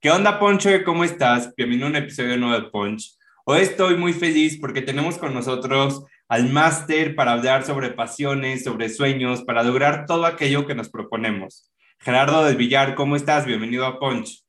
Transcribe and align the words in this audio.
¿Qué 0.00 0.12
onda, 0.12 0.38
Poncho? 0.38 0.70
¿Cómo 0.84 1.02
estás? 1.02 1.52
Bienvenido 1.56 1.88
a 1.88 1.90
un 1.90 1.96
episodio 1.96 2.36
nuevo 2.36 2.54
de 2.54 2.70
Punch. 2.70 3.18
Hoy 3.44 3.62
estoy 3.62 3.96
muy 3.96 4.12
feliz 4.12 4.56
porque 4.60 4.80
tenemos 4.80 5.18
con 5.18 5.34
nosotros 5.34 6.04
al 6.28 6.48
máster 6.50 7.16
para 7.16 7.32
hablar 7.32 7.64
sobre 7.64 7.90
pasiones, 7.90 8.62
sobre 8.62 8.90
sueños, 8.90 9.42
para 9.42 9.64
lograr 9.64 10.06
todo 10.06 10.24
aquello 10.24 10.68
que 10.68 10.76
nos 10.76 10.88
proponemos. 10.88 11.72
Gerardo 11.98 12.44
del 12.44 12.54
Villar, 12.54 12.94
¿cómo 12.94 13.16
estás? 13.16 13.44
Bienvenido 13.44 13.84
a 13.86 13.98
Punch. 13.98 14.44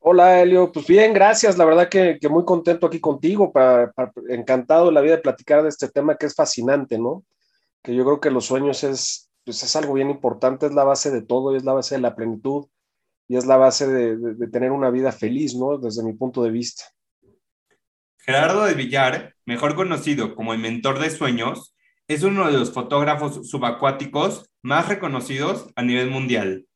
Hola, 0.00 0.42
Elio. 0.42 0.72
Pues 0.72 0.88
bien, 0.88 1.14
gracias. 1.14 1.56
La 1.56 1.66
verdad 1.66 1.88
que, 1.88 2.18
muy 2.28 2.44
contento 2.44 2.88
aquí 2.88 2.98
contigo, 2.98 3.52
encantado 4.28 4.86
de 4.86 4.92
la 4.92 5.02
vida 5.02 5.14
de 5.14 5.22
platicar 5.22 5.62
de 5.62 5.68
este 5.68 5.88
tema 5.88 6.16
que 6.16 6.26
es 6.26 6.34
fascinante, 6.34 6.98
¿no? 6.98 7.22
Que 7.80 7.94
yo 7.94 8.04
creo 8.04 8.18
que 8.18 8.32
los 8.32 8.46
sueños 8.46 8.82
es, 8.82 9.30
pues 9.44 9.62
es 9.62 9.76
algo 9.76 9.94
bien 9.94 10.10
importante, 10.10 10.66
es 10.66 10.72
la 10.72 10.82
base 10.82 11.12
de 11.12 11.22
todo, 11.22 11.54
es 11.54 11.64
la 11.64 11.74
base 11.74 11.94
de 11.94 12.00
la 12.00 12.16
plenitud 12.16 12.66
y 13.30 13.36
es 13.36 13.46
la 13.46 13.56
base 13.56 13.86
de, 13.86 14.48
tener 14.48 14.72
una 14.72 14.90
vida 14.90 15.12
feliz, 15.12 15.54
¿no? 15.54 15.78
Desde 15.78 16.02
mi 16.02 16.14
punto 16.14 16.42
de 16.42 16.50
vista. 16.50 16.82
Gerardo 18.18 18.64
de 18.64 18.74
Villar, 18.74 19.36
mejor 19.46 19.76
conocido 19.76 20.34
como 20.34 20.52
el 20.52 20.58
mentor 20.58 20.98
de 20.98 21.10
sueños, 21.10 21.72
es 22.08 22.24
uno 22.24 22.50
de 22.50 22.58
los 22.58 22.72
fotógrafos 22.72 23.48
subacuáticos 23.48 24.50
más 24.62 24.88
reconocidos 24.88 25.68
a 25.76 25.82
nivel 25.84 26.10
mundial. 26.10 26.66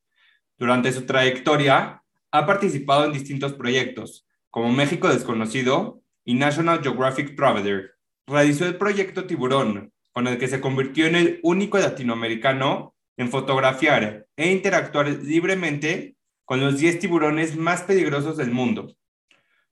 Durante 0.57 0.93
su 0.93 1.05
trayectoria, 1.05 2.01
ha 2.31 2.45
participado 2.45 3.03
en 3.03 3.11
distintos 3.11 3.51
proyectos, 3.51 4.25
como 4.49 4.71
México 4.71 5.09
Desconocido 5.09 5.99
y 6.23 6.35
National 6.35 6.81
Geographic 6.81 7.35
Traveler. 7.35 7.95
Realizó 8.27 8.65
el 8.65 8.77
proyecto 8.77 9.27
Tiburón, 9.27 9.91
con 10.13 10.25
el 10.27 10.37
que 10.37 10.47
se 10.47 10.61
convirtió 10.61 11.05
en 11.05 11.17
el 11.17 11.39
único 11.43 11.77
latinoamericano 11.77 12.95
en 13.17 13.29
fotografiar 13.29 14.25
e 14.37 14.51
interactuar 14.53 15.09
libremente 15.09 16.14
con 16.45 16.61
los 16.61 16.77
10 16.77 16.99
tiburones 16.99 17.57
más 17.57 17.81
peligrosos 17.81 18.37
del 18.37 18.51
mundo. 18.51 18.95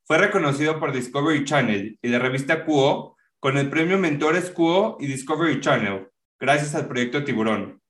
Fue 0.05 0.17
reconocido 0.17 0.79
por 0.79 0.91
Discovery 0.91 1.45
Channel 1.45 1.97
y 2.01 2.07
la 2.09 2.19
revista 2.19 2.65
Cuo 2.65 3.15
con 3.39 3.57
el 3.57 3.69
premio 3.69 3.97
Mentores 3.97 4.49
Cuo 4.49 4.97
y 4.99 5.07
Discovery 5.07 5.61
Channel, 5.61 6.07
gracias 6.39 6.75
al 6.75 6.87
proyecto 6.87 7.23
Tiburón. 7.23 7.81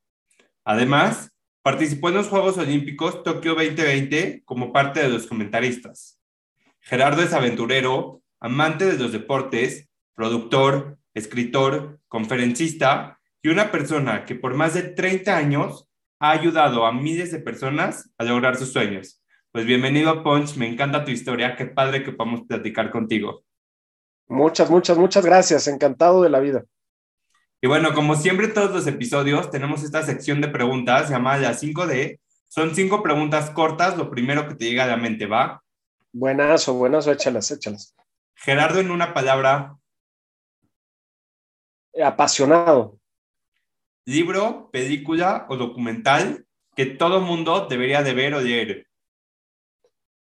Además, 0.66 1.32
participó 1.64 2.10
en 2.10 2.16
los 2.16 2.28
Juegos 2.28 2.58
Olímpicos 2.58 3.24
Tokio 3.24 3.56
2020 3.56 4.44
como 4.46 4.72
parte 4.74 5.02
de 5.02 5.10
los 5.10 5.28
comentaristas. 5.28 6.20
Gerardo 6.82 7.24
es 7.24 7.34
aventurero, 7.34 8.22
amante 8.40 8.86
de 8.86 8.98
los 8.98 9.12
deportes, 9.12 9.90
productor, 10.14 10.98
escritor, 11.14 12.00
conferencista 12.08 13.20
y 13.42 13.50
una 13.50 13.72
persona 13.72 14.26
que 14.26 14.36
por 14.36 14.54
más 14.54 14.74
de 14.74 14.84
30 14.84 15.36
años 15.36 15.88
ha 16.24 16.32
ayudado 16.32 16.86
a 16.86 16.94
miles 16.94 17.34
de 17.34 17.40
personas 17.40 18.10
a 18.18 18.24
lograr 18.24 18.56
sus 18.56 18.72
sueños. 18.72 19.22
Pues 19.52 19.66
bienvenido 19.66 20.10
a 20.10 20.24
Punch, 20.24 20.56
me 20.56 20.66
encanta 20.66 21.04
tu 21.04 21.12
historia, 21.12 21.58
qué 21.58 21.66
padre 21.66 22.02
que 22.02 22.14
podamos 22.14 22.44
platicar 22.48 22.92
contigo. 22.92 23.44
Muchas, 24.30 24.70
muchas, 24.70 24.98
muchas 24.98 25.26
gracias, 25.26 25.68
encantado 25.68 26.24
de 26.24 26.30
la 26.30 26.40
vida. 26.40 26.64
Y 27.62 27.68
bueno, 27.68 27.94
como 27.94 28.16
siempre 28.16 28.48
todos 28.48 28.72
los 28.72 28.88
episodios 28.88 29.52
tenemos 29.52 29.84
esta 29.84 30.02
sección 30.02 30.40
de 30.40 30.48
preguntas 30.48 31.10
llamada 31.10 31.40
la 31.40 31.54
5D. 31.56 32.22
Son 32.48 32.74
cinco 32.74 33.04
preguntas 33.04 33.50
cortas, 33.50 33.98
lo 33.98 34.10
primero 34.10 34.48
que 34.48 34.56
te 34.56 34.64
llega 34.64 34.86
a 34.86 34.88
la 34.88 34.96
mente, 34.96 35.26
¿va? 35.26 35.62
Buenas 36.14 36.70
o 36.70 36.76
buenas, 36.76 37.06
échalas, 37.06 37.52
échalas. 37.52 37.94
Gerardo, 38.36 38.80
en 38.80 38.92
una 38.92 39.14
palabra. 39.14 39.76
Apasionado 42.02 42.98
libro, 44.06 44.70
película 44.72 45.46
o 45.50 45.58
documental 45.58 46.46
que 46.76 46.86
todo 46.86 47.22
mundo 47.22 47.68
debería 47.70 48.04
de 48.04 48.14
ver 48.14 48.34
o 48.34 48.42
leer? 48.42 48.88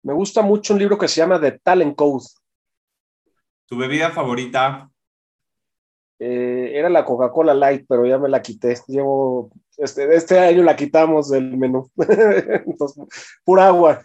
Me 0.03 0.13
gusta 0.13 0.43
mucho 0.43 0.75
un 0.75 0.81
libro 0.81 0.99
que 0.99 1.09
se 1.09 1.21
llama 1.21 1.41
The 1.41 1.59
Talent 1.63 1.97
Code. 1.97 2.27
¿Tu 3.67 3.77
bebida 3.77 4.11
favorita? 4.11 4.91
Eh, 6.19 6.73
era 6.75 6.91
la 6.91 7.05
Coca-Cola 7.05 7.55
Light, 7.55 7.87
pero 7.89 8.07
ya 8.07 8.19
me 8.19 8.29
la 8.29 8.43
quité. 8.43 8.77
Llevo, 8.87 9.51
este, 9.79 10.15
este 10.15 10.39
año 10.39 10.63
la 10.63 10.77
quitamos 10.77 11.31
del 11.31 11.57
menú. 11.57 11.91
Entonces, 12.67 13.05
pura 13.45 13.69
agua. 13.69 14.03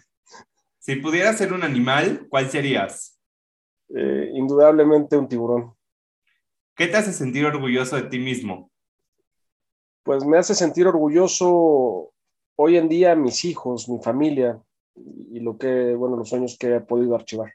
Si 0.78 0.96
pudieras 0.96 1.36
ser 1.36 1.52
un 1.52 1.62
animal, 1.62 2.26
¿cuál 2.30 2.50
serías? 2.50 3.18
Eh, 3.94 4.30
indudablemente 4.34 5.16
un 5.16 5.28
tiburón. 5.28 5.74
¿Qué 6.74 6.86
te 6.86 6.96
hace 6.96 7.12
sentir 7.12 7.44
orgulloso 7.44 7.96
de 7.96 8.04
ti 8.04 8.18
mismo? 8.18 8.69
Pues 10.02 10.24
me 10.24 10.38
hace 10.38 10.54
sentir 10.54 10.86
orgulloso 10.86 12.12
hoy 12.56 12.76
en 12.76 12.88
día 12.88 13.14
mis 13.14 13.44
hijos, 13.44 13.88
mi 13.88 13.98
familia 14.02 14.60
y 14.94 15.40
lo 15.40 15.56
que, 15.56 15.94
bueno, 15.94 16.16
los 16.16 16.28
sueños 16.28 16.56
que 16.58 16.76
he 16.76 16.80
podido 16.80 17.14
archivar. 17.14 17.52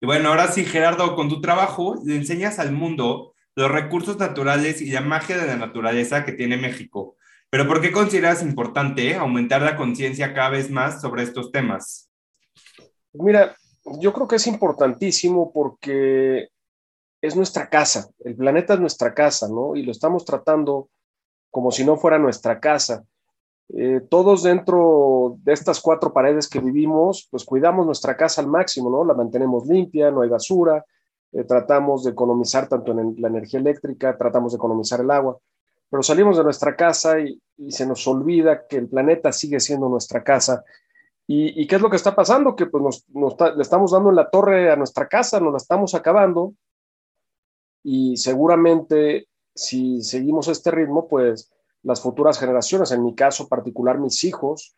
Y 0.00 0.06
bueno, 0.06 0.30
ahora 0.30 0.48
sí, 0.48 0.64
Gerardo, 0.64 1.14
con 1.14 1.28
tu 1.28 1.40
trabajo 1.40 1.96
le 2.04 2.16
enseñas 2.16 2.58
al 2.58 2.72
mundo 2.72 3.34
los 3.54 3.70
recursos 3.70 4.18
naturales 4.18 4.80
y 4.80 4.90
la 4.90 5.00
magia 5.00 5.36
de 5.36 5.46
la 5.46 5.56
naturaleza 5.56 6.24
que 6.24 6.32
tiene 6.32 6.56
México. 6.56 7.16
Pero 7.50 7.66
¿por 7.66 7.80
qué 7.80 7.90
consideras 7.90 8.42
importante 8.42 9.16
aumentar 9.16 9.60
la 9.60 9.76
conciencia 9.76 10.32
cada 10.32 10.50
vez 10.50 10.70
más 10.70 11.00
sobre 11.00 11.24
estos 11.24 11.50
temas? 11.50 12.10
Mira, 13.12 13.56
yo 13.98 14.12
creo 14.12 14.28
que 14.28 14.36
es 14.36 14.46
importantísimo 14.46 15.52
porque 15.52 16.48
es 17.20 17.36
nuestra 17.36 17.68
casa, 17.68 18.08
el 18.20 18.36
planeta 18.36 18.74
es 18.74 18.80
nuestra 18.80 19.12
casa, 19.12 19.48
¿no? 19.48 19.74
Y 19.76 19.82
lo 19.82 19.90
estamos 19.90 20.24
tratando 20.24 20.88
como 21.50 21.70
si 21.70 21.84
no 21.84 21.96
fuera 21.96 22.18
nuestra 22.18 22.60
casa. 22.60 23.04
Eh, 23.72 24.00
todos 24.08 24.42
dentro 24.42 25.36
de 25.42 25.52
estas 25.52 25.80
cuatro 25.80 26.12
paredes 26.12 26.48
que 26.48 26.58
vivimos, 26.58 27.28
pues 27.30 27.44
cuidamos 27.44 27.86
nuestra 27.86 28.16
casa 28.16 28.40
al 28.40 28.48
máximo, 28.48 28.90
¿no? 28.90 29.04
La 29.04 29.14
mantenemos 29.14 29.66
limpia, 29.66 30.10
no 30.10 30.22
hay 30.22 30.28
basura, 30.28 30.84
eh, 31.32 31.44
tratamos 31.44 32.02
de 32.02 32.10
economizar 32.10 32.68
tanto 32.68 32.92
en 32.92 33.14
la 33.18 33.28
energía 33.28 33.60
eléctrica, 33.60 34.16
tratamos 34.16 34.52
de 34.52 34.56
economizar 34.56 35.00
el 35.00 35.10
agua, 35.10 35.38
pero 35.88 36.02
salimos 36.02 36.36
de 36.36 36.44
nuestra 36.44 36.74
casa 36.74 37.20
y, 37.20 37.40
se 37.68 37.84
nos 37.86 38.06
olvida 38.08 38.66
que 38.66 38.78
el 38.78 38.88
planeta 38.88 39.32
sigue 39.32 39.60
siendo 39.60 39.86
nuestra 39.90 40.24
casa. 40.24 40.64
¿Y, 41.26 41.66
qué 41.66 41.76
es 41.76 41.82
lo 41.82 41.90
que 41.90 41.96
está 41.96 42.16
pasando? 42.16 42.56
Que 42.56 42.66
pues 42.66 43.04
nos, 43.08 43.36
le 43.54 43.62
estamos 43.62 43.92
dando 43.92 44.08
en 44.08 44.16
la 44.16 44.30
torre 44.30 44.72
a 44.72 44.76
nuestra 44.76 45.06
casa, 45.06 45.38
nos 45.40 45.52
la 45.52 45.58
estamos 45.58 45.94
acabando 45.94 46.54
y 47.84 48.16
seguramente 48.16 49.28
si 49.54 50.02
seguimos 50.02 50.48
este 50.48 50.70
ritmo, 50.70 51.08
pues 51.08 51.50
las 51.82 52.00
futuras 52.00 52.38
generaciones, 52.38 52.92
en 52.92 53.04
mi 53.04 53.14
caso 53.14 53.48
particular 53.48 53.98
mis 53.98 54.22
hijos, 54.24 54.76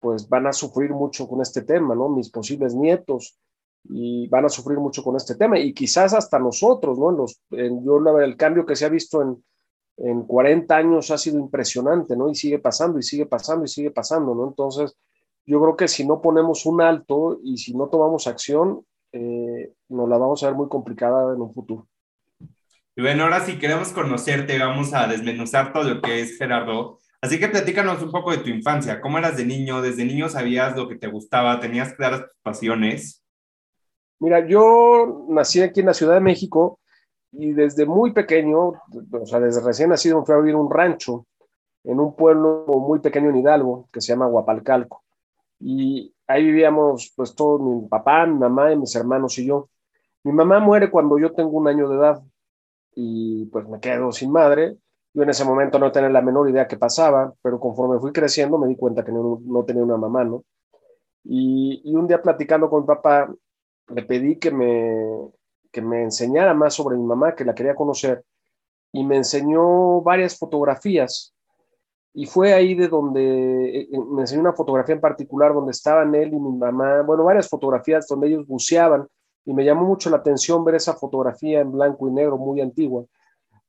pues 0.00 0.28
van 0.28 0.46
a 0.46 0.52
sufrir 0.52 0.90
mucho 0.90 1.26
con 1.26 1.40
este 1.40 1.62
tema, 1.62 1.94
¿no? 1.94 2.08
Mis 2.08 2.30
posibles 2.30 2.74
nietos 2.74 3.38
y 3.84 4.28
van 4.28 4.44
a 4.44 4.48
sufrir 4.48 4.78
mucho 4.78 5.02
con 5.02 5.16
este 5.16 5.34
tema 5.34 5.58
y 5.58 5.74
quizás 5.74 6.14
hasta 6.14 6.38
nosotros, 6.38 6.98
¿no? 6.98 7.10
En 7.10 7.16
los, 7.16 7.40
yo 7.50 8.20
el 8.20 8.36
cambio 8.36 8.66
que 8.66 8.76
se 8.76 8.84
ha 8.84 8.88
visto 8.88 9.22
en, 9.22 9.42
en 9.96 10.22
40 10.24 10.76
años 10.76 11.10
ha 11.10 11.18
sido 11.18 11.38
impresionante, 11.38 12.16
¿no? 12.16 12.28
Y 12.28 12.34
sigue 12.34 12.58
pasando 12.58 12.98
y 12.98 13.02
sigue 13.02 13.26
pasando 13.26 13.64
y 13.64 13.68
sigue 13.68 13.90
pasando, 13.90 14.34
¿no? 14.34 14.48
Entonces, 14.48 14.96
yo 15.46 15.60
creo 15.60 15.76
que 15.76 15.88
si 15.88 16.06
no 16.06 16.20
ponemos 16.20 16.66
un 16.66 16.80
alto 16.80 17.38
y 17.42 17.58
si 17.58 17.74
no 17.74 17.88
tomamos 17.88 18.26
acción, 18.26 18.84
eh, 19.12 19.72
nos 19.88 20.08
la 20.08 20.18
vamos 20.18 20.42
a 20.42 20.46
ver 20.46 20.56
muy 20.56 20.68
complicada 20.68 21.34
en 21.34 21.40
un 21.40 21.52
futuro. 21.52 21.86
Y 22.96 23.02
bueno, 23.02 23.24
ahora 23.24 23.40
si 23.40 23.58
queremos 23.58 23.92
conocerte, 23.92 24.56
vamos 24.58 24.94
a 24.94 25.08
desmenuzar 25.08 25.72
todo 25.72 25.82
lo 25.82 26.00
que 26.00 26.20
es 26.20 26.38
Gerardo. 26.38 27.00
Así 27.20 27.40
que 27.40 27.48
platícanos 27.48 28.00
un 28.02 28.12
poco 28.12 28.30
de 28.30 28.38
tu 28.38 28.50
infancia. 28.50 29.00
¿Cómo 29.00 29.18
eras 29.18 29.36
de 29.36 29.44
niño? 29.44 29.82
¿Desde 29.82 30.04
niño 30.04 30.28
sabías 30.28 30.76
lo 30.76 30.88
que 30.88 30.94
te 30.94 31.08
gustaba? 31.08 31.58
¿Tenías 31.58 31.94
claras 31.94 32.20
tus 32.20 32.40
pasiones? 32.42 33.24
Mira, 34.20 34.46
yo 34.46 35.26
nací 35.28 35.60
aquí 35.60 35.80
en 35.80 35.86
la 35.86 35.94
Ciudad 35.94 36.14
de 36.14 36.20
México 36.20 36.78
y 37.32 37.52
desde 37.52 37.84
muy 37.84 38.12
pequeño, 38.12 38.58
o 38.68 39.26
sea, 39.26 39.40
desde 39.40 39.60
recién 39.60 39.88
nacido, 39.88 40.20
me 40.20 40.26
fui 40.26 40.34
a 40.36 40.38
vivir 40.38 40.54
un 40.54 40.70
rancho 40.70 41.26
en 41.82 41.98
un 41.98 42.14
pueblo 42.14 42.64
muy 42.68 43.00
pequeño 43.00 43.30
en 43.30 43.36
Hidalgo 43.36 43.88
que 43.92 44.00
se 44.00 44.12
llama 44.12 44.26
Guapalcalco. 44.26 45.02
Y 45.58 46.14
ahí 46.28 46.44
vivíamos, 46.44 47.12
pues, 47.16 47.34
todo 47.34 47.58
mi 47.58 47.88
papá, 47.88 48.24
mi 48.24 48.38
mamá 48.38 48.72
y 48.72 48.76
mis 48.76 48.94
hermanos 48.94 49.36
y 49.38 49.46
yo. 49.46 49.68
Mi 50.22 50.30
mamá 50.30 50.60
muere 50.60 50.90
cuando 50.90 51.18
yo 51.18 51.32
tengo 51.32 51.50
un 51.50 51.66
año 51.66 51.88
de 51.88 51.96
edad 51.96 52.22
y 52.94 53.46
pues 53.46 53.68
me 53.68 53.80
quedo 53.80 54.12
sin 54.12 54.30
madre. 54.30 54.76
Yo 55.12 55.22
en 55.22 55.30
ese 55.30 55.44
momento 55.44 55.78
no 55.78 55.92
tenía 55.92 56.08
la 56.08 56.22
menor 56.22 56.48
idea 56.50 56.66
qué 56.66 56.76
pasaba, 56.76 57.32
pero 57.42 57.60
conforme 57.60 58.00
fui 58.00 58.12
creciendo 58.12 58.58
me 58.58 58.66
di 58.68 58.76
cuenta 58.76 59.04
que 59.04 59.12
no, 59.12 59.40
tenía 59.66 59.84
una 59.84 59.96
mamá, 59.96 60.24
¿no? 60.24 60.44
Y, 61.24 61.82
y, 61.84 61.94
un 61.94 62.06
día 62.06 62.20
platicando 62.20 62.68
con 62.68 62.82
mi 62.82 62.86
papá, 62.86 63.32
le 63.88 64.02
pedí 64.02 64.38
que 64.38 64.50
me, 64.50 65.30
que 65.74 65.82
me 65.82 66.02
enseñara 66.02 66.54
más 66.54 66.74
sobre 66.74 66.96
mi 66.96 67.04
mamá, 67.04 67.34
que 67.34 67.44
la 67.44 67.54
quería 67.54 67.74
conocer, 67.74 68.24
y 68.92 69.04
me 69.04 69.16
enseñó 69.16 70.00
varias 70.02 70.38
fotografías. 70.38 71.34
Y 72.14 72.26
fue 72.26 72.54
ahí 72.54 72.74
de 72.74 72.88
donde 72.88 73.80
eh, 73.80 73.88
me 74.08 74.22
enseñó 74.22 74.40
una 74.40 74.52
fotografía 74.52 74.94
en 74.94 75.00
particular 75.00 75.52
donde 75.52 75.72
estaban 75.72 76.14
él 76.14 76.32
y 76.32 76.38
mi 76.38 76.56
mamá, 76.56 77.02
bueno, 77.02 77.24
varias 77.24 77.48
fotografías 77.48 78.06
donde 78.06 78.28
ellos 78.28 78.46
buceaban, 78.46 79.08
y 79.44 79.52
me 79.52 79.64
llamó 79.64 79.84
mucho 79.84 80.10
la 80.10 80.18
atención 80.18 80.64
ver 80.64 80.76
esa 80.76 80.94
fotografía 80.94 81.60
en 81.60 81.72
blanco 81.72 82.08
y 82.08 82.12
negro 82.12 82.38
muy 82.38 82.60
antigua, 82.60 83.04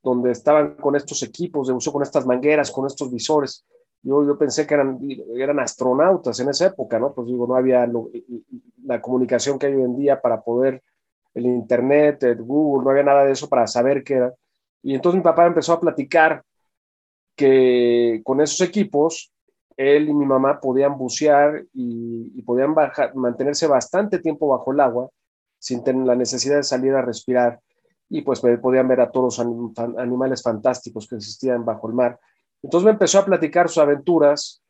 donde 0.02 0.32
estaban 0.32 0.76
con 0.76 0.96
estos 0.96 1.22
equipos 1.24 1.68
de 1.68 1.74
buceo, 1.74 1.92
con 1.92 2.04
estas 2.04 2.26
mangueras, 2.26 2.72
con 2.72 2.86
estos 2.86 3.12
visores. 3.12 3.66
Yo, 4.02 4.26
yo 4.26 4.38
pensé 4.38 4.66
que 4.66 4.76
eran, 4.76 5.00
eran 5.36 5.60
astronautas 5.60 6.40
en 6.40 6.50
esa 6.50 6.68
época, 6.68 7.00
¿no? 7.00 7.14
Pues 7.14 7.28
digo, 7.28 7.48
no 7.48 7.56
había 7.56 7.90
la 8.84 9.02
comunicación 9.02 9.58
que 9.58 9.66
hay 9.66 9.74
hoy 9.74 9.82
en 9.82 9.98
día 9.98 10.22
para 10.22 10.42
poder, 10.42 10.82
el 11.34 11.48
Internet, 11.48 12.24
el 12.24 12.44
Google, 12.44 12.86
no 12.86 12.92
había 12.92 13.04
nada 13.04 13.26
de 13.26 13.34
eso 13.34 13.50
para 13.50 13.68
saber 13.68 14.04
qué 14.04 14.14
era. 14.14 14.34
Y 14.82 14.94
entonces 14.94 15.18
mi 15.18 15.24
papá 15.24 15.46
empezó 15.46 15.74
a 15.74 15.80
platicar 15.80 16.44
que 17.36 18.22
con 18.24 18.40
esos 18.40 18.62
equipos, 18.62 19.34
él 19.76 20.08
y 20.08 20.14
mi 20.14 20.26
mamá 20.26 20.62
podían 20.62 20.98
bucear 20.98 21.66
y, 21.74 22.32
y 22.34 22.42
podían 22.44 22.74
mantenerse 23.16 23.68
bastante 23.68 24.20
tiempo 24.20 24.48
bajo 24.48 24.72
el 24.72 24.80
agua 24.80 25.10
sin 25.66 25.84
tener 25.84 26.06
la 26.06 26.16
necesidad 26.16 26.58
de 26.58 26.64
salir 26.64 26.94
a 26.94 27.02
respirar 27.02 27.60
y 28.08 28.22
pues 28.22 28.40
podían 28.40 28.88
ver 28.88 29.02
a 29.02 29.10
todos 29.10 29.40
los 29.40 29.98
animales 29.98 30.44
fantásticos 30.44 31.08
que 31.08 31.16
existían 31.16 31.66
bajo 31.66 31.88
el 31.88 31.96
mar. 31.96 32.20
Entonces 32.62 32.86
me 32.86 32.92
empezó 32.92 33.18
a 33.18 33.26
platicar 33.26 33.68
sus 33.68 33.80
aventuras 33.80 34.62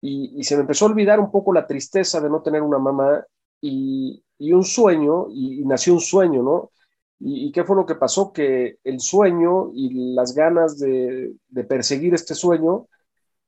y, 0.00 0.42
se 0.42 0.56
me 0.56 0.62
empezó 0.62 0.86
a 0.86 0.88
olvidar 0.88 1.20
un 1.20 1.30
poco 1.30 1.52
la 1.52 1.66
tristeza 1.66 2.18
de 2.22 2.30
no 2.30 2.40
tener 2.40 2.62
una 2.62 2.78
mamá 2.78 3.22
y, 3.60 4.24
un 4.38 4.64
sueño, 4.64 5.26
y, 5.30 5.62
nació 5.66 5.92
un 5.92 6.00
sueño, 6.00 6.42
¿no? 6.42 6.70
Y, 7.20 7.52
qué 7.52 7.62
fue 7.62 7.76
lo 7.76 7.84
que 7.84 7.96
pasó? 7.96 8.32
Que 8.32 8.78
el 8.84 9.00
sueño 9.00 9.70
y 9.74 10.14
las 10.14 10.34
ganas 10.34 10.78
de, 10.78 11.34
de 11.46 11.64
perseguir 11.64 12.14
este 12.14 12.34
sueño, 12.34 12.86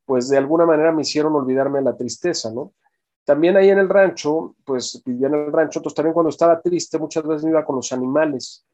pues 0.05 0.29
de 0.29 0.37
alguna 0.37 0.67
manera 0.67 0.93
me 0.93 1.01
hicieron 1.01 1.35
olvidarme 1.35 1.81
la 1.81 1.97
tristeza, 1.97 2.53
¿no? 2.53 2.75
También 3.25 3.57
ahí 3.57 3.71
en 3.71 3.79
el 3.79 3.89
rancho, 3.89 4.55
pues 4.65 5.03
vivía 5.05 5.29
en 5.29 5.35
el 5.35 5.53
rancho, 5.53 5.79
entonces 5.79 5.97
también 5.97 6.13
cuando 6.13 6.31
estaba 6.31 6.61
triste 6.61 6.99
muchas 6.99 7.27
veces 7.27 7.45
me 7.45 7.51
iba 7.51 7.65
con 7.65 7.77
los 7.77 7.93
animales 7.93 8.65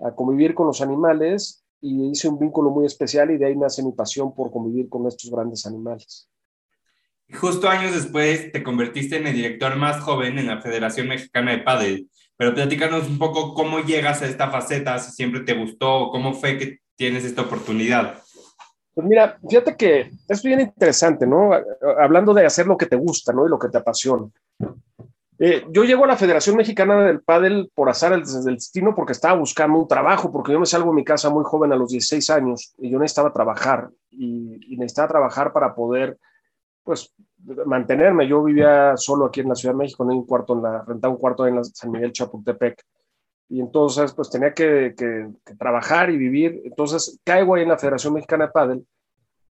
a 0.00 0.14
convivir 0.14 0.54
con 0.54 0.66
los 0.66 0.80
animales 0.80 1.64
y 1.80 2.10
hice 2.10 2.28
un 2.28 2.38
vínculo 2.38 2.70
muy 2.70 2.86
especial 2.86 3.30
y 3.30 3.38
de 3.38 3.46
ahí 3.46 3.56
nace 3.56 3.82
mi 3.82 3.92
pasión 3.92 4.34
por 4.34 4.50
convivir 4.50 4.88
con 4.88 5.06
estos 5.06 5.30
grandes 5.30 5.66
animales. 5.66 6.28
Justo 7.32 7.68
años 7.68 7.94
después 7.94 8.52
te 8.52 8.62
convertiste 8.62 9.16
en 9.16 9.26
el 9.26 9.34
director 9.34 9.76
más 9.76 10.00
joven 10.00 10.38
en 10.38 10.46
la 10.46 10.60
Federación 10.60 11.08
Mexicana 11.08 11.52
de 11.52 11.58
Padel, 11.58 12.08
pero 12.36 12.54
platícanos 12.54 13.08
un 13.08 13.18
poco 13.18 13.54
cómo 13.54 13.80
llegas 13.80 14.22
a 14.22 14.26
esta 14.26 14.50
faceta, 14.50 14.98
si 14.98 15.12
siempre 15.12 15.40
te 15.40 15.54
gustó, 15.54 16.10
cómo 16.10 16.34
fue 16.34 16.58
que 16.58 16.78
tienes 16.96 17.24
esta 17.24 17.42
oportunidad. 17.42 18.22
Pues 18.94 19.06
mira, 19.08 19.38
fíjate 19.48 19.76
que 19.76 20.10
es 20.28 20.42
bien 20.42 20.60
interesante, 20.60 21.26
¿no? 21.26 21.50
Hablando 21.98 22.32
de 22.32 22.46
hacer 22.46 22.66
lo 22.66 22.76
que 22.76 22.86
te 22.86 22.96
gusta, 22.96 23.32
¿no? 23.32 23.44
Y 23.44 23.50
lo 23.50 23.58
que 23.58 23.68
te 23.68 23.78
apasiona. 23.78 24.28
Eh, 25.38 25.64
yo 25.70 25.82
llego 25.82 26.04
a 26.04 26.06
la 26.06 26.16
Federación 26.16 26.56
Mexicana 26.56 27.04
del 27.04 27.20
Pádel 27.20 27.70
por 27.74 27.88
azar 27.88 28.16
desde 28.16 28.48
el 28.48 28.54
destino 28.54 28.94
porque 28.94 29.12
estaba 29.12 29.36
buscando 29.36 29.78
un 29.78 29.88
trabajo, 29.88 30.30
porque 30.30 30.52
yo 30.52 30.60
me 30.60 30.66
salgo 30.66 30.90
de 30.90 30.96
mi 30.96 31.04
casa 31.04 31.28
muy 31.28 31.42
joven 31.44 31.72
a 31.72 31.76
los 31.76 31.90
16 31.90 32.30
años 32.30 32.72
y 32.78 32.88
yo 32.88 33.00
necesitaba 33.00 33.32
trabajar 33.32 33.90
y, 34.10 34.76
necesitaba 34.76 35.08
trabajar 35.08 35.52
para 35.52 35.74
poder, 35.74 36.18
pues, 36.84 37.12
mantenerme. 37.66 38.28
Yo 38.28 38.44
vivía 38.44 38.96
solo 38.96 39.26
aquí 39.26 39.40
en 39.40 39.48
la 39.48 39.56
Ciudad 39.56 39.74
de 39.74 39.78
México, 39.78 40.04
en 40.04 40.10
un 40.10 40.26
cuarto, 40.26 40.54
en 40.54 40.62
la, 40.62 40.82
rentaba 40.82 41.12
un 41.12 41.20
cuarto 41.20 41.46
en 41.48 41.56
la 41.56 41.64
San 41.64 41.90
Miguel 41.90 42.12
Chapultepec 42.12 42.80
y 43.48 43.60
entonces, 43.60 44.12
pues, 44.14 44.30
tenía 44.30 44.54
que, 44.54 44.94
que, 44.96 45.28
que 45.44 45.54
trabajar 45.54 46.10
y 46.10 46.16
vivir. 46.16 46.62
Entonces, 46.64 47.20
caigo 47.24 47.54
ahí 47.54 47.62
en 47.62 47.68
la 47.68 47.78
Federación 47.78 48.14
Mexicana 48.14 48.46
de 48.46 48.52
Pádel 48.52 48.86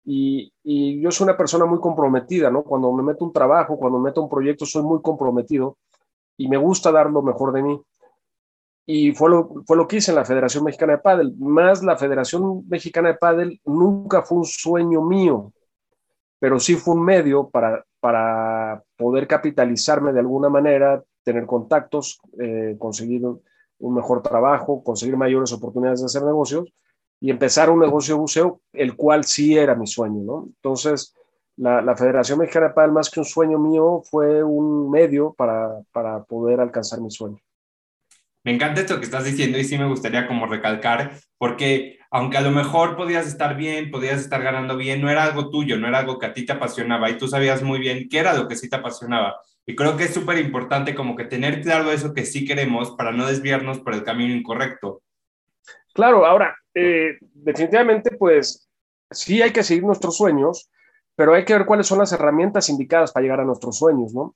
y, 0.04 1.00
yo 1.00 1.10
soy 1.10 1.24
una 1.24 1.36
persona 1.36 1.64
muy 1.64 1.80
comprometida, 1.80 2.50
¿no? 2.50 2.62
Cuando 2.62 2.92
me 2.92 3.02
meto 3.02 3.24
un 3.24 3.32
trabajo, 3.32 3.78
cuando 3.78 3.98
me 3.98 4.06
meto 4.10 4.22
un 4.22 4.28
proyecto, 4.28 4.66
soy 4.66 4.82
muy 4.82 5.00
comprometido 5.00 5.78
y 6.36 6.48
me 6.48 6.56
gusta 6.56 6.90
dar 6.90 7.10
lo 7.10 7.22
mejor 7.22 7.52
de 7.52 7.62
mí. 7.62 7.80
Y 8.84 9.12
fue 9.12 9.30
lo, 9.30 9.62
fue 9.64 9.76
lo 9.76 9.86
que 9.86 9.96
hice 9.96 10.10
en 10.10 10.16
la 10.16 10.24
Federación 10.24 10.64
Mexicana 10.64 10.94
de 10.94 10.98
Pádel. 10.98 11.34
Más 11.38 11.82
la 11.82 11.96
Federación 11.96 12.66
Mexicana 12.68 13.10
de 13.10 13.14
Pádel 13.14 13.60
nunca 13.64 14.22
fue 14.22 14.38
un 14.38 14.44
sueño 14.44 15.02
mío, 15.02 15.52
pero 16.40 16.58
sí 16.58 16.74
fue 16.74 16.94
un 16.94 17.04
medio 17.04 17.48
para, 17.48 17.84
para 18.00 18.82
poder 18.96 19.28
capitalizarme 19.28 20.12
de 20.12 20.20
alguna 20.20 20.48
manera, 20.48 21.02
tener 21.22 21.46
contactos, 21.46 22.20
eh, 22.40 22.74
conseguir 22.78 23.22
un 23.82 23.94
mejor 23.94 24.22
trabajo, 24.22 24.82
conseguir 24.82 25.16
mayores 25.16 25.52
oportunidades 25.52 26.00
de 26.00 26.06
hacer 26.06 26.22
negocios 26.22 26.72
y 27.20 27.30
empezar 27.30 27.70
un 27.70 27.80
negocio 27.80 28.14
de 28.14 28.20
buceo, 28.20 28.60
el 28.72 28.96
cual 28.96 29.24
sí 29.24 29.56
era 29.56 29.74
mi 29.74 29.86
sueño, 29.86 30.22
¿no? 30.22 30.44
Entonces, 30.46 31.14
la, 31.56 31.96
Federación 31.96 32.38
Mexicana 32.38 32.72
de 32.74 32.88
más 32.88 33.10
que 33.10 33.20
un 33.20 33.26
sueño 33.26 33.58
mío, 33.58 34.02
fue 34.08 34.42
un 34.42 34.90
medio 34.90 35.34
para, 35.34 35.80
para 35.92 36.24
poder 36.24 36.60
alcanzar 36.60 37.00
mi 37.00 37.10
sueño. 37.10 37.38
Me 38.44 38.52
encanta 38.52 38.80
esto 38.80 38.98
que 38.98 39.04
estás 39.04 39.24
diciendo 39.24 39.58
y 39.58 39.64
sí 39.64 39.78
me 39.78 39.86
gustaría 39.86 40.26
como 40.26 40.46
recalcar, 40.46 41.12
porque 41.38 41.98
aunque 42.10 42.38
a 42.38 42.42
lo 42.42 42.50
mejor 42.50 42.96
podías 42.96 43.26
estar 43.26 43.56
bien, 43.56 43.90
podías 43.90 44.20
estar 44.20 44.42
ganando 44.42 44.76
bien, 44.76 45.00
no 45.00 45.08
era 45.08 45.24
algo 45.24 45.48
tuyo, 45.48 45.78
no 45.78 45.88
era 45.88 46.00
algo 46.00 46.18
que 46.18 46.26
a 46.26 46.32
ti 46.32 46.44
te 46.44 46.52
apasionaba 46.52 47.08
y 47.08 47.18
tú 47.18 47.28
sabías 47.28 47.62
muy 47.62 47.78
bien 47.78 48.08
qué 48.08 48.18
era 48.18 48.34
lo 48.34 48.48
que 48.48 48.56
sí 48.56 48.68
te 48.68 48.76
apasionaba. 48.76 49.36
Y 49.66 49.76
creo 49.76 49.96
que 49.96 50.04
es 50.04 50.14
súper 50.14 50.38
importante 50.38 50.94
como 50.94 51.14
que 51.14 51.24
tener 51.24 51.62
claro 51.62 51.92
eso 51.92 52.12
que 52.12 52.26
sí 52.26 52.44
queremos 52.44 52.92
para 52.92 53.12
no 53.12 53.26
desviarnos 53.26 53.78
por 53.78 53.94
el 53.94 54.02
camino 54.02 54.34
incorrecto. 54.34 55.02
Claro, 55.94 56.26
ahora, 56.26 56.56
eh, 56.74 57.18
definitivamente, 57.20 58.16
pues 58.16 58.68
sí 59.10 59.42
hay 59.42 59.52
que 59.52 59.62
seguir 59.62 59.84
nuestros 59.84 60.16
sueños, 60.16 60.70
pero 61.14 61.34
hay 61.34 61.44
que 61.44 61.52
ver 61.52 61.66
cuáles 61.66 61.86
son 61.86 61.98
las 61.98 62.12
herramientas 62.12 62.68
indicadas 62.68 63.12
para 63.12 63.22
llegar 63.22 63.40
a 63.40 63.44
nuestros 63.44 63.78
sueños, 63.78 64.14
¿no? 64.14 64.34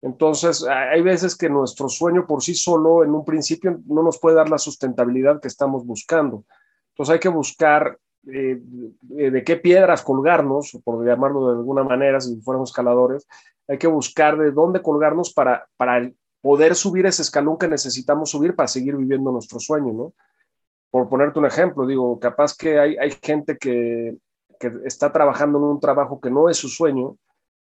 Entonces, 0.00 0.64
hay 0.66 1.00
veces 1.02 1.36
que 1.36 1.48
nuestro 1.48 1.88
sueño 1.88 2.26
por 2.26 2.42
sí 2.42 2.54
solo, 2.54 3.04
en 3.04 3.10
un 3.10 3.24
principio, 3.24 3.80
no 3.86 4.02
nos 4.02 4.18
puede 4.18 4.36
dar 4.36 4.48
la 4.48 4.58
sustentabilidad 4.58 5.40
que 5.40 5.48
estamos 5.48 5.86
buscando. 5.86 6.44
Entonces, 6.90 7.12
hay 7.12 7.20
que 7.20 7.28
buscar 7.28 7.98
eh, 8.26 8.58
de 8.60 9.44
qué 9.44 9.56
piedras 9.56 10.02
colgarnos, 10.02 10.78
por 10.84 11.04
llamarlo 11.06 11.52
de 11.52 11.58
alguna 11.58 11.84
manera, 11.84 12.20
si 12.20 12.40
fuéramos 12.40 12.70
escaladores, 12.70 13.28
hay 13.68 13.78
que 13.78 13.86
buscar 13.86 14.36
de 14.38 14.50
dónde 14.50 14.82
colgarnos 14.82 15.32
para, 15.32 15.66
para 15.76 16.10
poder 16.40 16.74
subir 16.74 17.06
ese 17.06 17.22
escalón 17.22 17.58
que 17.58 17.68
necesitamos 17.68 18.30
subir 18.30 18.54
para 18.54 18.68
seguir 18.68 18.96
viviendo 18.96 19.30
nuestro 19.30 19.60
sueño, 19.60 19.92
¿no? 19.92 20.12
por 20.92 21.08
ponerte 21.08 21.38
un 21.38 21.46
ejemplo, 21.46 21.86
digo, 21.86 22.20
capaz 22.20 22.54
que 22.54 22.78
hay, 22.78 22.96
hay 22.98 23.10
gente 23.22 23.56
que, 23.56 24.14
que, 24.60 24.70
está 24.84 25.10
trabajando 25.10 25.56
en 25.56 25.64
un 25.64 25.80
trabajo 25.80 26.20
que 26.20 26.30
no 26.30 26.50
es 26.50 26.58
su 26.58 26.68
sueño, 26.68 27.16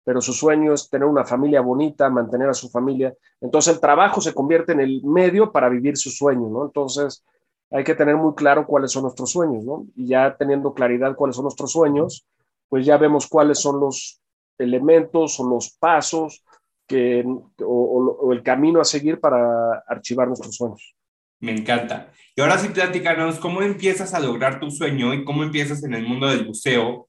pero 0.05 0.21
su 0.21 0.35
sueño 0.35 0.75
es 0.75 0.91
tener 0.91 1.09
una 1.09 1.25
familia 1.25 1.63
bonita, 1.63 2.11
mantener 2.11 2.51
a 2.51 2.55
su 2.55 2.69
familia. 2.69 3.15
Entonces 3.41 3.73
el 3.73 3.81
trabajo 3.81 4.21
se 4.21 4.35
convierte 4.35 4.73
en 4.73 4.81
el 4.81 5.03
medio 5.03 5.51
para 5.51 5.71
vivir 5.71 5.97
su 5.97 6.11
sueño, 6.11 6.51
¿no? 6.51 6.67
Entonces 6.67 7.25
hay 7.71 7.85
que 7.85 7.95
tener 7.95 8.17
muy 8.17 8.35
claro 8.35 8.67
cuáles 8.67 8.93
son 8.93 9.05
nuestros 9.05 9.31
sueños, 9.31 9.65
¿no? 9.65 9.87
Y 9.97 10.09
ya 10.09 10.37
teniendo 10.37 10.75
claridad 10.75 11.17
cuáles 11.17 11.37
son 11.37 11.45
nuestros 11.45 11.73
sueños, 11.73 12.27
pues 12.69 12.85
ya 12.85 12.99
vemos 12.99 13.27
cuáles 13.27 13.59
son 13.59 13.81
los 13.81 14.21
elementos 14.59 15.39
o 15.41 15.49
los 15.49 15.77
pasos 15.79 16.45
que, 16.87 17.25
o, 17.63 18.19
o 18.21 18.33
el 18.33 18.43
camino 18.43 18.81
a 18.81 18.85
seguir 18.85 19.21
para 19.21 19.85
archivar 19.87 20.29
nuestros 20.29 20.55
sueños. 20.57 20.97
Me 21.41 21.53
encanta. 21.53 22.11
Y 22.35 22.41
ahora 22.41 22.59
sí, 22.59 22.69
platícanos 22.69 23.39
cómo 23.39 23.63
empiezas 23.63 24.15
a 24.15 24.21
lograr 24.21 24.59
tu 24.59 24.71
sueño 24.71 25.13
y 25.13 25.25
cómo 25.25 25.43
empiezas 25.43 25.83
en 25.85 25.95
el 25.95 26.07
mundo 26.07 26.27
del 26.29 26.47
buceo. 26.47 27.09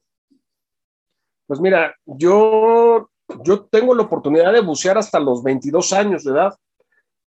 Pues 1.46 1.62
mira, 1.62 1.96
yo, 2.06 3.10
yo 3.44 3.66
tengo 3.66 3.96
la 3.96 4.04
oportunidad 4.04 4.52
de 4.52 4.62
bucear 4.62 4.98
hasta 4.98 5.20
los 5.20 5.44
22 5.44 5.94
años 5.94 6.24
de 6.24 6.32
edad. 6.32 6.54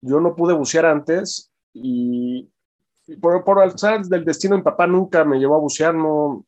Yo 0.00 0.20
no 0.20 0.34
pude 0.34 0.54
bucear 0.54 0.86
antes 0.86 1.52
y, 1.72 2.50
por, 3.20 3.44
por 3.44 3.60
alzar 3.60 4.04
del 4.04 4.24
destino, 4.24 4.56
mi 4.56 4.62
papá 4.62 4.86
nunca 4.86 5.24
me 5.24 5.38
llevó 5.38 5.54
a 5.54 5.60
bucear. 5.60 5.94
No, 5.94 6.44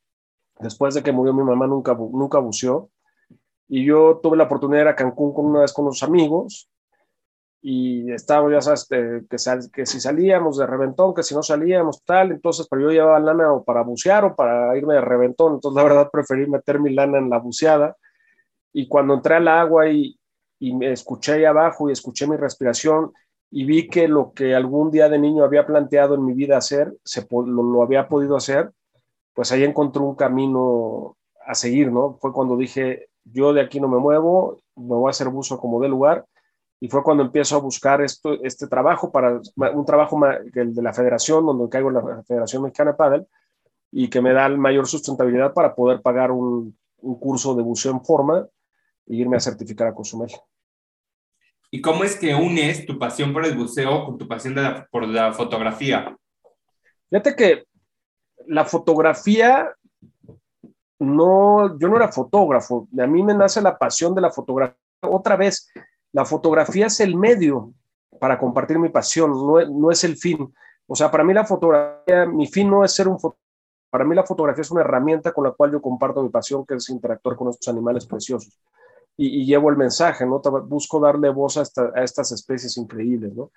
después 0.59 0.95
de 0.95 1.03
que 1.03 1.12
murió 1.12 1.33
mi 1.33 1.45
mamá, 1.45 1.69
nunca, 1.69 1.95
nunca 1.95 2.39
buceó. 2.39 2.91
Y 3.73 3.85
yo 3.85 4.19
tuve 4.21 4.37
la 4.37 4.45
oportunidad 4.45 4.81
de 4.81 4.83
ir 4.83 4.89
a 4.89 4.97
Cancún 4.97 5.33
con 5.33 5.47
una 5.47 5.61
vez 5.61 5.73
con 5.73 5.85
los 5.85 6.03
amigos 6.03 6.69
y 7.62 8.11
estábamos, 8.11 8.53
ya 8.53 8.61
sabes, 8.61 8.85
que, 8.89 9.23
que, 9.73 9.87
si 9.87 10.00
salíamos 10.00 10.59
de 10.59 10.67
reventón, 10.67 11.15
que 11.15 11.23
si 11.23 11.37
no 11.37 11.43
salíamos, 11.43 12.03
tal, 12.05 12.33
entonces, 12.33 12.67
pero 12.69 12.83
yo 12.83 12.91
llevaba 12.91 13.21
lana 13.21 13.53
o 13.53 13.62
para 13.62 13.83
bucear 13.83 14.25
o 14.25 14.35
para 14.35 14.77
irme 14.77 14.95
de 14.95 15.03
reventón, 15.03 15.55
entonces 15.55 15.77
la 15.77 15.85
verdad 15.85 16.11
preferí 16.11 16.49
meter 16.49 16.81
mi 16.81 16.93
lana 16.93 17.19
en 17.19 17.31
la 17.31 17.39
buceada, 17.39 17.97
y 18.73 18.89
cuando 18.89 19.15
entré 19.15 19.37
al 19.37 19.47
agua 19.47 19.89
y, 19.89 20.19
y 20.59 20.75
me 20.75 20.91
escuché 20.91 21.35
ahí 21.35 21.45
abajo 21.45 21.89
y 21.89 21.93
escuché 21.93 22.27
mi 22.27 22.37
respiración 22.37 23.12
y 23.50 23.65
vi 23.65 23.89
que 23.89 24.09
lo 24.09 24.33
que 24.33 24.55
algún 24.55 24.91
día 24.91 25.09
de 25.09 25.19
niño 25.19 25.45
había 25.45 25.67
planteado 25.67 26.15
en 26.15 26.25
mi 26.25 26.33
vida 26.33 26.57
hacer, 26.57 26.95
se, 27.05 27.27
lo, 27.31 27.62
lo 27.62 27.83
había 27.83 28.09
podido 28.09 28.37
hacer, 28.37 28.71
pues 29.35 29.53
ahí 29.53 29.65
encontré 29.65 30.03
un 30.03 30.15
camino 30.15 31.17
a 31.47 31.55
seguir, 31.55 31.93
¿no? 31.93 32.17
Fue 32.21 32.33
cuando 32.33 32.57
dije, 32.57 33.10
yo 33.25 33.53
de 33.53 33.61
aquí 33.61 33.81
no 33.81 33.89
me 33.89 33.99
muevo, 33.99 34.59
me 34.77 34.97
voy 34.97 35.09
a 35.09 35.11
hacer 35.11 35.29
buzo 35.29 35.59
como 35.59 35.81
de 35.81 35.89
lugar, 35.89 36.25
y 36.81 36.89
fue 36.89 37.03
cuando 37.03 37.23
empiezo 37.23 37.57
a 37.57 37.61
buscar 37.61 38.00
esto, 38.00 38.43
este 38.43 38.67
trabajo 38.67 39.12
para 39.12 39.41
un 39.75 39.85
trabajo 39.85 40.19
el 40.55 40.75
de 40.75 40.83
la 40.83 40.93
federación, 40.93 41.45
donde 41.45 41.69
caigo 41.69 41.89
en 41.89 41.95
la 41.95 42.23
Federación 42.23 42.62
Mexicana 42.62 42.93
de 42.93 42.97
Padel, 42.97 43.27
y 43.93 44.09
que 44.09 44.21
me 44.21 44.33
da 44.33 44.49
mayor 44.49 44.87
sustentabilidad 44.87 45.53
para 45.53 45.75
poder 45.75 46.00
pagar 46.00 46.31
un, 46.31 46.77
un 47.03 47.19
curso 47.19 47.55
de 47.55 47.62
buceo 47.62 47.93
en 47.93 48.05
forma 48.05 48.47
e 49.07 49.15
irme 49.15 49.37
a 49.37 49.41
certificar 49.41 49.89
a 49.89 49.95
Cozumel. 49.95 50.31
¿Y 51.71 51.81
cómo 51.81 52.03
es 52.03 52.17
que 52.17 52.35
unes 52.35 52.85
tu 52.87 52.99
pasión 52.99 53.33
por 53.33 53.45
el 53.45 53.57
buceo 53.57 54.05
con 54.05 54.19
tu 54.19 54.27
pasión 54.27 54.55
por 54.91 55.07
la 55.07 55.33
fotografía? 55.33 56.17
Fíjate 57.09 57.37
que 57.37 57.65
la 58.47 58.65
fotografía, 58.65 59.73
no, 61.00 61.78
yo 61.78 61.88
no 61.88 61.97
era 61.97 62.12
fotógrafo, 62.12 62.87
a 62.99 63.07
mí 63.07 63.23
me 63.23 63.35
nace 63.35 63.61
la 63.61 63.76
pasión 63.78 64.14
de 64.14 64.21
la 64.21 64.30
fotografía. 64.30 64.76
Otra 65.02 65.37
vez, 65.37 65.69
la 66.12 66.25
fotografía 66.25 66.87
es 66.87 67.00
el 67.00 67.16
medio 67.16 67.73
para 68.21 68.38
compartir 68.38 68.78
mi 68.78 68.90
pasión, 68.90 69.30
no, 69.30 69.64
no 69.66 69.90
es 69.90 70.04
el 70.04 70.16
fin. 70.16 70.52
O 70.87 70.95
sea, 70.95 71.11
para 71.11 71.25
mí 71.25 71.33
la 71.33 71.47
fotografía, 71.47 72.26
mi 72.26 72.47
fin 72.47 72.69
no 72.69 72.85
es 72.85 72.92
ser 72.92 73.09
un 73.09 73.19
fotógrafo, 73.19 73.40
para 73.90 74.04
mí 74.04 74.14
la 74.14 74.25
fotografía 74.25 74.62
es 74.62 74.71
una 74.71 74.83
herramienta 74.83 75.33
con 75.33 75.45
la 75.45 75.52
cual 75.52 75.73
yo 75.73 75.83
comparto 75.83 76.23
mi 76.23 76.28
pasión, 76.28 76.64
que 76.64 76.75
es 76.75 76.88
interactuar 76.90 77.35
con 77.35 77.49
estos 77.49 77.66
animales 77.69 78.07
preciosos. 78.07 78.61
Y, 79.16 79.45
llevo 79.45 79.71
el 79.71 79.76
mensaje, 79.76 80.25
¿no? 80.25 80.40
Busco 80.40 81.00
darle 81.00 81.28
voz 81.30 81.57
a, 81.57 81.62
a, 81.95 82.04
estas 82.04 82.33
especies 82.33 82.76
increíbles, 82.76 83.35
¿no? 83.35 83.50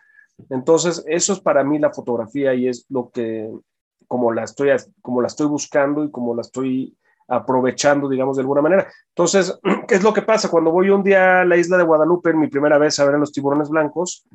Entonces, 0.49 1.03
eso 1.07 1.33
es 1.33 1.39
para 1.39 1.63
mí 1.63 1.77
la 1.77 1.93
fotografía 1.93 2.53
y 2.53 2.67
es 2.67 2.85
lo 2.89 3.11
que, 3.11 3.53
como 4.07 4.31
la 4.33 4.43
estoy, 4.43 4.69
como 5.01 5.21
la 5.21 5.27
estoy 5.27 5.47
buscando 5.47 6.03
y 6.03 6.11
como 6.11 6.33
la 6.35 6.41
estoy 6.41 6.97
aprovechando, 7.27 8.09
digamos, 8.09 8.37
de 8.37 8.41
alguna 8.41 8.61
manera. 8.61 8.87
Entonces, 9.09 9.59
¿qué 9.87 9.95
es 9.95 10.03
lo 10.03 10.13
que 10.13 10.21
pasa? 10.21 10.49
Cuando 10.49 10.71
voy 10.71 10.89
un 10.89 11.03
día 11.03 11.41
a 11.41 11.45
la 11.45 11.57
isla 11.57 11.77
de 11.77 11.83
Guadalupe, 11.83 12.31
en 12.31 12.39
mi 12.39 12.47
primera 12.47 12.77
vez 12.77 12.99
a 12.99 13.05
ver 13.05 13.15
a 13.15 13.19
los 13.19 13.31
tiburones 13.31 13.69
blancos, 13.69 14.25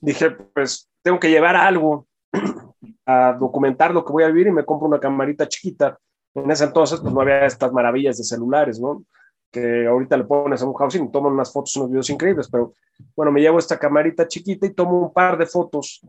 dije, 0.00 0.30
pues 0.30 0.90
tengo 1.02 1.18
que 1.18 1.30
llevar 1.30 1.56
algo 1.56 2.06
a 3.06 3.36
documentar 3.38 3.92
lo 3.92 4.04
que 4.04 4.12
voy 4.12 4.24
a 4.24 4.28
vivir 4.28 4.48
y 4.48 4.52
me 4.52 4.64
compro 4.64 4.88
una 4.88 5.00
camarita 5.00 5.48
chiquita. 5.48 5.98
En 6.34 6.50
ese 6.50 6.64
entonces, 6.64 7.00
pues 7.00 7.12
no 7.12 7.20
había 7.20 7.44
estas 7.44 7.72
maravillas 7.72 8.18
de 8.18 8.24
celulares, 8.24 8.80
¿no? 8.80 9.04
Que 9.50 9.86
ahorita 9.86 10.16
le 10.16 10.24
pones 10.24 10.62
a 10.62 10.66
un 10.66 10.74
housing 10.74 11.06
y 11.06 11.10
toman 11.10 11.32
unas 11.32 11.52
fotos, 11.52 11.74
unos 11.76 11.90
videos 11.90 12.10
increíbles, 12.10 12.48
pero 12.48 12.74
bueno, 13.16 13.32
me 13.32 13.40
llevo 13.40 13.58
esta 13.58 13.78
camarita 13.78 14.28
chiquita 14.28 14.66
y 14.66 14.74
tomo 14.74 15.00
un 15.00 15.12
par 15.12 15.36
de 15.38 15.46
fotos 15.46 16.06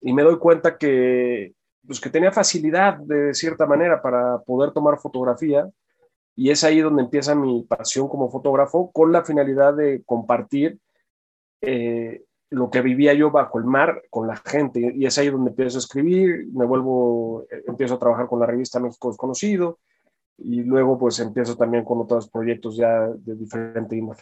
y 0.00 0.12
me 0.12 0.22
doy 0.22 0.38
cuenta 0.38 0.76
que 0.76 1.52
pues 1.86 2.00
que 2.00 2.10
tenía 2.10 2.32
facilidad 2.32 2.98
de 2.98 3.34
cierta 3.34 3.66
manera 3.66 4.00
para 4.00 4.38
poder 4.38 4.72
tomar 4.72 4.98
fotografía 4.98 5.68
y 6.34 6.50
es 6.50 6.64
ahí 6.64 6.80
donde 6.80 7.02
empieza 7.02 7.34
mi 7.34 7.62
pasión 7.64 8.08
como 8.08 8.30
fotógrafo 8.30 8.90
con 8.92 9.12
la 9.12 9.24
finalidad 9.24 9.74
de 9.74 10.02
compartir 10.04 10.78
eh, 11.60 12.24
lo 12.50 12.70
que 12.70 12.82
vivía 12.82 13.14
yo 13.14 13.30
bajo 13.30 13.58
el 13.58 13.64
mar 13.64 14.02
con 14.10 14.26
la 14.26 14.36
gente 14.36 14.92
y 14.94 15.06
es 15.06 15.16
ahí 15.18 15.30
donde 15.30 15.50
empiezo 15.50 15.78
a 15.78 15.80
escribir, 15.80 16.46
me 16.52 16.66
vuelvo, 16.66 17.44
eh, 17.50 17.64
empiezo 17.66 17.94
a 17.94 17.98
trabajar 17.98 18.26
con 18.26 18.40
la 18.40 18.46
revista 18.46 18.80
México 18.80 19.08
Desconocido 19.08 19.78
y 20.38 20.62
luego 20.62 20.98
pues 20.98 21.18
empiezo 21.18 21.56
también 21.56 21.84
con 21.84 22.00
otros 22.00 22.28
proyectos 22.28 22.76
ya 22.76 23.08
de 23.08 23.34
diferente 23.36 23.96
índole. 23.96 24.20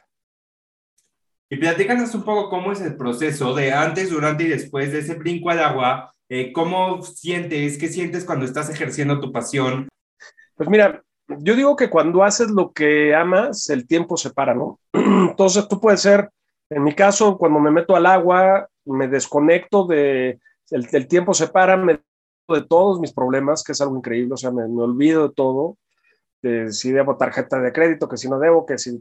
Y 1.48 1.56
platícanos 1.56 2.14
un 2.14 2.22
poco 2.22 2.48
cómo 2.48 2.70
es 2.70 2.80
el 2.80 2.96
proceso 2.96 3.52
de 3.54 3.72
antes, 3.72 4.10
durante 4.10 4.44
y 4.44 4.48
después 4.48 4.92
de 4.92 5.00
ese 5.00 5.14
brinco 5.14 5.50
al 5.50 5.58
agua 5.58 6.14
eh, 6.30 6.52
¿Cómo 6.52 7.02
sientes? 7.02 7.76
¿Qué 7.76 7.88
sientes 7.88 8.24
cuando 8.24 8.44
estás 8.44 8.70
ejerciendo 8.70 9.18
tu 9.18 9.32
pasión? 9.32 9.88
Pues 10.54 10.70
mira, 10.70 11.02
yo 11.26 11.56
digo 11.56 11.74
que 11.74 11.90
cuando 11.90 12.22
haces 12.22 12.50
lo 12.50 12.72
que 12.72 13.14
amas, 13.14 13.68
el 13.68 13.86
tiempo 13.86 14.16
se 14.16 14.30
para, 14.30 14.54
¿no? 14.54 14.78
Entonces 14.92 15.66
tú 15.66 15.80
puedes 15.80 16.00
ser, 16.00 16.30
en 16.70 16.84
mi 16.84 16.94
caso, 16.94 17.36
cuando 17.36 17.58
me 17.58 17.72
meto 17.72 17.96
al 17.96 18.06
agua, 18.06 18.68
me 18.84 19.08
desconecto 19.08 19.86
de, 19.86 20.38
el, 20.70 21.08
tiempo 21.08 21.34
se 21.34 21.48
para, 21.48 21.76
me 21.76 22.00
de 22.48 22.62
todos 22.62 23.00
mis 23.00 23.12
problemas, 23.12 23.62
que 23.62 23.72
es 23.72 23.80
algo 23.80 23.96
increíble, 23.96 24.34
o 24.34 24.36
sea, 24.36 24.50
me, 24.50 24.62
olvido 24.64 25.28
de 25.28 25.34
todo, 25.34 25.78
de 26.42 26.72
si 26.72 26.92
debo 26.92 27.16
tarjeta 27.16 27.60
de 27.60 27.72
crédito, 27.72 28.08
que 28.08 28.16
si 28.16 28.28
no 28.28 28.38
debo, 28.38 28.66
que 28.66 28.78
si 28.78 29.00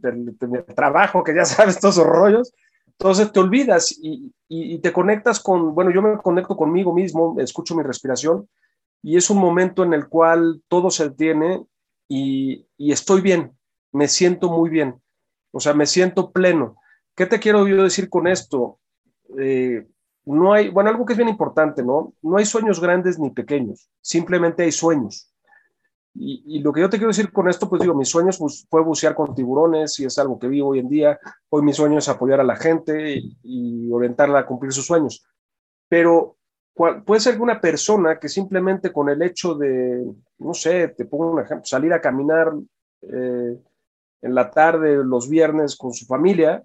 trabajo, 0.75 1.23
que 1.23 1.35
ya 1.35 1.45
sabes 1.45 1.79
todos 1.79 1.95
esos 1.95 2.07
rollos, 2.07 2.53
entonces 2.99 3.31
te 3.31 3.39
olvidas 3.39 3.97
y, 4.01 4.33
te 4.79 4.91
conectas 4.91 5.39
con, 5.39 5.73
bueno, 5.73 5.89
yo 5.91 6.01
me 6.01 6.17
conecto 6.17 6.57
conmigo 6.57 6.93
mismo, 6.93 7.35
escucho 7.39 7.75
mi 7.75 7.83
respiración 7.83 8.49
y 9.01 9.15
es 9.15 9.29
un 9.29 9.37
momento 9.37 9.83
en 9.83 9.93
el 9.93 10.09
cual 10.09 10.61
todo 10.67 10.91
se 10.91 11.09
detiene 11.09 11.63
y, 12.09 12.67
estoy 12.77 13.21
bien, 13.21 13.57
me 13.93 14.09
siento 14.09 14.49
muy 14.49 14.69
bien, 14.69 15.01
o 15.51 15.61
sea, 15.61 15.73
me 15.73 15.85
siento 15.85 16.31
pleno. 16.31 16.75
¿Qué 17.15 17.25
te 17.25 17.39
quiero 17.39 17.65
yo 17.67 17.83
decir 17.83 18.09
con 18.09 18.27
esto? 18.27 18.79
Eh, 19.39 19.87
no 20.25 20.51
hay, 20.51 20.69
bueno, 20.69 20.89
algo 20.89 21.05
que 21.05 21.13
es 21.13 21.17
bien 21.17 21.29
importante, 21.29 21.81
¿no? 21.81 22.13
No 22.21 22.37
hay 22.37 22.45
sueños 22.45 22.81
grandes 22.81 23.17
ni 23.17 23.29
pequeños, 23.29 23.89
simplemente 24.01 24.63
hay 24.63 24.73
sueños. 24.73 25.28
Y, 26.15 26.59
lo 26.59 26.73
que 26.73 26.81
yo 26.81 26.89
te 26.89 26.97
quiero 26.97 27.09
decir 27.09 27.31
con 27.31 27.47
esto, 27.47 27.69
pues 27.69 27.81
digo, 27.81 27.93
mis 27.93 28.09
sueños 28.09 28.39
fue 28.69 28.83
bucear 28.83 29.15
con 29.15 29.35
tiburones 29.35 29.99
y 29.99 30.05
es 30.05 30.17
algo 30.17 30.39
que 30.39 30.47
vivo 30.47 30.69
hoy 30.69 30.79
en 30.79 30.89
día. 30.89 31.19
Hoy 31.49 31.61
mi 31.61 31.71
sueño 31.71 31.99
es 31.99 32.09
apoyar 32.09 32.39
a 32.39 32.43
la 32.43 32.55
gente 32.55 33.21
y, 33.43 33.89
orientarla 33.91 34.39
a 34.39 34.45
cumplir 34.45 34.73
sus 34.73 34.85
sueños. 34.85 35.25
Pero 35.87 36.37
puede 37.05 37.19
ser 37.19 37.35
que 37.35 37.41
una 37.41 37.61
persona 37.61 38.19
que 38.19 38.29
simplemente 38.29 38.91
con 38.91 39.09
el 39.09 39.21
hecho 39.21 39.55
de, 39.55 40.05
no 40.39 40.53
sé, 40.53 40.89
te 40.89 41.05
pongo 41.05 41.31
un 41.31 41.41
ejemplo, 41.41 41.65
salir 41.65 41.93
a 41.93 42.01
caminar 42.01 42.53
eh, 43.01 43.57
en 44.21 44.35
la 44.35 44.49
tarde, 44.49 45.03
los 45.03 45.29
viernes 45.29 45.75
con 45.75 45.93
su 45.93 46.05
familia, 46.05 46.63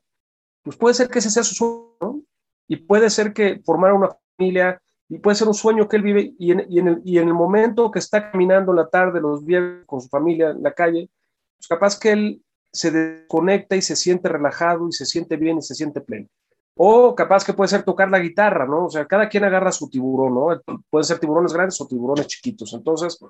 pues 0.62 0.76
puede 0.76 0.94
ser 0.94 1.08
que 1.08 1.18
ese 1.18 1.30
sea 1.30 1.44
su 1.44 1.54
sueño, 1.54 1.96
¿no? 2.00 2.22
Y 2.66 2.76
puede 2.76 3.10
ser 3.10 3.32
que 3.32 3.60
formar 3.64 3.92
una 3.92 4.08
familia 4.36 4.80
y 5.08 5.18
puede 5.18 5.34
ser 5.34 5.48
un 5.48 5.54
sueño 5.54 5.88
que 5.88 5.96
él 5.96 6.02
vive 6.02 6.34
y 6.38 6.52
en, 6.52 6.60
en, 6.60 6.88
el, 6.88 7.02
en 7.04 7.32
momento 7.32 7.90
que 7.90 7.98
está 7.98 8.30
caminando 8.30 8.72
la 8.72 8.88
tarde, 8.88 9.20
los 9.20 9.44
viernes 9.44 9.84
con 9.86 10.00
su 10.00 10.08
familia 10.08 10.50
en 10.50 10.62
la 10.62 10.72
calle, 10.72 11.10
pues 11.56 11.68
capaz 11.68 11.98
que 11.98 12.12
él 12.12 12.42
se 12.72 12.90
desconecta 12.90 13.76
y 13.76 13.82
se 13.82 13.96
siente 13.96 14.28
relajado 14.28 14.88
y 14.88 14.92
se 14.92 15.06
siente 15.06 15.36
bien 15.36 15.58
y 15.58 15.62
se 15.62 15.74
siente 15.74 16.00
pleno. 16.00 16.28
O 16.76 17.14
capaz 17.14 17.44
que 17.44 17.52
puede 17.52 17.68
ser 17.68 17.84
tocar 17.84 18.10
la 18.10 18.18
guitarra, 18.18 18.66
¿no? 18.66 18.86
O 18.86 18.90
sea, 18.90 19.06
cada 19.06 19.28
quien 19.28 19.44
agarra 19.44 19.70
su 19.70 19.88
tiburón, 19.88 20.34
¿no? 20.34 20.80
Pueden 20.90 21.04
ser 21.04 21.20
tiburones 21.20 21.52
grandes 21.52 21.80
o 21.80 21.86
tiburones 21.86 22.26
chiquitos. 22.26 22.72
Entonces, 22.72 23.20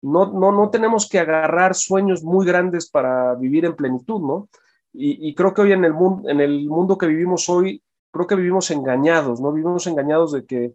no, 0.00 0.32
no, 0.32 0.50
no 0.50 0.70
tenemos 0.70 1.06
que 1.06 1.18
agarrar 1.18 1.74
sueños 1.74 2.22
muy 2.22 2.46
grandes 2.46 2.88
para 2.88 3.34
vivir 3.34 3.66
en 3.66 3.76
plenitud, 3.76 4.20
¿no? 4.20 4.48
Y, 4.94 5.28
y 5.28 5.34
creo 5.34 5.52
que 5.52 5.60
hoy 5.60 5.72
en 5.72 5.84
el, 5.84 5.92
mundo, 5.92 6.30
en 6.30 6.40
el 6.40 6.66
mundo 6.70 6.96
que 6.96 7.06
vivimos 7.06 7.50
hoy, 7.50 7.82
creo 8.10 8.26
que 8.26 8.36
vivimos 8.36 8.70
engañados, 8.70 9.42
¿no? 9.42 9.52
Vivimos 9.52 9.86
engañados 9.86 10.32
de 10.32 10.46
que 10.46 10.74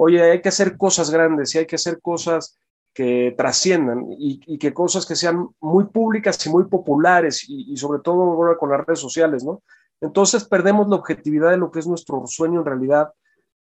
oye, 0.00 0.22
hay 0.22 0.40
que 0.40 0.48
hacer 0.48 0.76
cosas 0.76 1.10
grandes 1.10 1.54
y 1.54 1.58
hay 1.58 1.66
que 1.66 1.74
hacer 1.74 2.00
cosas 2.00 2.56
que 2.94 3.34
trasciendan 3.36 4.06
y, 4.18 4.58
que 4.58 4.72
cosas 4.72 5.04
que 5.06 5.16
sean 5.16 5.48
muy 5.60 5.86
públicas 5.86 6.44
y 6.46 6.50
muy 6.50 6.64
populares 6.64 7.44
y, 7.48 7.76
sobre 7.76 8.00
todo 8.00 8.22
ahora 8.22 8.56
con 8.56 8.70
las 8.70 8.86
redes 8.86 9.00
sociales, 9.00 9.44
¿no? 9.44 9.62
Entonces 10.00 10.44
perdemos 10.44 10.88
la 10.88 10.96
objetividad 10.96 11.50
de 11.50 11.56
lo 11.56 11.70
que 11.70 11.80
es 11.80 11.86
nuestro 11.86 12.24
sueño 12.26 12.60
en 12.60 12.66
realidad 12.66 13.12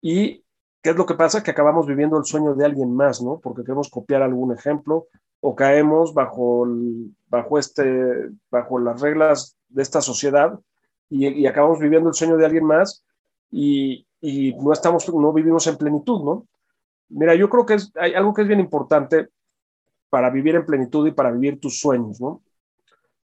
y 0.00 0.44
¿qué 0.80 0.90
es 0.90 0.96
lo 0.96 1.06
que 1.06 1.14
pasa? 1.14 1.42
Que 1.42 1.50
acabamos 1.50 1.86
viviendo 1.86 2.16
el 2.16 2.24
sueño 2.24 2.54
de 2.54 2.64
alguien 2.64 2.94
más, 2.94 3.20
¿no? 3.20 3.40
Porque 3.40 3.62
queremos 3.62 3.90
copiar 3.90 4.22
algún 4.22 4.52
ejemplo 4.52 5.08
o 5.40 5.56
caemos 5.56 6.14
bajo, 6.14 6.66
bajo, 7.26 7.58
este, 7.58 8.30
bajo 8.48 8.78
las 8.78 9.00
reglas 9.00 9.56
de 9.68 9.82
esta 9.82 10.00
sociedad 10.00 10.58
y, 11.10 11.26
y 11.26 11.46
acabamos 11.46 11.80
viviendo 11.80 12.08
el 12.08 12.14
sueño 12.14 12.36
de 12.36 12.46
alguien 12.46 12.64
más 12.64 13.04
y, 13.50 14.06
y 14.22 14.54
no 14.54 14.72
estamos, 14.72 15.12
no 15.12 15.32
vivimos 15.32 15.66
en 15.66 15.76
plenitud, 15.76 16.22
¿no? 16.24 16.46
Mira, 17.08 17.34
yo 17.34 17.50
creo 17.50 17.66
que 17.66 17.74
es, 17.74 17.92
hay 17.96 18.14
algo 18.14 18.32
que 18.32 18.42
es 18.42 18.48
bien 18.48 18.60
importante 18.60 19.28
para 20.08 20.30
vivir 20.30 20.54
en 20.54 20.64
plenitud 20.64 21.06
y 21.06 21.10
para 21.10 21.32
vivir 21.32 21.60
tus 21.60 21.80
sueños, 21.80 22.20
¿no? 22.20 22.40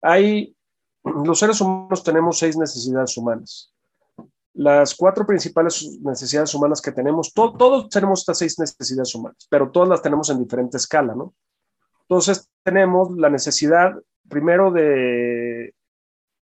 Hay, 0.01 0.55
los 1.03 1.39
seres 1.39 1.61
humanos 1.61 2.03
tenemos 2.03 2.37
seis 2.37 2.57
necesidades 2.57 3.17
humanas. 3.17 3.73
Las 4.53 4.93
cuatro 4.93 5.25
principales 5.25 5.97
necesidades 6.01 6.53
humanas 6.53 6.81
que 6.81 6.91
tenemos, 6.91 7.33
todos 7.33 7.89
tenemos 7.89 8.19
estas 8.19 8.37
seis 8.37 8.59
necesidades 8.59 9.15
humanas, 9.15 9.47
pero 9.49 9.71
todas 9.71 9.87
las 9.87 10.01
tenemos 10.01 10.29
en 10.29 10.43
diferente 10.43 10.77
escala, 10.77 11.15
¿no? 11.15 11.33
Entonces 12.01 12.49
tenemos 12.61 13.17
la 13.17 13.29
necesidad 13.29 13.93
primero 14.27 14.69
de, 14.69 15.73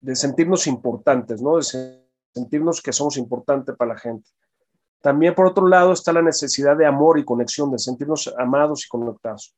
de 0.00 0.16
sentirnos 0.16 0.66
importantes, 0.66 1.42
¿no? 1.42 1.58
De 1.58 2.03
sentirnos 2.34 2.82
que 2.82 2.92
somos 2.92 3.16
importantes 3.16 3.74
para 3.76 3.94
la 3.94 3.98
gente. 3.98 4.28
También, 5.00 5.34
por 5.34 5.46
otro 5.46 5.68
lado, 5.68 5.92
está 5.92 6.12
la 6.12 6.22
necesidad 6.22 6.76
de 6.76 6.86
amor 6.86 7.18
y 7.18 7.24
conexión, 7.24 7.70
de 7.70 7.78
sentirnos 7.78 8.32
amados 8.38 8.84
y 8.86 8.88
conectados. 8.88 9.54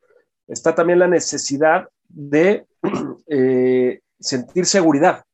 Está 0.47 0.75
también 0.75 0.99
la 0.99 1.09
necesidad 1.09 1.89
de 2.09 2.67
eh, 3.29 4.01
sentir 4.19 4.67
seguridad, 4.67 5.25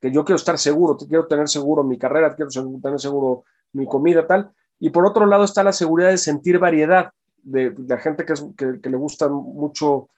que 0.00 0.10
yo 0.10 0.24
quiero 0.24 0.36
estar 0.36 0.58
seguro, 0.58 0.96
quiero 0.96 1.26
tener 1.26 1.48
seguro 1.48 1.84
mi 1.84 1.98
carrera, 1.98 2.34
quiero 2.34 2.50
tener 2.50 2.98
seguro 2.98 3.44
mi 3.72 3.86
comida, 3.86 4.26
tal. 4.26 4.50
Y 4.78 4.90
por 4.90 5.06
otro 5.06 5.26
lado 5.26 5.44
está 5.44 5.62
la 5.62 5.72
seguridad 5.72 6.10
de 6.10 6.18
sentir 6.18 6.58
variedad, 6.58 7.10
de, 7.42 7.74
la 7.86 7.98
gente 7.98 8.24
que, 8.24 8.90
le 8.90 8.96
gusta 8.96 9.28
mucho 9.28 10.08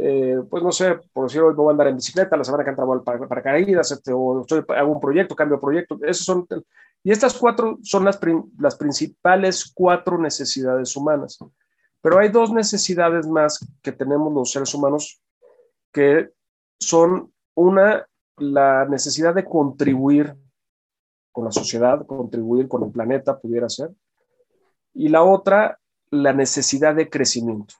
eh, 0.00 0.36
pues 0.48 0.62
no 0.62 0.70
sé, 0.70 0.96
por 1.12 1.24
decir 1.24 1.40
hoy 1.40 1.54
voy 1.54 1.68
a 1.68 1.70
andar 1.72 1.88
en 1.88 1.96
bicicleta, 1.96 2.36
la 2.36 2.44
semana 2.44 2.62
que 2.62 2.70
entra 2.70 2.84
voy 2.84 3.00
para, 3.00 3.26
para 3.26 3.42
caídas, 3.42 3.90
este, 3.90 4.12
o 4.12 4.46
hago 4.68 4.92
un 4.92 5.00
proyecto, 5.00 5.34
cambio 5.34 5.56
de 5.56 5.60
proyecto, 5.60 5.98
esos 6.02 6.24
son, 6.24 6.46
y 7.02 7.10
estas 7.10 7.36
cuatro 7.36 7.78
son 7.82 8.04
las, 8.04 8.20
las 8.60 8.76
principales 8.76 9.72
cuatro 9.74 10.16
necesidades 10.16 10.94
humanas. 10.94 11.38
Pero 12.00 12.18
hay 12.20 12.28
dos 12.28 12.52
necesidades 12.52 13.26
más 13.26 13.58
que 13.82 13.90
tenemos 13.90 14.32
los 14.32 14.52
seres 14.52 14.72
humanos 14.72 15.20
que 15.92 16.30
son 16.78 17.32
una, 17.56 18.06
la 18.36 18.84
necesidad 18.84 19.34
de 19.34 19.44
contribuir 19.44 20.36
con 21.32 21.44
la 21.44 21.50
sociedad, 21.50 22.06
contribuir 22.06 22.68
con 22.68 22.84
el 22.84 22.92
planeta, 22.92 23.40
pudiera 23.40 23.68
ser, 23.68 23.90
y 24.94 25.08
la 25.08 25.24
otra, 25.24 25.80
la 26.10 26.32
necesidad 26.32 26.94
de 26.94 27.10
crecimiento 27.10 27.74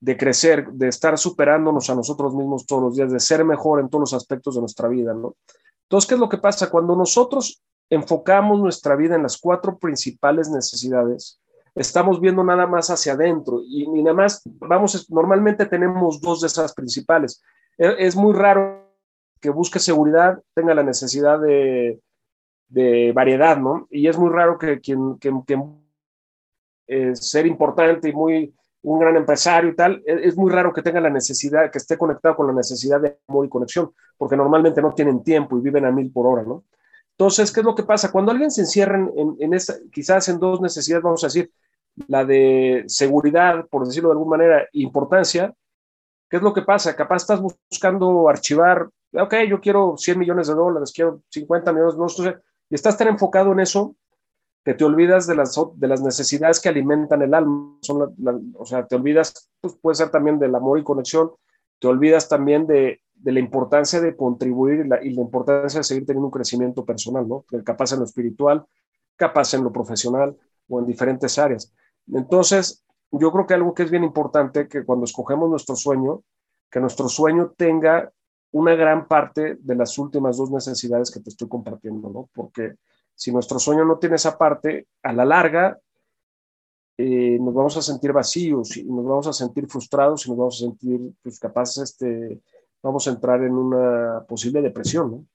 de 0.00 0.16
crecer, 0.16 0.66
de 0.72 0.88
estar 0.88 1.18
superándonos 1.18 1.90
a 1.90 1.94
nosotros 1.94 2.34
mismos 2.34 2.66
todos 2.66 2.82
los 2.82 2.96
días, 2.96 3.12
de 3.12 3.20
ser 3.20 3.44
mejor 3.44 3.80
en 3.80 3.88
todos 3.88 4.00
los 4.00 4.14
aspectos 4.14 4.54
de 4.54 4.60
nuestra 4.60 4.88
vida, 4.88 5.12
¿no? 5.12 5.36
Entonces, 5.82 6.08
¿qué 6.08 6.14
es 6.14 6.20
lo 6.20 6.28
que 6.28 6.38
pasa? 6.38 6.70
Cuando 6.70 6.96
nosotros 6.96 7.62
enfocamos 7.90 8.60
nuestra 8.60 8.96
vida 8.96 9.16
en 9.16 9.24
las 9.24 9.38
cuatro 9.38 9.78
principales 9.78 10.48
necesidades, 10.48 11.40
estamos 11.74 12.20
viendo 12.20 12.42
nada 12.42 12.66
más 12.66 12.88
hacia 12.88 13.12
adentro 13.12 13.60
y, 13.64 13.86
nada 14.02 14.14
más, 14.14 14.42
vamos, 14.44 15.10
normalmente 15.10 15.66
tenemos 15.66 16.20
dos 16.20 16.40
de 16.40 16.46
esas 16.46 16.72
principales. 16.72 17.42
Es, 17.76 17.94
es 17.98 18.16
muy 18.16 18.32
raro 18.32 18.88
que 19.40 19.50
busque 19.50 19.78
seguridad 19.78 20.40
tenga 20.54 20.74
la 20.74 20.82
necesidad 20.82 21.40
de, 21.40 22.00
de 22.68 23.12
variedad, 23.12 23.58
¿no? 23.58 23.86
Y 23.90 24.06
es 24.06 24.16
muy 24.16 24.30
raro 24.30 24.58
que 24.58 24.80
quien, 24.80 25.18
que, 25.18 25.32
que 25.46 25.62
eh, 26.86 27.16
ser 27.16 27.46
importante 27.46 28.08
y 28.08 28.12
muy 28.12 28.54
un 28.82 28.98
gran 28.98 29.16
empresario 29.16 29.70
y 29.70 29.76
tal, 29.76 30.02
e-, 30.06 30.28
es 30.28 30.36
muy 30.36 30.50
raro 30.50 30.72
que 30.72 30.82
tenga 30.82 31.00
la 31.00 31.10
necesidad, 31.10 31.70
que 31.70 31.78
esté 31.78 31.98
conectado 31.98 32.36
con 32.36 32.46
la 32.46 32.52
necesidad 32.52 33.00
de 33.00 33.18
amor 33.28 33.46
y 33.46 33.48
conexión, 33.48 33.92
porque 34.16 34.36
normalmente 34.36 34.82
no 34.82 34.92
tienen 34.94 35.22
tiempo 35.22 35.58
y 35.58 35.62
viven 35.62 35.84
a 35.84 35.90
mil 35.90 36.10
por 36.12 36.26
hora, 36.26 36.42
¿no? 36.42 36.64
Entonces, 37.12 37.52
¿qué 37.52 37.60
es 37.60 37.66
lo 37.66 37.74
que 37.74 37.82
pasa? 37.82 38.10
Cuando 38.10 38.32
alguien 38.32 38.50
se 38.50 38.62
encierra 38.62 38.96
en, 38.96 39.36
en 39.38 39.54
esa, 39.54 39.74
quizás 39.92 40.28
en 40.28 40.38
dos 40.38 40.60
necesidades, 40.60 41.02
vamos 41.02 41.22
a 41.22 41.26
decir, 41.26 41.50
la 42.08 42.24
de 42.24 42.84
seguridad, 42.86 43.66
por 43.68 43.86
decirlo 43.86 44.08
de 44.08 44.14
alguna 44.14 44.36
manera, 44.36 44.68
importancia, 44.72 45.52
¿qué 46.28 46.36
es 46.38 46.42
lo 46.42 46.54
que 46.54 46.62
pasa? 46.62 46.96
Capaz 46.96 47.16
estás 47.16 47.40
buscando 47.40 48.28
archivar, 48.28 48.88
ok, 49.12 49.34
yo 49.48 49.60
quiero 49.60 49.96
100 49.96 50.18
millones 50.18 50.48
de 50.48 50.54
dólares, 50.54 50.92
quiero 50.94 51.22
50 51.28 51.72
millones, 51.72 51.96
no 51.96 52.08
sé, 52.08 52.36
y 52.70 52.74
estás 52.74 52.96
tan 52.96 53.08
enfocado 53.08 53.52
en 53.52 53.60
eso 53.60 53.96
que 54.64 54.74
te 54.74 54.84
olvidas 54.84 55.26
de 55.26 55.34
las, 55.34 55.58
de 55.74 55.88
las 55.88 56.02
necesidades 56.02 56.60
que 56.60 56.68
alimentan 56.68 57.22
el 57.22 57.34
alma. 57.34 57.78
Son 57.80 58.14
o 58.54 58.66
sea, 58.66 58.86
te 58.86 58.96
olvidas, 58.96 59.50
pues 59.60 59.74
puede 59.80 59.94
ser 59.94 60.10
también 60.10 60.38
del 60.38 60.54
amor 60.54 60.78
y 60.78 60.84
conexión, 60.84 61.30
te 61.78 61.88
olvidas 61.88 62.28
también 62.28 62.66
de, 62.66 63.00
de 63.14 63.32
la 63.32 63.40
importancia 63.40 64.00
de 64.00 64.16
contribuir 64.16 64.80
y 64.84 64.88
la, 64.88 65.02
y 65.02 65.10
la, 65.10 65.22
importancia 65.22 65.80
de 65.80 65.84
seguir 65.84 66.06
teniendo 66.06 66.26
un 66.26 66.32
crecimiento 66.32 66.84
personal, 66.84 67.26
¿no? 67.26 67.44
Capaz 67.64 67.92
en 67.92 68.00
lo 68.00 68.04
espiritual, 68.04 68.64
capaz 69.16 69.54
en 69.54 69.64
lo 69.64 69.72
profesional 69.72 70.36
o 70.68 70.78
en 70.78 70.86
diferentes 70.86 71.38
áreas. 71.38 71.72
Entonces, 72.12 72.84
yo 73.12 73.32
creo 73.32 73.46
que 73.46 73.54
algo 73.54 73.74
que 73.74 73.82
es 73.82 73.90
bien 73.90 74.04
importante, 74.04 74.68
que 74.68 74.84
cuando 74.84 75.04
escogemos 75.04 75.48
nuestro 75.48 75.74
sueño, 75.74 76.22
que 76.70 76.80
nuestro 76.80 77.08
sueño 77.08 77.52
tenga 77.56 78.12
una 78.52 78.74
gran 78.74 79.06
parte 79.06 79.56
de 79.60 79.74
las 79.74 79.98
últimas 79.98 80.36
dos 80.36 80.50
necesidades 80.50 81.10
que 81.10 81.20
te 81.20 81.30
estoy 81.30 81.48
compartiendo, 81.48 82.08
¿no? 82.10 82.28
Porque 82.32 82.76
si 83.20 83.30
nuestro 83.30 83.58
sueño 83.58 83.84
no 83.84 83.98
tiene 83.98 84.16
esa 84.16 84.38
parte, 84.38 84.86
a 85.02 85.12
la 85.12 85.26
larga 85.26 85.78
eh, 86.96 87.36
nos 87.38 87.52
vamos 87.52 87.76
a 87.76 87.82
sentir 87.82 88.14
vacíos 88.14 88.78
y 88.78 88.84
nos 88.84 89.04
vamos 89.04 89.26
a 89.26 89.34
sentir 89.34 89.66
frustrados 89.66 90.24
y 90.24 90.30
nos 90.30 90.38
vamos 90.38 90.56
a 90.56 90.64
sentir 90.64 90.98
pues, 91.22 91.38
capaces, 91.38 91.82
este, 91.82 92.40
vamos 92.82 93.06
a 93.06 93.10
entrar 93.10 93.42
en 93.42 93.52
una 93.52 94.24
posible 94.26 94.62
depresión. 94.62 95.10
¿no? 95.10 95.26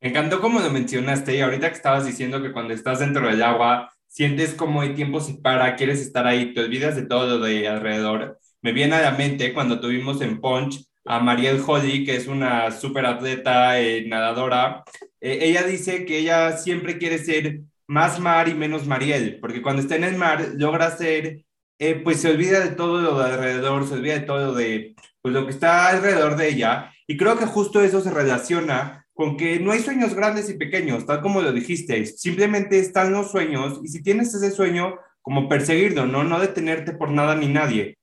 Me 0.00 0.08
encantó 0.08 0.40
como 0.40 0.58
lo 0.58 0.68
mencionaste 0.70 1.36
y 1.36 1.42
ahorita 1.42 1.68
que 1.68 1.76
estabas 1.76 2.06
diciendo 2.06 2.42
que 2.42 2.52
cuando 2.52 2.74
estás 2.74 2.98
dentro 2.98 3.28
del 3.28 3.44
agua 3.44 3.92
sientes 4.08 4.52
como 4.54 4.82
el 4.82 4.96
tiempo 4.96 5.20
se 5.20 5.34
para, 5.34 5.76
quieres 5.76 6.00
estar 6.00 6.26
ahí, 6.26 6.54
te 6.54 6.60
olvidas 6.60 6.96
de 6.96 7.06
todo 7.06 7.38
lo 7.38 7.44
de 7.44 7.68
alrededor. 7.68 8.40
Me 8.62 8.72
viene 8.72 8.96
a 8.96 9.02
la 9.02 9.12
mente 9.12 9.54
cuando 9.54 9.78
tuvimos 9.78 10.20
en 10.22 10.40
Punch 10.40 10.84
a 11.04 11.20
Marielle 11.20 11.62
Holly, 11.64 12.04
que 12.04 12.16
es 12.16 12.26
una 12.26 12.70
super 12.70 13.06
atleta 13.06 13.80
eh, 13.80 14.04
nadadora. 14.06 14.84
Eh, 15.20 15.38
ella 15.42 15.62
dice 15.62 16.04
que 16.04 16.18
ella 16.18 16.56
siempre 16.56 16.98
quiere 16.98 17.18
ser 17.18 17.60
más 17.86 18.18
mar 18.18 18.48
y 18.48 18.54
menos 18.54 18.86
Mariel, 18.86 19.38
porque 19.40 19.62
cuando 19.62 19.82
está 19.82 19.96
en 19.96 20.04
el 20.04 20.16
mar 20.16 20.52
logra 20.56 20.96
ser, 20.96 21.44
eh, 21.78 21.94
pues 21.96 22.20
se 22.20 22.30
olvida 22.30 22.60
de 22.60 22.74
todo 22.74 23.00
lo 23.00 23.18
de 23.18 23.24
alrededor, 23.24 23.86
se 23.86 23.94
olvida 23.94 24.14
de 24.14 24.26
todo 24.26 24.46
lo 24.46 24.54
de, 24.54 24.94
pues 25.20 25.34
lo 25.34 25.44
que 25.44 25.52
está 25.52 25.88
alrededor 25.88 26.36
de 26.36 26.48
ella. 26.48 26.92
Y 27.06 27.16
creo 27.16 27.38
que 27.38 27.46
justo 27.46 27.82
eso 27.82 28.00
se 28.00 28.10
relaciona 28.10 29.06
con 29.12 29.36
que 29.36 29.60
no 29.60 29.72
hay 29.72 29.80
sueños 29.80 30.14
grandes 30.14 30.50
y 30.50 30.54
pequeños, 30.54 31.06
tal 31.06 31.20
como 31.20 31.40
lo 31.40 31.52
dijiste, 31.52 32.04
simplemente 32.06 32.78
están 32.80 33.12
los 33.12 33.30
sueños 33.30 33.80
y 33.84 33.88
si 33.88 34.02
tienes 34.02 34.34
ese 34.34 34.50
sueño, 34.50 34.96
como 35.22 35.48
perseguirlo, 35.48 36.06
¿no? 36.06 36.24
No 36.24 36.38
detenerte 36.38 36.92
por 36.92 37.10
nada 37.10 37.34
ni 37.34 37.46
nadie. 37.48 37.96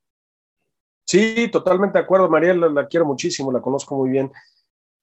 Sí, 1.11 1.49
totalmente 1.51 1.97
de 1.97 2.05
acuerdo. 2.05 2.29
María 2.29 2.53
la, 2.53 2.87
quiero 2.87 3.05
muchísimo, 3.05 3.51
la 3.51 3.59
conozco 3.59 3.97
muy 3.97 4.09
bien 4.09 4.31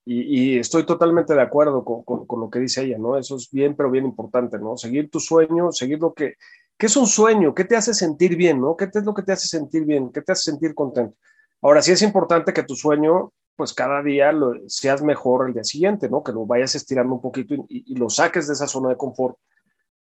y, 0.06 0.58
estoy 0.58 0.86
totalmente 0.86 1.34
de 1.34 1.42
acuerdo 1.42 1.84
con, 1.84 2.40
lo 2.40 2.48
que 2.48 2.60
dice 2.60 2.82
ella, 2.82 2.96
¿no? 2.96 3.18
Eso 3.18 3.36
es 3.36 3.50
bien, 3.50 3.76
pero 3.76 3.90
bien 3.90 4.06
importante, 4.06 4.58
¿no? 4.58 4.78
Seguir 4.78 5.10
tu 5.10 5.20
sueño, 5.20 5.70
seguir 5.70 5.98
lo 5.98 6.14
que... 6.14 6.36
¿Qué 6.78 6.86
es 6.86 6.96
un 6.96 7.06
sueño? 7.06 7.54
¿Qué 7.54 7.64
te 7.66 7.76
hace 7.76 7.92
sentir 7.92 8.36
bien, 8.36 8.58
¿no? 8.58 8.74
¿Qué 8.74 8.86
es 8.86 9.04
lo 9.04 9.12
que 9.12 9.22
te 9.22 9.32
hace 9.32 9.48
sentir 9.48 9.84
bien? 9.84 10.10
¿Qué 10.10 10.22
te 10.22 10.32
hace 10.32 10.50
sentir 10.50 10.74
contento? 10.74 11.14
Ahora, 11.60 11.82
sí 11.82 11.92
es 11.92 12.00
importante 12.00 12.54
que 12.54 12.62
tu 12.62 12.74
sueño, 12.74 13.34
pues 13.54 13.74
cada 13.74 14.02
día 14.02 14.32
lo, 14.32 14.54
seas 14.66 15.02
mejor 15.02 15.48
el 15.48 15.52
día 15.52 15.64
siguiente, 15.64 16.08
¿no? 16.08 16.22
Que 16.22 16.32
lo 16.32 16.46
vayas 16.46 16.74
estirando 16.74 17.12
un 17.12 17.20
poquito 17.20 17.54
y 17.68 17.94
lo 17.96 18.08
saques 18.08 18.46
de 18.46 18.54
esa 18.54 18.66
zona 18.66 18.88
de 18.88 18.96
confort 18.96 19.36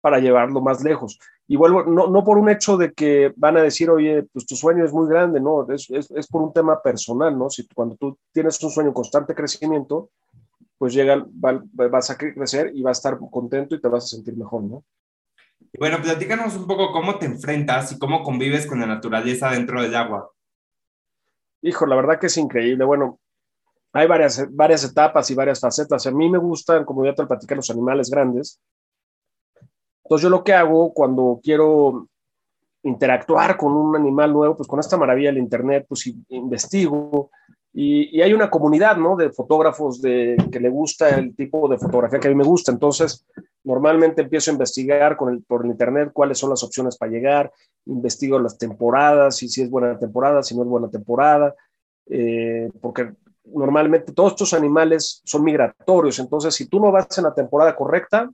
para 0.06 0.20
llevarlo 0.20 0.62
más 0.62 0.84
lejos. 0.84 1.18
Y 1.48 1.56
vuelvo, 1.56 1.84
no, 1.84 2.06
no, 2.06 2.24
por 2.24 2.38
un 2.38 2.48
hecho 2.48 2.78
de 2.78 2.94
que 2.94 3.34
van 3.38 3.58
a 3.58 3.64
decir, 3.64 3.90
oye, 3.90 4.22
pues 4.32 4.46
tu 4.46 4.56
sueño 4.56 4.86
es 4.86 4.94
muy 4.94 5.10
grande, 5.10 5.42
no, 5.42 5.68
es, 5.72 5.90
es, 5.90 6.12
es 6.12 6.28
por 6.28 6.44
un 6.44 6.54
tema 6.54 6.80
personal, 6.80 7.36
¿no? 7.36 7.50
Si 7.50 7.68
cuando 7.70 7.96
tú 7.96 8.16
tienes 8.32 8.62
un 8.62 8.70
sueño 8.70 8.90
en 8.90 8.94
constante 8.94 9.34
crecimiento, 9.34 10.12
pues 10.78 10.94
llega, 10.94 11.26
va, 11.44 11.60
vas 11.90 12.12
a 12.12 12.18
crecer 12.20 12.72
y 12.76 12.84
vas 12.84 12.98
a 12.98 13.10
estar 13.10 13.20
contento 13.32 13.74
y 13.74 13.82
te 13.82 13.88
vas 13.88 14.04
a 14.04 14.08
sentir 14.16 14.38
mejor, 14.38 14.62
¿no? 14.62 14.84
Bueno, 15.80 16.00
platícanos 16.00 16.56
un 16.56 16.68
poco 16.68 16.92
cómo 16.92 17.18
te 17.18 17.26
enfrentas 17.26 17.92
y 17.92 17.98
cómo 17.98 18.22
convives 18.22 18.68
con 18.68 18.80
la 18.82 18.86
naturaleza 18.86 19.50
dentro 19.50 19.82
del 19.82 19.96
agua. 19.96 20.30
Hijo, 21.64 21.88
la 21.88 21.96
verdad 21.96 22.20
que 22.20 22.28
es 22.28 22.38
increíble. 22.38 22.86
Bueno, 22.86 23.20
hay 23.92 24.06
varias, 24.06 24.46
varias 24.54 24.84
etapas 24.84 25.32
y 25.32 25.34
varias 25.34 25.60
facetas. 25.60 26.06
A 26.06 26.12
mí 26.12 26.30
me 26.30 26.38
gustan, 26.38 26.86
como 26.86 27.04
ya 27.04 27.16
te 27.16 27.26
platicé, 27.26 27.56
los 27.56 27.72
animales 27.72 28.12
grandes 28.12 28.62
entonces 30.06 30.24
yo 30.24 30.30
lo 30.30 30.44
que 30.44 30.54
hago 30.54 30.94
cuando 30.94 31.40
quiero 31.44 32.08
interactuar 32.84 33.58
con 33.58 33.74
un 33.74 33.96
animal 33.96 34.32
nuevo, 34.32 34.56
pues 34.56 34.70
con 34.70 34.80
esta 34.80 34.98
maravilla 34.98 35.30
del 35.30 35.40
Internet, 35.40 35.88
pues 35.90 36.14
investigo. 36.30 37.32
Y, 37.74 38.22
hay 38.22 38.32
una 38.32 38.52
comunidad, 38.52 38.98
¿no? 38.98 39.16
De 39.16 39.32
fotógrafos 39.32 40.00
de, 40.04 40.38
que 40.52 40.60
le 40.60 40.70
gusta 40.70 41.18
el 41.18 41.36
tipo 41.36 41.68
de 41.68 41.80
fotografía 41.80 42.20
que 42.20 42.28
a 42.28 42.32
mí 42.32 42.38
me 42.38 42.44
gusta. 42.44 42.72
Entonces, 42.72 43.26
normalmente 43.64 44.22
empiezo 44.22 44.52
a 44.52 44.54
investigar 44.54 45.18
por 45.18 45.66
el 45.66 45.72
Internet 45.72 46.12
cuáles 46.14 46.38
son 46.38 46.52
las 46.52 46.62
opciones 46.62 46.98
para 46.98 47.12
llegar, 47.12 47.52
investigo 47.88 48.38
las 48.38 48.60
temporadas, 48.60 49.42
y 49.42 49.50
si 49.50 49.64
es 49.64 49.72
buena 49.72 49.98
temporada, 49.98 50.44
si 50.44 50.56
no 50.56 50.62
es 50.62 50.70
buena 50.70 50.90
temporada, 50.92 51.56
eh, 52.06 52.70
porque 52.80 53.12
normalmente 53.46 54.14
todos 54.14 54.34
estos 54.34 54.54
animales 54.54 55.24
son 55.26 55.44
migratorios. 55.44 56.20
Entonces, 56.20 56.54
si 56.54 56.68
tú 56.68 56.80
no 56.80 56.92
vas 56.92 57.18
en 57.18 57.24
la 57.24 57.34
temporada 57.34 57.76
correcta, 57.76 58.30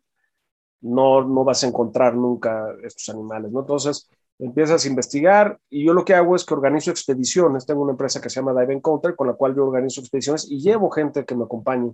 no, 0.81 1.23
no 1.23 1.43
vas 1.43 1.63
a 1.63 1.67
encontrar 1.67 2.15
nunca 2.15 2.67
estos 2.83 3.09
animales, 3.09 3.51
¿no? 3.51 3.61
Entonces, 3.61 4.09
empiezas 4.39 4.83
a 4.83 4.87
investigar 4.87 5.59
y 5.69 5.85
yo 5.85 5.93
lo 5.93 6.03
que 6.03 6.15
hago 6.15 6.35
es 6.35 6.43
que 6.43 6.55
organizo 6.55 6.89
expediciones. 6.89 7.65
Tengo 7.65 7.83
una 7.83 7.91
empresa 7.91 8.19
que 8.19 8.29
se 8.29 8.39
llama 8.39 8.59
Dive 8.59 8.73
Encounter 8.73 9.15
con 9.15 9.27
la 9.27 9.33
cual 9.33 9.55
yo 9.55 9.65
organizo 9.65 10.01
expediciones 10.01 10.49
y 10.49 10.59
llevo 10.59 10.89
gente 10.89 11.25
que 11.25 11.35
me 11.35 11.43
acompañe 11.43 11.93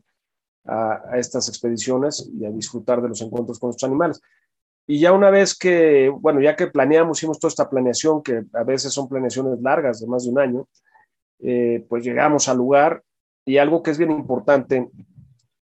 a, 0.65 1.17
estas 1.17 1.49
expediciones 1.49 2.29
y 2.33 2.45
a 2.45 2.51
disfrutar 2.51 3.01
de 3.01 3.09
los 3.09 3.21
encuentros 3.21 3.59
con 3.59 3.69
estos 3.69 3.87
animales. 3.87 4.21
Y 4.85 4.99
ya 4.99 5.11
una 5.11 5.29
vez 5.29 5.57
que, 5.57 6.07
bueno, 6.07 6.39
ya 6.39 6.55
que 6.55 6.67
planeamos, 6.67 7.19
hicimos 7.19 7.39
toda 7.39 7.49
esta 7.49 7.69
planeación, 7.69 8.23
que 8.23 8.45
a 8.53 8.63
veces 8.63 8.93
son 8.93 9.09
planeaciones 9.09 9.59
largas 9.61 9.99
de 9.99 10.07
más 10.07 10.23
de 10.23 10.29
un 10.29 10.39
año, 10.39 10.67
eh, 11.39 11.85
pues 11.89 12.05
llegamos 12.05 12.47
al 12.47 12.57
lugar 12.57 13.03
y 13.45 13.57
algo 13.57 13.83
que 13.83 13.91
es 13.91 13.97
bien 13.97 14.11
importante 14.11 14.89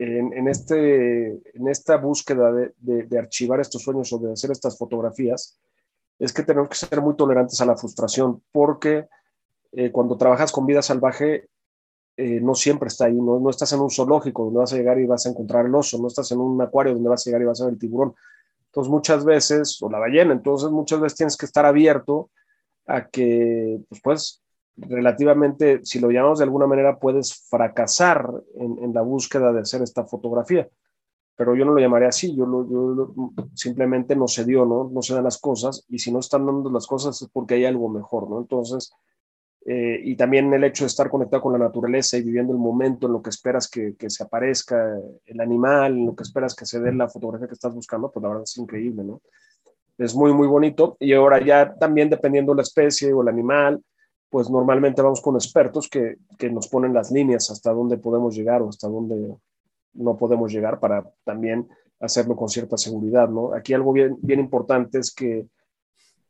en, 0.03 0.47
este, 0.47 1.27
en 1.27 1.67
esta 1.67 1.97
búsqueda 1.97 2.51
de, 2.51 3.19
archivar 3.19 3.59
estos 3.59 3.83
sueños 3.83 4.11
o 4.11 4.17
de 4.17 4.33
hacer 4.33 4.51
estas 4.51 4.77
fotografías, 4.77 5.59
es 6.17 6.33
que 6.33 6.43
tenemos 6.43 6.69
que 6.69 6.75
ser 6.75 7.01
muy 7.01 7.15
tolerantes 7.15 7.61
a 7.61 7.65
la 7.65 7.77
frustración, 7.77 8.41
porque 8.51 9.07
eh, 9.73 9.91
cuando 9.91 10.17
trabajas 10.17 10.51
con 10.51 10.65
vida 10.65 10.81
salvaje, 10.81 11.49
eh, 12.17 12.39
no 12.41 12.55
siempre 12.55 12.87
está 12.87 13.05
ahí, 13.05 13.13
no, 13.13 13.39
no, 13.39 13.49
estás 13.49 13.71
en 13.73 13.79
un 13.79 13.91
zoológico 13.91 14.45
donde 14.45 14.59
vas 14.59 14.73
a 14.73 14.77
llegar 14.77 14.99
y 14.99 15.05
vas 15.05 15.25
a 15.25 15.29
encontrar 15.29 15.65
el 15.65 15.75
oso, 15.75 15.99
no 15.99 16.07
estás 16.07 16.31
en 16.31 16.39
un 16.39 16.59
acuario 16.61 16.93
donde 16.93 17.09
vas 17.09 17.25
a 17.25 17.29
llegar 17.29 17.41
y 17.43 17.45
vas 17.45 17.61
a 17.61 17.65
ver 17.65 17.73
el 17.73 17.79
tiburón. 17.79 18.15
Entonces 18.65 18.89
muchas 18.89 19.23
veces, 19.23 19.77
o 19.81 19.89
la 19.89 19.99
ballena, 19.99 20.33
entonces 20.33 20.69
muchas 20.71 20.99
veces 20.99 21.17
tienes 21.17 21.37
que 21.37 21.45
estar 21.45 21.65
abierto 21.65 22.31
a 22.87 23.07
que 23.07 23.81
pues, 24.03 24.41
relativamente, 24.77 25.81
si 25.83 25.99
lo 25.99 26.11
llamamos 26.11 26.39
de 26.39 26.45
alguna 26.45 26.67
manera, 26.67 26.99
puedes 26.99 27.47
fracasar 27.49 28.29
en, 28.55 28.93
la 28.93 29.01
búsqueda 29.01 29.51
de 29.51 29.61
hacer 29.61 29.81
esta 29.81 30.05
fotografía. 30.05 30.67
Pero 31.35 31.55
yo 31.55 31.65
no 31.65 31.73
lo 31.73 31.79
llamaría 31.79 32.09
así, 32.09 32.35
yo, 32.35 32.45
lo, 32.45 33.13
simplemente 33.53 34.15
no 34.15 34.27
se 34.27 34.45
dio, 34.45 34.65
¿no? 34.65 34.89
No 34.91 35.01
se 35.01 35.13
dan 35.13 35.23
las 35.23 35.39
cosas 35.39 35.85
y 35.89 35.99
si 35.99 36.11
no 36.11 36.19
están 36.19 36.45
dando 36.45 36.69
las 36.69 36.85
cosas 36.85 37.19
es 37.21 37.29
porque 37.29 37.55
hay 37.55 37.65
algo 37.65 37.89
mejor, 37.89 38.29
¿no? 38.29 38.39
Entonces, 38.39 38.93
eh, 39.65 39.99
y 40.03 40.15
también 40.15 40.53
el 40.53 40.63
hecho 40.63 40.83
de 40.83 40.87
estar 40.87 41.09
conectado 41.09 41.41
con 41.41 41.53
la 41.53 41.59
naturaleza 41.59 42.17
y 42.17 42.23
viviendo 42.23 42.51
el 42.51 42.59
momento 42.59 43.07
en 43.07 43.13
lo 43.13 43.21
que 43.21 43.29
esperas 43.29 43.69
que, 43.69 43.95
que, 43.95 44.09
se 44.09 44.23
aparezca 44.23 44.97
el 45.25 45.39
animal, 45.39 45.97
en 45.97 46.05
lo 46.07 46.15
que 46.15 46.23
esperas 46.23 46.55
que 46.55 46.65
se 46.65 46.79
dé 46.79 46.93
la 46.93 47.07
fotografía 47.07 47.47
que 47.47 47.53
estás 47.53 47.73
buscando, 47.73 48.11
pues 48.11 48.21
la 48.21 48.29
verdad 48.29 48.43
es 48.43 48.57
increíble, 48.57 49.03
¿no? 49.03 49.21
Es 49.97 50.15
muy, 50.15 50.33
muy 50.33 50.47
bonito. 50.47 50.97
Y 50.99 51.13
ahora 51.13 51.43
ya 51.43 51.75
también 51.75 52.09
dependiendo 52.09 52.55
la 52.55 52.63
especie 52.63 53.13
o 53.13 53.21
el 53.21 53.27
animal, 53.27 53.81
pues 54.31 54.49
normalmente 54.49 55.01
vamos 55.01 55.21
con 55.21 55.35
expertos 55.35 55.89
que, 55.89 56.17
que 56.39 56.49
nos 56.49 56.67
ponen 56.69 56.93
las 56.93 57.11
líneas 57.11 57.51
hasta 57.51 57.71
dónde 57.73 57.97
podemos 57.97 58.33
llegar 58.33 58.61
o 58.61 58.69
hasta 58.69 58.87
dónde 58.87 59.35
no 59.93 60.17
podemos 60.17 60.51
llegar 60.51 60.79
para 60.79 61.07
también 61.25 61.67
hacerlo 61.99 62.35
con 62.35 62.49
cierta 62.49 62.77
seguridad, 62.77 63.29
¿no? 63.29 63.53
Aquí 63.53 63.73
algo 63.73 63.91
bien, 63.91 64.17
bien 64.21 64.39
importante 64.39 64.99
es 64.99 65.13
que 65.13 65.47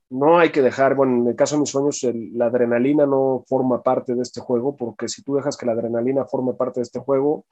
no 0.10 0.40
hay 0.40 0.52
que 0.52 0.62
dejar, 0.62 0.96
bueno, 0.96 1.22
en 1.22 1.28
el 1.28 1.36
caso 1.36 1.56
de 1.56 1.62
mis 1.62 1.70
sueños, 1.70 2.06
la 2.34 2.48
adrenalina 2.48 3.06
no 3.06 3.46
forma 3.48 3.82
parte 3.82 4.14
de 4.14 4.24
este 4.24 4.42
juego, 4.42 4.76
porque 4.76 5.08
si 5.08 5.24
tú 5.24 5.36
dejas 5.36 5.56
que 5.56 5.66
la 5.66 5.72
adrenalina 5.72 6.26
forme 6.26 6.54
parte 6.54 6.82
de 6.82 6.84
este 6.84 7.00
juego, 7.00 7.46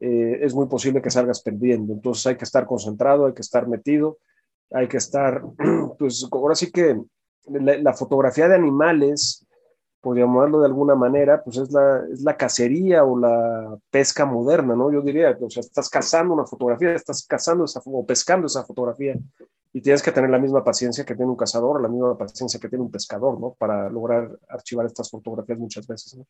eh, 0.00 0.38
es 0.42 0.54
muy 0.54 0.66
posible 0.66 1.00
que 1.00 1.10
salgas 1.10 1.40
perdiendo. 1.40 1.94
Entonces 1.94 2.26
hay 2.26 2.36
que 2.36 2.44
estar 2.44 2.66
concentrado, 2.66 3.26
hay 3.26 3.32
que 3.32 3.40
estar 3.40 3.66
metido, 3.66 4.18
hay 4.70 4.86
que 4.86 4.98
estar, 4.98 5.42
pues 5.98 6.28
ahora 6.30 6.54
sí 6.54 6.70
que 6.70 7.00
la, 7.46 7.94
fotografía 7.94 8.48
de 8.48 8.56
animales, 8.56 9.46
podríamos 10.00 10.34
llamarlo 10.34 10.60
de 10.60 10.66
alguna 10.66 10.94
manera, 10.94 11.42
pues 11.42 11.56
es 11.58 11.72
la, 11.72 12.04
es 12.12 12.22
la 12.22 12.36
cacería 12.36 13.04
o 13.04 13.18
la 13.18 13.76
pesca 13.90 14.24
moderna, 14.24 14.74
¿no? 14.74 14.92
Yo 14.92 15.02
diría, 15.02 15.36
o 15.40 15.50
sea, 15.50 15.60
estás 15.60 15.88
cazando 15.88 16.34
una 16.34 16.46
fotografía, 16.46 16.92
estás 16.92 17.26
cazando 17.26 17.64
esa, 17.64 17.80
o 17.84 18.06
pescando 18.06 18.46
esa 18.46 18.64
fotografía 18.64 19.16
y 19.72 19.80
tienes 19.80 20.02
que 20.02 20.12
tener 20.12 20.30
la 20.30 20.38
misma 20.38 20.64
paciencia 20.64 21.04
que 21.04 21.14
tiene 21.14 21.30
un 21.30 21.36
cazador, 21.36 21.82
la 21.82 21.88
misma 21.88 22.16
paciencia 22.16 22.58
que 22.58 22.68
tiene 22.68 22.84
un 22.84 22.90
pescador, 22.90 23.40
¿no? 23.40 23.54
Para 23.58 23.90
lograr 23.90 24.30
archivar 24.48 24.86
estas 24.86 25.10
fotografías 25.10 25.58
muchas 25.58 25.86
veces, 25.86 26.16
¿no? 26.16 26.26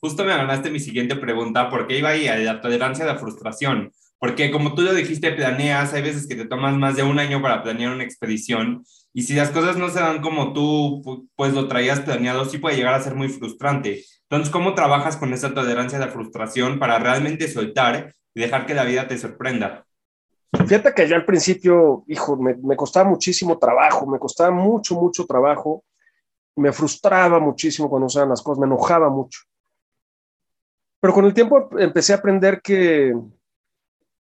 Justo 0.00 0.24
me 0.24 0.36
ganaste 0.36 0.70
mi 0.70 0.80
siguiente 0.80 1.14
pregunta, 1.14 1.70
¿por 1.70 1.86
qué 1.86 1.98
iba 1.98 2.08
ahí 2.08 2.26
a 2.26 2.36
la 2.36 2.60
tolerancia 2.60 3.04
a 3.04 3.08
la 3.14 3.18
frustración? 3.18 3.92
Porque 4.22 4.52
como 4.52 4.72
tú 4.72 4.82
lo 4.82 4.94
dijiste, 4.94 5.32
planeas, 5.32 5.94
hay 5.94 6.02
veces 6.02 6.28
que 6.28 6.36
te 6.36 6.44
tomas 6.44 6.76
más 6.76 6.94
de 6.94 7.02
un 7.02 7.18
año 7.18 7.42
para 7.42 7.60
planear 7.64 7.92
una 7.92 8.04
expedición 8.04 8.84
y 9.12 9.22
si 9.22 9.34
las 9.34 9.50
cosas 9.50 9.76
no 9.76 9.88
se 9.88 9.98
dan 9.98 10.22
como 10.22 10.52
tú 10.52 11.28
pues 11.34 11.52
lo 11.54 11.66
traías 11.66 11.98
planeado, 11.98 12.44
sí 12.44 12.58
puede 12.58 12.76
llegar 12.76 12.94
a 12.94 13.02
ser 13.02 13.16
muy 13.16 13.28
frustrante. 13.28 14.04
Entonces, 14.30 14.48
¿cómo 14.48 14.74
trabajas 14.74 15.16
con 15.16 15.32
esa 15.32 15.52
tolerancia 15.52 15.98
a 15.98 16.02
la 16.02 16.12
frustración 16.12 16.78
para 16.78 17.00
realmente 17.00 17.48
soltar 17.48 18.14
y 18.32 18.40
dejar 18.40 18.64
que 18.64 18.74
la 18.74 18.84
vida 18.84 19.08
te 19.08 19.18
sorprenda? 19.18 19.84
Fíjate 20.52 20.94
que 20.94 21.08
yo 21.08 21.16
al 21.16 21.24
principio, 21.24 22.04
hijo, 22.06 22.36
me, 22.36 22.76
costaba 22.76 23.10
muchísimo 23.10 23.58
trabajo, 23.58 24.06
me 24.06 24.20
costaba 24.20 24.52
mucho, 24.52 24.94
mucho 24.94 25.26
trabajo, 25.26 25.82
me 26.54 26.70
frustraba 26.70 27.40
muchísimo 27.40 27.90
cuando 27.90 28.08
se 28.08 28.24
las 28.24 28.40
cosas, 28.40 28.60
me 28.60 28.66
enojaba 28.66 29.10
mucho. 29.10 29.40
Pero 31.00 31.12
con 31.12 31.24
el 31.24 31.34
tiempo 31.34 31.70
empecé 31.76 32.12
a 32.12 32.18
aprender 32.18 32.62
que, 32.62 33.12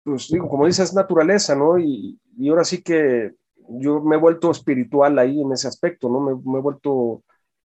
pues 0.04 0.30
digo, 0.30 0.50
como 0.50 0.66
dices, 0.66 0.90
es 0.90 0.96
naturaleza, 0.96 1.56
¿no? 1.56 1.78
Y, 1.78 2.20
ahora 2.50 2.64
sí 2.64 2.82
que 2.82 3.34
yo 3.68 4.02
me 4.02 4.16
he 4.16 4.20
vuelto 4.20 4.52
espiritual 4.52 5.18
ahí 5.20 5.42
en 5.42 5.52
ese 5.52 5.68
aspecto, 5.68 6.10
¿no? 6.10 6.20
Me, 6.20 6.32
he 6.32 6.62
vuelto 6.62 7.24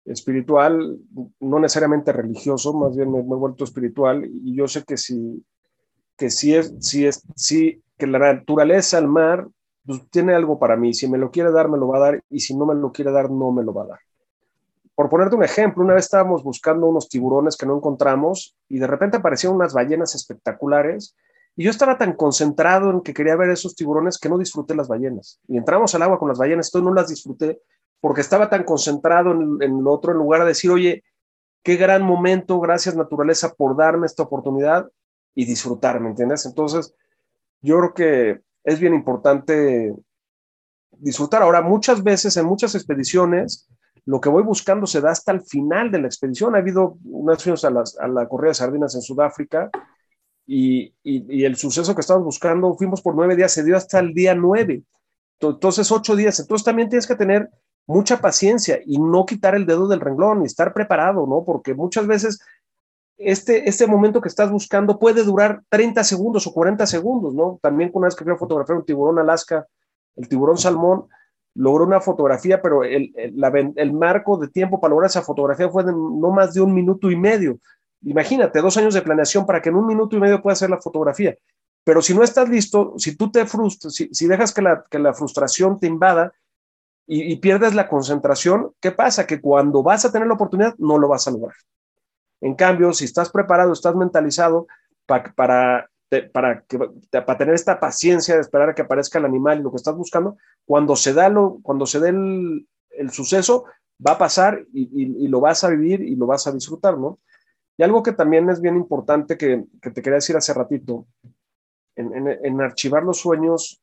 espiritual, 0.06 1.00
no 1.40 1.60
necesariamente 1.60 2.12
religioso, 2.12 2.74
más 2.74 2.96
bien 2.96 3.12
me, 3.12 3.20
he 3.20 3.22
vuelto 3.22 3.64
espiritual 3.64 4.26
y 4.26 4.56
yo 4.56 4.68
sé 4.68 4.84
que 4.84 4.98
si, 4.98 5.46
que 6.18 6.30
si 6.30 6.56
es, 6.56 6.74
si 6.80 7.06
es, 7.06 7.24
si 7.36 7.82
que 7.98 8.08
la 8.08 8.20
naturaleza, 8.20 8.98
el 8.98 9.08
mar, 9.08 9.48
pues, 9.86 10.10
tiene 10.10 10.34
algo 10.34 10.60
para 10.60 10.76
mí. 10.76 10.94
Si 10.94 11.08
me 11.08 11.18
lo 11.18 11.32
quiere 11.32 11.52
dar, 11.52 11.70
me 11.70 11.78
lo 11.78 11.88
va 11.88 11.98
a 11.98 12.02
dar, 12.02 12.24
y 12.30 12.40
si 12.40 12.56
no 12.56 12.66
me 12.66 12.76
lo 12.76 12.92
quiere 12.92 13.12
dar, 13.12 13.30
no 13.30 13.52
me 13.52 13.64
lo 13.64 13.74
va 13.74 13.84
a 13.84 13.88
dar. 13.88 14.00
Por 14.96 15.10
ponerte 15.10 15.36
un 15.36 15.44
ejemplo, 15.44 15.84
una 15.84 15.96
vez 15.96 16.06
estábamos 16.06 16.44
buscando 16.44 16.88
unos 16.88 17.10
tiburones 17.10 17.58
que 17.58 17.66
no 17.66 17.76
encontramos 17.76 18.56
y 18.70 18.78
de 18.78 18.86
repente 18.86 19.18
aparecieron 19.18 19.56
unas 19.56 19.74
ballenas 19.74 20.14
espectaculares 20.14 21.16
y 21.56 21.64
yo 21.64 21.72
estaba 21.72 21.98
tan 21.98 22.14
concentrado 22.14 22.90
en 22.90 23.02
que 23.02 23.14
quería 23.14 23.36
ver 23.36 23.50
esos 23.50 23.76
tiburones 23.76 24.18
que 24.18 24.30
no 24.30 24.38
disfruté 24.38 24.76
las 24.76 24.88
ballenas. 24.88 25.40
Y 25.48 25.58
entramos 25.58 25.94
al 25.94 26.02
agua 26.02 26.18
con 26.18 26.28
las 26.28 26.40
ballenas, 26.40 26.68
esto 26.68 26.82
no 26.82 26.94
las 26.94 27.10
disfruté 27.10 27.62
porque 28.02 28.22
estaba 28.22 28.50
tan 28.50 28.64
concentrado 28.64 29.32
en, 29.32 29.62
en 29.62 29.84
lo 29.84 29.92
otro, 29.92 30.12
en 30.12 30.18
lugar 30.18 30.42
de 30.42 30.48
decir, 30.48 30.72
oye, 30.72 31.04
qué 31.64 31.78
gran 31.78 32.04
momento, 32.04 32.60
gracias 32.60 32.96
naturaleza 32.96 33.54
por 33.54 33.78
darme 33.78 34.08
esta 34.08 34.24
oportunidad 34.24 34.90
y 35.36 35.46
disfrutar, 35.46 36.00
¿me 36.00 36.10
entiendes? 36.10 36.46
Entonces, 36.46 36.94
yo 37.62 37.78
creo 37.78 37.94
que 37.94 38.42
es 38.64 38.80
bien 38.80 38.94
importante 38.94 39.94
disfrutar. 40.92 41.44
Ahora, 41.44 41.62
muchas 41.62 42.04
veces 42.04 42.36
en 42.36 42.46
muchas 42.46 42.76
expediciones, 42.76 43.70
lo 44.06 44.20
que 44.20 44.30
voy 44.30 44.44
buscando 44.44 44.86
se 44.86 45.02
da 45.02 45.12
hasta 45.12 45.32
el 45.32 45.42
final 45.42 45.92
de 45.92 46.02
la 46.02 46.08
expedición. 46.08 46.56
Ha 46.56 46.60
habido 46.60 46.98
unas 47.06 47.64
a, 47.64 47.84
a 48.00 48.08
la 48.08 48.28
corrida 48.28 48.50
de 48.50 48.56
sardinas 48.56 48.96
en 48.96 49.02
Sudáfrica 49.02 49.72
y, 50.46 50.94
el 51.04 51.56
suceso 51.56 51.96
que 51.96 52.02
estamos 52.02 52.24
buscando, 52.24 52.76
fuimos 52.76 53.02
por 53.02 53.16
nueve 53.16 53.36
días, 53.36 53.52
se 53.52 53.64
dio 53.64 53.78
hasta 53.78 54.00
el 54.00 54.14
día 54.14 54.36
nueve. 54.36 54.84
Entonces, 55.40 55.92
ocho 55.92 56.16
días. 56.16 56.40
Entonces, 56.40 56.66
también 56.66 56.90
tienes 56.90 57.08
que 57.08 57.16
tener 57.16 57.50
mucha 57.86 58.22
paciencia 58.22 58.80
y 58.86 58.98
no 58.98 59.26
quitar 59.26 59.56
el 59.56 59.66
dedo 59.66 59.88
del 59.88 60.00
renglón 60.00 60.42
y 60.42 60.46
estar 60.46 60.74
preparado, 60.74 61.28
¿no? 61.28 61.44
Porque 61.44 61.74
muchas 61.74 62.08
veces 62.08 62.40
este, 63.18 63.68
este 63.68 63.88
momento 63.88 64.22
que 64.22 64.30
estás 64.30 64.52
buscando 64.52 65.00
puede 65.00 65.24
durar 65.24 65.62
30 65.70 66.04
segundos 66.04 66.48
o 66.48 66.54
40 66.54 66.86
segundos, 66.88 67.34
¿no? 67.34 67.60
También 67.62 67.92
una 67.94 68.08
vez 68.08 68.16
que 68.16 68.24
fui 68.24 68.34
a 68.34 68.38
fotografiar 68.38 68.78
un 68.78 68.86
tiburón 68.86 69.20
Alaska, 69.20 69.68
el 70.16 70.28
tiburón 70.28 70.58
salmón, 70.58 71.08
logró 71.56 71.86
una 71.86 72.02
fotografía, 72.02 72.62
pero 72.62 72.84
el, 72.84 73.14
el, 73.16 73.94
marco 73.94 74.38
de 74.38 74.48
tiempo 74.48 74.80
para 74.80 74.92
lograr 74.92 75.10
esa 75.10 75.22
fotografía 75.22 75.70
fue 75.70 75.84
no 75.84 76.32
más 76.32 76.54
de 76.54 76.62
un 76.62 76.74
minuto 76.74 77.12
y 77.12 77.16
medio. 77.16 77.60
Imagínate, 78.06 78.62
dos 78.62 78.78
años 78.78 78.94
de 78.94 79.02
planeación 79.02 79.46
para 79.46 79.62
que 79.62 79.70
en 79.70 79.76
un 79.76 79.86
minuto 79.86 80.16
y 80.16 80.20
medio 80.20 80.42
pueda 80.42 80.54
hacer 80.54 80.70
la 80.70 80.82
fotografía. 80.82 81.36
Pero 81.84 82.02
si 82.02 82.14
no 82.14 82.24
estás 82.24 82.48
listo, 82.50 82.94
si 82.98 83.16
tú 83.16 83.32
te 83.32 83.46
frustras, 83.46 83.94
si, 83.94 84.28
dejas 84.28 84.54
que 84.54 85.00
la, 85.00 85.14
frustración 85.14 85.80
te 85.80 85.88
invada 85.88 86.34
y, 87.06 87.34
y 87.34 87.36
pierdes 87.38 87.76
la 87.76 87.90
concentración, 87.90 88.74
¿qué 88.80 88.92
pasa? 88.92 89.28
Que 89.28 89.42
cuando 89.42 89.84
vas 89.84 90.06
a 90.06 90.12
tener 90.12 90.28
la 90.28 90.36
oportunidad, 90.36 90.76
no 90.78 90.98
lo 90.98 91.08
vas 91.08 91.28
a 91.28 91.32
lograr. 91.32 91.56
En 92.44 92.56
cambio, 92.56 92.92
si 92.92 93.06
estás 93.06 93.30
preparado, 93.30 93.72
estás 93.72 93.96
mentalizado 93.96 94.68
para, 95.06 95.34
para, 96.30 96.66
para 97.26 97.38
tener 97.38 97.56
esta 97.56 97.80
paciencia 97.80 98.36
de 98.36 98.42
esperar 98.42 98.70
a 98.70 98.76
que 98.76 98.82
aparezca 98.82 99.18
el 99.18 99.26
animal 99.26 99.60
y 99.60 99.64
lo 99.64 99.72
que 99.72 99.78
estás 99.78 99.96
buscando, 99.96 100.38
cuando 100.66 100.96
se 100.96 101.14
da, 101.14 101.30
lo, 101.30 101.60
cuando 101.62 101.86
se 101.86 102.00
dé 102.00 102.10
el, 102.10 103.12
suceso, 103.12 103.64
va 104.06 104.14
a 104.14 104.18
pasar 104.18 104.66
y, 104.74 105.28
lo 105.28 105.40
vas 105.40 105.64
a 105.64 105.70
vivir 105.70 106.02
y 106.02 106.16
lo 106.16 106.28
vas 106.28 106.46
a 106.46 106.52
disfrutar, 106.52 106.98
¿no? 106.98 107.20
Y 107.78 107.84
algo 107.84 108.04
que 108.04 108.14
también 108.14 108.50
es 108.50 108.62
bien 108.62 108.76
importante 108.76 109.38
que, 109.38 109.66
te 109.82 110.02
quería 110.02 110.16
decir 110.16 110.36
hace 110.38 110.54
ratito, 110.54 111.08
en, 111.96 112.62
archivar 112.62 113.04
los 113.04 113.20
sueños, 113.20 113.82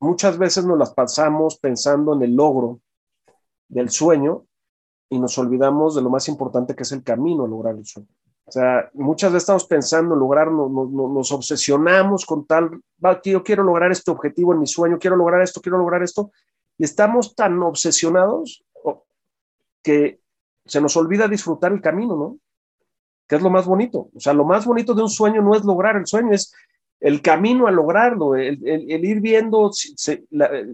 muchas 0.00 0.38
veces 0.38 0.64
nos 0.64 0.78
las 0.78 0.92
pasamos 0.92 1.58
pensando 1.58 2.14
en 2.14 2.22
el 2.22 2.34
logro 2.34 2.80
del 3.68 3.90
sueño 3.90 4.44
y 5.10 5.18
nos 5.18 5.36
olvidamos 5.38 5.94
de 5.94 6.02
lo 6.02 6.10
más 6.10 6.28
importante 6.28 6.74
que 6.74 6.82
es 6.82 6.92
el 6.92 7.02
camino 7.02 7.44
a 7.44 7.48
lograr 7.48 7.74
el 7.74 7.84
sueño. 7.84 8.08
O 8.44 8.50
sea, 8.50 8.90
muchas 8.94 9.30
veces 9.30 9.42
estamos 9.42 9.66
pensando 9.66 10.14
en 10.14 10.20
lograr, 10.20 10.50
nos, 10.50 11.32
obsesionamos 11.32 12.24
con 12.24 12.46
tal, 12.46 12.80
yo 13.24 13.42
quiero 13.42 13.62
lograr 13.62 13.92
este 13.92 14.10
objetivo 14.10 14.54
en 14.54 14.60
mi 14.60 14.66
sueño, 14.66 14.98
quiero 14.98 15.16
lograr 15.16 15.42
esto, 15.42 15.60
quiero 15.60 15.76
lograr 15.76 16.02
esto, 16.02 16.30
y 16.78 16.84
estamos 16.84 17.34
tan 17.34 17.62
obsesionados 17.62 18.64
que 19.82 20.20
se 20.64 20.80
nos 20.80 20.96
olvida 20.96 21.28
disfrutar 21.28 21.72
el 21.72 21.82
camino, 21.82 22.16
¿no? 22.16 22.38
Que 23.28 23.36
es 23.36 23.42
lo 23.42 23.50
más 23.50 23.66
bonito. 23.66 24.08
O 24.14 24.20
sea, 24.20 24.32
lo 24.32 24.44
más 24.44 24.64
bonito 24.64 24.94
de 24.94 25.02
un 25.02 25.10
sueño 25.10 25.42
no 25.42 25.54
es 25.54 25.64
lograr 25.64 25.96
el 25.96 26.06
sueño, 26.06 26.32
es 26.32 26.52
el 27.00 27.22
camino 27.22 27.66
a 27.66 27.70
lograrlo, 27.70 28.34
el, 28.34 28.58
ir 28.64 29.20
viendo 29.20 29.72
si 29.72 29.94
se, 29.96 30.24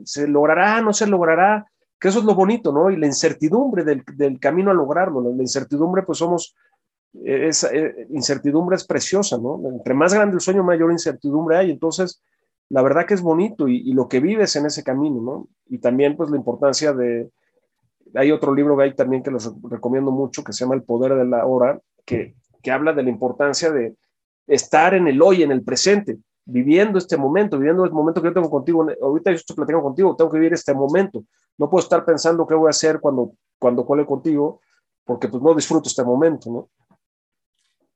se 0.04 0.26
logrará, 0.26 0.80
no 0.80 0.92
se 0.92 1.06
logrará, 1.06 1.66
que 2.00 2.08
eso 2.08 2.18
es 2.18 2.24
lo 2.24 2.34
bonito, 2.34 2.72
¿no? 2.72 2.90
Y 2.90 2.96
la 2.96 3.06
incertidumbre 3.06 3.84
del, 3.84 4.02
del 4.16 4.38
camino 4.38 4.70
a 4.70 4.74
lograrlo, 4.74 5.22
La 5.22 5.42
incertidumbre, 5.42 6.02
pues 6.02 6.18
somos, 6.18 6.54
esa 7.22 7.72
eh, 7.72 8.06
incertidumbre 8.10 8.76
es 8.76 8.86
preciosa, 8.86 9.38
¿no? 9.38 9.60
Entre 9.68 9.94
más 9.94 10.14
grande 10.14 10.34
el 10.34 10.40
sueño, 10.40 10.62
mayor 10.62 10.90
incertidumbre 10.90 11.56
hay. 11.56 11.70
Entonces, 11.70 12.22
la 12.68 12.82
verdad 12.82 13.06
que 13.06 13.14
es 13.14 13.22
bonito 13.22 13.68
y, 13.68 13.92
lo 13.92 14.08
que 14.08 14.20
vives 14.20 14.56
en 14.56 14.66
ese 14.66 14.82
camino, 14.82 15.20
¿no? 15.20 15.48
Y 15.66 15.78
también, 15.78 16.16
pues, 16.16 16.30
la 16.30 16.36
importancia 16.36 16.92
de... 16.92 17.30
Hay 18.14 18.30
otro 18.30 18.54
libro 18.54 18.76
que 18.76 18.84
hay 18.84 18.94
también 18.94 19.22
que 19.22 19.30
les 19.30 19.50
recomiendo 19.62 20.10
mucho, 20.10 20.44
que 20.44 20.52
se 20.52 20.64
llama 20.64 20.74
El 20.74 20.82
Poder 20.82 21.14
de 21.14 21.24
la 21.24 21.46
Hora, 21.46 21.80
que, 22.04 22.34
que 22.64 22.72
habla 22.72 22.92
de 22.92 23.04
la 23.04 23.10
importancia 23.10 23.70
de 23.70 23.94
estar 24.48 24.94
en 24.94 25.06
el 25.06 25.22
hoy, 25.22 25.42
en 25.42 25.52
el 25.52 25.62
presente, 25.62 26.16
viviendo 26.44 26.98
este 26.98 27.16
momento, 27.16 27.58
viviendo 27.58 27.84
el 27.84 27.92
momento 27.92 28.20
que 28.20 28.28
yo 28.28 28.34
tengo 28.34 28.50
contigo. 28.50 28.86
Ahorita 29.00 29.30
yo 29.30 29.36
estoy 29.36 29.54
platicando 29.54 29.84
contigo, 29.84 30.16
tengo 30.16 30.30
que 30.30 30.38
vivir 30.38 30.54
este 30.54 30.74
momento. 30.74 31.24
No 31.58 31.70
puedo 31.70 31.82
estar 31.82 32.04
pensando 32.04 32.46
qué 32.46 32.54
voy 32.54 32.66
a 32.66 32.70
hacer 32.70 32.98
cuando, 33.00 33.32
cuando 33.58 33.86
cole 33.86 34.04
contigo, 34.04 34.60
porque 35.04 35.28
pues 35.28 35.42
no 35.42 35.54
disfruto 35.54 35.88
este 35.88 36.02
momento, 36.02 36.50
¿no? 36.50 36.68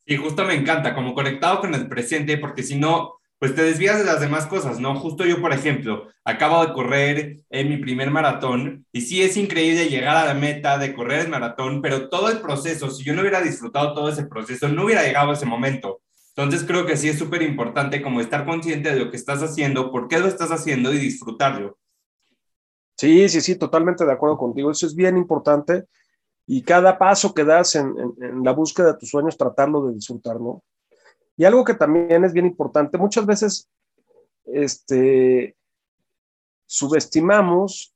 Y 0.06 0.16
justo 0.16 0.44
me 0.44 0.54
encanta, 0.54 0.94
como 0.94 1.14
conectado 1.14 1.60
con 1.60 1.74
el 1.74 1.88
presente, 1.88 2.38
porque 2.38 2.62
si 2.62 2.78
no, 2.78 3.17
pues 3.38 3.54
te 3.54 3.62
desvías 3.62 3.98
de 3.98 4.04
las 4.04 4.20
demás 4.20 4.46
cosas, 4.46 4.80
¿no? 4.80 4.98
Justo 4.98 5.24
yo, 5.24 5.40
por 5.40 5.52
ejemplo, 5.52 6.08
acabo 6.24 6.64
de 6.66 6.72
correr 6.72 7.40
en 7.50 7.68
mi 7.68 7.76
primer 7.76 8.10
maratón 8.10 8.84
y 8.90 9.02
sí 9.02 9.22
es 9.22 9.36
increíble 9.36 9.88
llegar 9.88 10.16
a 10.16 10.26
la 10.26 10.34
meta 10.34 10.76
de 10.76 10.92
correr 10.92 11.20
el 11.20 11.28
maratón, 11.28 11.80
pero 11.80 12.08
todo 12.08 12.30
el 12.30 12.40
proceso, 12.40 12.90
si 12.90 13.04
yo 13.04 13.14
no 13.14 13.20
hubiera 13.20 13.40
disfrutado 13.40 13.94
todo 13.94 14.08
ese 14.08 14.26
proceso, 14.26 14.68
no 14.68 14.84
hubiera 14.84 15.04
llegado 15.04 15.30
a 15.30 15.34
ese 15.34 15.46
momento. 15.46 16.00
Entonces 16.34 16.64
creo 16.66 16.84
que 16.84 16.96
sí 16.96 17.08
es 17.08 17.18
súper 17.18 17.42
importante 17.42 18.02
como 18.02 18.20
estar 18.20 18.44
consciente 18.44 18.92
de 18.92 18.98
lo 19.04 19.10
que 19.10 19.16
estás 19.16 19.40
haciendo, 19.42 19.92
por 19.92 20.08
qué 20.08 20.18
lo 20.18 20.26
estás 20.26 20.50
haciendo 20.50 20.92
y 20.92 20.98
disfrutarlo. 20.98 21.78
Sí, 22.96 23.28
sí, 23.28 23.40
sí, 23.40 23.54
totalmente 23.56 24.04
de 24.04 24.12
acuerdo 24.12 24.36
contigo. 24.36 24.72
Eso 24.72 24.86
es 24.86 24.96
bien 24.96 25.16
importante 25.16 25.84
y 26.44 26.62
cada 26.62 26.98
paso 26.98 27.32
que 27.32 27.44
das 27.44 27.76
en, 27.76 27.94
en 28.20 28.42
la 28.42 28.52
búsqueda 28.52 28.92
de 28.92 28.98
tus 28.98 29.10
sueños, 29.10 29.36
tratarlo 29.36 29.86
de 29.86 29.94
disfrutar, 29.94 30.40
¿no? 30.40 30.64
Y 31.38 31.46
algo 31.46 31.64
que 31.64 31.74
también 31.74 32.24
es 32.24 32.34
bien 32.34 32.44
importante, 32.44 32.98
muchas 32.98 33.24
veces 33.24 33.70
este, 34.44 35.56
subestimamos 36.66 37.94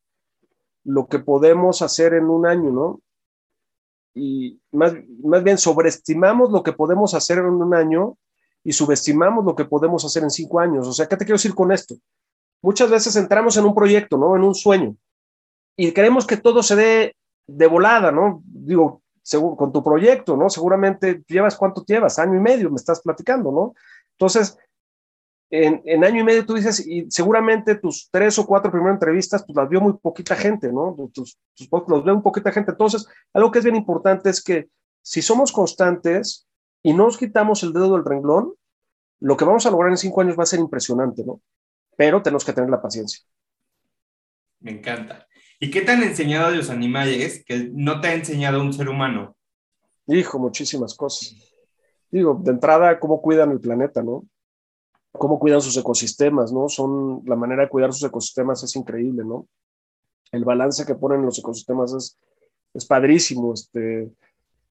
lo 0.84 1.06
que 1.06 1.18
podemos 1.18 1.82
hacer 1.82 2.14
en 2.14 2.24
un 2.24 2.46
año, 2.46 2.70
¿no? 2.70 3.00
Y 4.14 4.58
más, 4.70 4.94
más 5.22 5.42
bien 5.42 5.58
sobreestimamos 5.58 6.50
lo 6.50 6.62
que 6.62 6.72
podemos 6.72 7.12
hacer 7.12 7.38
en 7.38 7.46
un 7.46 7.74
año 7.74 8.16
y 8.64 8.72
subestimamos 8.72 9.44
lo 9.44 9.54
que 9.54 9.66
podemos 9.66 10.04
hacer 10.04 10.22
en 10.22 10.30
cinco 10.30 10.58
años. 10.60 10.86
O 10.86 10.92
sea, 10.92 11.06
¿qué 11.06 11.16
te 11.16 11.24
quiero 11.26 11.36
decir 11.36 11.54
con 11.54 11.70
esto? 11.70 11.96
Muchas 12.62 12.90
veces 12.90 13.16
entramos 13.16 13.56
en 13.58 13.66
un 13.66 13.74
proyecto, 13.74 14.16
¿no? 14.16 14.34
En 14.36 14.42
un 14.42 14.54
sueño 14.54 14.96
y 15.76 15.92
queremos 15.92 16.26
que 16.26 16.36
todo 16.36 16.62
se 16.62 16.76
dé 16.76 17.16
de 17.46 17.66
volada, 17.66 18.12
¿no? 18.12 18.42
Digo, 18.44 19.01
con 19.56 19.72
tu 19.72 19.82
proyecto, 19.82 20.36
¿no? 20.36 20.50
Seguramente 20.50 21.22
llevas 21.26 21.56
cuánto 21.56 21.84
llevas, 21.84 22.18
año 22.18 22.36
y 22.36 22.40
medio, 22.40 22.70
me 22.70 22.76
estás 22.76 23.00
platicando, 23.00 23.52
¿no? 23.52 23.74
Entonces, 24.12 24.58
en, 25.50 26.02
año 26.02 26.20
y 26.20 26.24
medio 26.24 26.46
tú 26.46 26.54
dices, 26.54 26.84
y 26.86 27.10
seguramente 27.10 27.74
tus 27.74 28.08
tres 28.10 28.38
o 28.38 28.46
cuatro 28.46 28.70
primeras 28.70 28.96
entrevistas, 28.96 29.44
pues 29.44 29.54
las 29.54 29.68
vio 29.68 29.80
muy 29.82 29.92
poquita 29.92 30.34
gente, 30.34 30.72
¿no? 30.72 30.96
Tus, 31.12 31.38
tus, 31.54 31.68
los 31.88 32.04
vio 32.04 32.14
muy 32.14 32.22
poquita 32.22 32.50
gente. 32.50 32.70
Entonces, 32.70 33.06
algo 33.34 33.50
que 33.50 33.58
es 33.58 33.64
bien 33.64 33.76
importante 33.76 34.30
es 34.30 34.42
que 34.42 34.68
si 35.02 35.20
somos 35.20 35.52
constantes 35.52 36.48
y 36.82 36.94
no 36.94 37.04
nos 37.04 37.18
quitamos 37.18 37.62
el 37.62 37.74
dedo 37.74 37.92
del 37.92 38.04
renglón, 38.04 38.54
lo 39.20 39.36
que 39.36 39.44
vamos 39.44 39.66
a 39.66 39.70
lograr 39.70 39.90
en 39.90 39.98
cinco 39.98 40.22
años 40.22 40.38
va 40.38 40.44
a 40.44 40.46
ser 40.46 40.58
impresionante, 40.58 41.22
¿no? 41.24 41.40
Pero 41.96 42.22
tenemos 42.22 42.44
que 42.44 42.52
tener 42.54 42.70
la 42.70 42.80
paciencia. 42.80 43.20
Me 44.60 44.72
encanta. 44.72 45.26
¿Y 45.62 45.70
qué 45.70 45.82
te 45.82 45.92
han 45.92 46.02
enseñado 46.02 46.50
los 46.50 46.70
animales 46.70 47.44
que 47.44 47.70
no 47.72 48.00
te 48.00 48.08
ha 48.08 48.14
enseñado 48.14 48.60
un 48.60 48.72
ser 48.72 48.88
humano? 48.88 49.36
Hijo, 50.08 50.40
muchísimas 50.40 50.92
cosas. 50.92 51.36
Digo, 52.10 52.36
de 52.42 52.50
entrada, 52.50 52.98
cómo 52.98 53.22
cuidan 53.22 53.52
el 53.52 53.60
planeta, 53.60 54.02
¿no? 54.02 54.24
Cómo 55.12 55.38
cuidan 55.38 55.60
sus 55.60 55.76
ecosistemas, 55.76 56.52
¿no? 56.52 56.68
Son, 56.68 57.22
la 57.26 57.36
manera 57.36 57.62
de 57.62 57.68
cuidar 57.68 57.92
sus 57.92 58.02
ecosistemas 58.02 58.60
es 58.64 58.74
increíble, 58.74 59.24
¿no? 59.24 59.46
El 60.32 60.44
balance 60.44 60.84
que 60.84 60.96
ponen 60.96 61.22
los 61.22 61.38
ecosistemas 61.38 61.94
es, 61.94 62.18
es 62.74 62.84
padrísimo. 62.84 63.54
Este, 63.54 64.10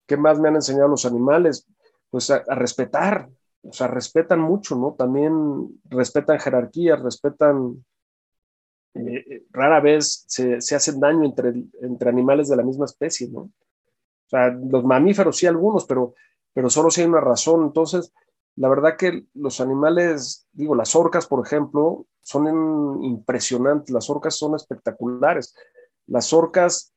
¿Qué 0.05 0.17
más 0.17 0.37
me 0.37 0.49
han 0.49 0.55
enseñado 0.55 0.89
los 0.89 1.05
animales? 1.05 1.65
Pues 2.09 2.29
a, 2.29 2.43
a 2.45 2.55
respetar, 2.55 3.29
o 3.61 3.71
sea, 3.71 3.87
respetan 3.87 4.41
mucho, 4.41 4.75
¿no? 4.75 4.95
También 4.99 5.79
respetan 5.85 6.41
jerarquías, 6.41 7.01
respetan 7.01 7.85
eh, 8.95 9.45
rara 9.51 9.79
vez 9.79 10.25
se, 10.27 10.61
se, 10.61 10.75
hacen 10.75 10.99
daño 10.99 11.23
entre, 11.25 11.53
entre 11.81 12.09
animales 12.09 12.49
de 12.49 12.55
la 12.55 12.63
misma 12.63 12.85
especie, 12.85 13.29
¿no? 13.29 13.41
O 13.41 14.29
sea, 14.29 14.49
los 14.49 14.83
mamíferos 14.83 15.37
sí 15.37 15.47
algunos, 15.47 15.85
pero, 15.85 16.15
pero 16.53 16.69
solo 16.69 16.89
si 16.89 17.01
hay 17.01 17.07
una 17.07 17.21
razón. 17.21 17.63
Entonces, 17.63 18.13
la 18.55 18.69
verdad 18.69 18.97
que 18.97 19.25
los 19.33 19.61
animales, 19.61 20.47
digo, 20.51 20.75
las 20.75 20.95
orcas, 20.95 21.27
por 21.27 21.45
ejemplo, 21.45 22.05
son 22.21 23.03
impresionantes, 23.03 23.93
las 23.93 24.09
orcas 24.09 24.35
son 24.35 24.55
espectaculares. 24.55 25.55
Las 26.07 26.33
orcas 26.33 26.93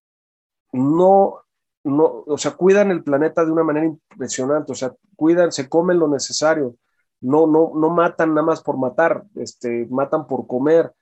no, 0.72 1.42
no, 1.84 2.24
o 2.26 2.38
sea, 2.38 2.52
cuidan 2.52 2.90
el 2.90 3.02
planeta 3.02 3.44
de 3.44 3.52
una 3.52 3.64
manera 3.64 3.86
impresionante, 3.86 4.72
o 4.72 4.74
sea, 4.74 4.94
cuidan, 5.16 5.52
se 5.52 5.68
comen 5.68 5.98
lo 5.98 6.08
necesario, 6.08 6.76
no, 7.20 7.46
no, 7.46 7.72
no 7.74 7.90
matan 7.90 8.34
nada 8.34 8.46
más 8.46 8.62
por 8.62 8.76
matar, 8.76 9.24
este, 9.36 9.86
matan 9.90 10.26
por 10.26 10.46
comer, 10.46 10.92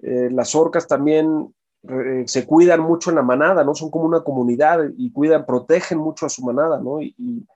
eh, 0.00 0.28
las 0.30 0.54
orcas 0.54 0.86
también 0.86 1.54
eh, 1.88 2.24
se 2.26 2.46
cuidan 2.46 2.80
mucho 2.80 3.10
en 3.10 3.16
la 3.16 3.22
manada, 3.22 3.62
¿no? 3.62 3.74
Son 3.74 3.90
como 3.90 4.04
una 4.04 4.22
comunidad 4.22 4.80
y 4.96 5.12
cuidan, 5.12 5.44
protegen 5.44 5.98
mucho 5.98 6.26
a 6.26 6.30
su 6.30 6.44
manada, 6.44 6.80
¿no? 6.80 7.00
Y, 7.00 7.46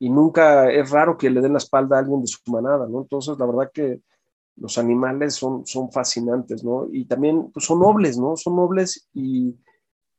nunca 0.00 0.70
es 0.70 0.90
raro 0.90 1.18
que 1.18 1.28
le 1.28 1.40
den 1.40 1.52
la 1.52 1.58
espalda 1.58 1.96
a 1.96 1.98
alguien 1.98 2.20
de 2.22 2.28
su 2.28 2.38
manada, 2.50 2.86
¿no? 2.86 3.00
Entonces, 3.00 3.36
la 3.38 3.46
verdad 3.46 3.70
que 3.72 4.00
los 4.56 4.78
animales 4.78 5.34
son, 5.34 5.66
son 5.66 5.90
fascinantes, 5.90 6.64
¿no? 6.64 6.86
Y 6.90 7.04
también 7.04 7.50
pues, 7.52 7.66
son 7.66 7.80
nobles, 7.80 8.16
¿no? 8.16 8.36
Son 8.36 8.56
nobles 8.56 9.08
y, 9.12 9.56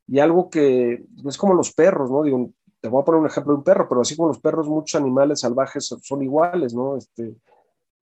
y 0.07 0.19
algo 0.19 0.49
que 0.49 1.05
es 1.25 1.37
como 1.37 1.53
los 1.53 1.73
perros, 1.73 2.11
¿no? 2.11 2.23
Digo, 2.23 2.51
te 2.81 2.87
voy 2.87 3.01
a 3.01 3.05
poner 3.05 3.21
un 3.21 3.27
ejemplo 3.27 3.53
de 3.53 3.57
un 3.57 3.63
perro, 3.63 3.87
pero 3.87 4.01
así 4.01 4.15
como 4.15 4.29
los 4.29 4.39
perros, 4.39 4.67
muchos 4.67 4.99
animales 4.99 5.39
salvajes 5.39 5.95
son 6.01 6.21
iguales, 6.21 6.73
¿no? 6.73 6.97
Este, 6.97 7.35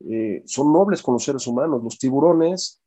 eh, 0.01 0.43
son 0.45 0.71
nobles 0.71 1.01
con 1.01 1.13
los 1.13 1.23
seres 1.23 1.47
humanos. 1.47 1.83
Los 1.83 1.97
tiburones 1.97 2.81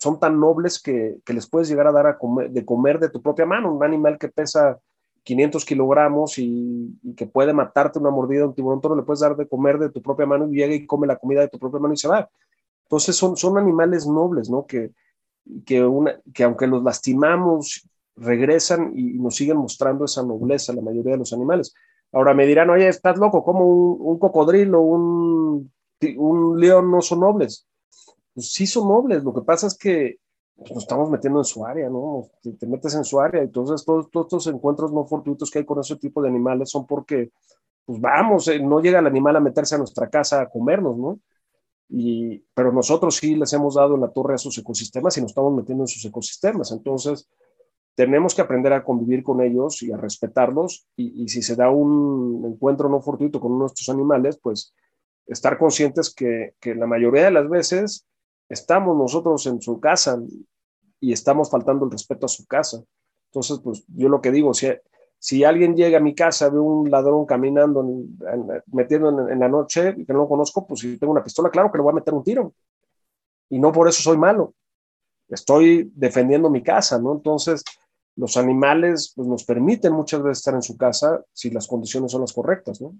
son 0.00 0.18
tan 0.18 0.40
nobles 0.40 0.82
que, 0.82 1.18
les 1.26 1.46
puedes 1.46 1.68
llegar 1.68 1.86
a 1.86 1.92
dar 1.92 2.06
a 2.06 2.16
comer, 2.16 2.50
de 2.50 2.64
comer 2.64 2.98
de 2.98 3.10
tu 3.10 3.20
propia 3.20 3.44
mano. 3.44 3.72
Un 3.72 3.84
animal 3.84 4.18
que 4.18 4.28
pesa 4.28 4.78
500 5.24 5.64
kilogramos 5.66 6.38
y, 6.38 6.98
que 7.16 7.26
puede 7.26 7.52
matarte 7.52 7.98
una 7.98 8.10
mordida 8.10 8.40
de 8.40 8.46
un 8.46 8.54
tiburón 8.54 8.80
toro, 8.80 8.96
le 8.96 9.02
puedes 9.02 9.20
dar 9.20 9.36
de 9.36 9.46
comer 9.46 9.78
de 9.78 9.90
tu 9.90 10.00
propia 10.00 10.24
mano 10.24 10.48
y 10.48 10.56
llega 10.56 10.74
y 10.74 10.86
come 10.86 11.06
la 11.06 11.16
comida 11.16 11.42
de 11.42 11.48
tu 11.48 11.58
propia 11.58 11.80
mano 11.80 11.92
y 11.92 11.98
se 11.98 12.08
va. 12.08 12.30
Entonces 12.84 13.14
son, 13.14 13.36
son 13.36 13.58
animales 13.58 14.06
nobles, 14.06 14.48
¿no? 14.48 14.64
Que, 14.64 14.90
que, 15.66 15.84
una, 15.84 16.18
que 16.32 16.44
aunque 16.44 16.66
los 16.66 16.82
lastimamos, 16.82 17.86
regresan 18.16 18.92
y, 18.96 19.18
nos 19.18 19.36
siguen 19.36 19.58
mostrando 19.58 20.06
esa 20.06 20.22
nobleza, 20.22 20.72
la 20.72 20.80
mayoría 20.80 21.12
de 21.12 21.18
los 21.18 21.34
animales. 21.34 21.74
Ahora 22.10 22.32
me 22.32 22.46
dirán, 22.46 22.70
oye, 22.70 22.88
estás 22.88 23.18
loco, 23.18 23.44
como 23.44 23.66
un, 23.66 23.98
un 24.00 24.18
cocodrilo, 24.18 24.80
un, 24.80 25.70
un 26.16 26.58
león 26.58 26.90
no 26.90 27.02
son 27.02 27.20
nobles? 27.20 27.66
Pues 28.34 28.52
sí 28.52 28.66
son 28.66 28.88
nobles. 28.88 29.24
Lo 29.24 29.34
que 29.34 29.42
pasa 29.42 29.66
es 29.66 29.76
que 29.76 30.18
pues, 30.56 30.72
nos 30.72 30.82
estamos 30.82 31.10
metiendo 31.10 31.40
en 31.40 31.44
su 31.44 31.64
área, 31.64 31.88
¿no? 31.88 32.28
Te, 32.42 32.66
metes 32.66 32.94
en 32.94 33.04
su 33.04 33.20
área. 33.20 33.42
Entonces, 33.42 33.84
todos, 33.84 34.10
todos 34.10 34.26
estos 34.26 34.46
encuentros 34.48 34.92
no 34.92 35.06
fortuitos 35.06 35.50
que 35.50 35.60
hay 35.60 35.64
con 35.64 35.80
ese 35.80 35.96
tipo 35.96 36.22
de 36.22 36.28
animales 36.28 36.70
son 36.70 36.86
porque, 36.86 37.30
pues 37.84 38.00
vamos, 38.00 38.48
eh, 38.48 38.60
no 38.60 38.80
llega 38.80 38.98
el 38.98 39.06
animal 39.06 39.36
a 39.36 39.40
meterse 39.40 39.74
a 39.74 39.78
nuestra 39.78 40.08
casa 40.08 40.40
a 40.40 40.48
comernos, 40.48 40.96
¿no? 40.96 41.18
Y, 41.88 42.44
pero 42.54 42.72
nosotros 42.72 43.16
sí 43.16 43.34
les 43.34 43.52
hemos 43.52 43.74
dado 43.74 43.96
la 43.96 44.08
torre 44.08 44.34
a 44.34 44.38
sus 44.38 44.56
ecosistemas 44.58 45.16
y 45.16 45.22
nos 45.22 45.32
estamos 45.32 45.52
metiendo 45.54 45.84
en 45.84 45.88
sus 45.88 46.04
ecosistemas. 46.04 46.70
Entonces, 46.70 47.28
tenemos 47.96 48.34
que 48.34 48.42
aprender 48.42 48.72
a 48.72 48.84
convivir 48.84 49.24
con 49.24 49.40
ellos 49.40 49.82
y 49.82 49.90
a 49.90 49.96
respetarlos. 49.96 50.86
Y, 50.94 51.24
y 51.24 51.28
si 51.28 51.42
se 51.42 51.56
da 51.56 51.70
un 51.70 52.44
encuentro 52.46 52.88
no 52.88 53.00
fortuito 53.00 53.40
con 53.40 53.58
nuestros 53.58 53.88
animales, 53.88 54.38
pues 54.40 54.72
estar 55.26 55.58
conscientes 55.58 56.14
que, 56.14 56.54
que 56.60 56.74
la 56.74 56.86
mayoría 56.86 57.24
de 57.24 57.30
las 57.30 57.48
veces 57.48 58.06
estamos 58.50 58.96
nosotros 58.96 59.46
en 59.46 59.62
su 59.62 59.80
casa 59.80 60.20
y 60.98 61.12
estamos 61.12 61.50
faltando 61.50 61.86
el 61.86 61.92
respeto 61.92 62.26
a 62.26 62.28
su 62.28 62.46
casa. 62.46 62.82
Entonces, 63.30 63.60
pues 63.62 63.84
yo 63.88 64.08
lo 64.08 64.20
que 64.20 64.32
digo, 64.32 64.52
si, 64.52 64.68
si 65.18 65.44
alguien 65.44 65.76
llega 65.76 65.98
a 65.98 66.02
mi 66.02 66.14
casa, 66.14 66.50
ve 66.50 66.58
un 66.58 66.90
ladrón 66.90 67.24
caminando, 67.24 67.88
metiendo 68.66 69.30
en, 69.30 69.38
la 69.38 69.48
noche, 69.48 69.94
que 69.94 70.12
no 70.12 70.20
lo 70.20 70.28
conozco, 70.28 70.66
pues 70.66 70.80
si 70.80 70.98
tengo 70.98 71.12
una 71.12 71.24
pistola, 71.24 71.48
claro 71.48 71.70
que 71.70 71.78
le 71.78 71.84
voy 71.84 71.92
a 71.92 71.94
meter 71.94 72.12
un 72.12 72.24
tiro. 72.24 72.52
Y 73.48 73.58
no 73.58 73.72
por 73.72 73.88
eso 73.88 74.02
soy 74.02 74.18
malo. 74.18 74.54
Estoy 75.28 75.90
defendiendo 75.94 76.50
mi 76.50 76.62
casa, 76.62 76.98
¿no? 76.98 77.12
Entonces, 77.12 77.62
los 78.16 78.36
animales 78.36 79.12
pues, 79.14 79.28
nos 79.28 79.44
permiten 79.44 79.92
muchas 79.92 80.22
veces 80.22 80.38
estar 80.38 80.54
en 80.54 80.62
su 80.62 80.76
casa 80.76 81.24
si 81.32 81.50
las 81.50 81.68
condiciones 81.68 82.10
son 82.10 82.22
las 82.22 82.32
correctas, 82.32 82.80
¿no? 82.80 82.96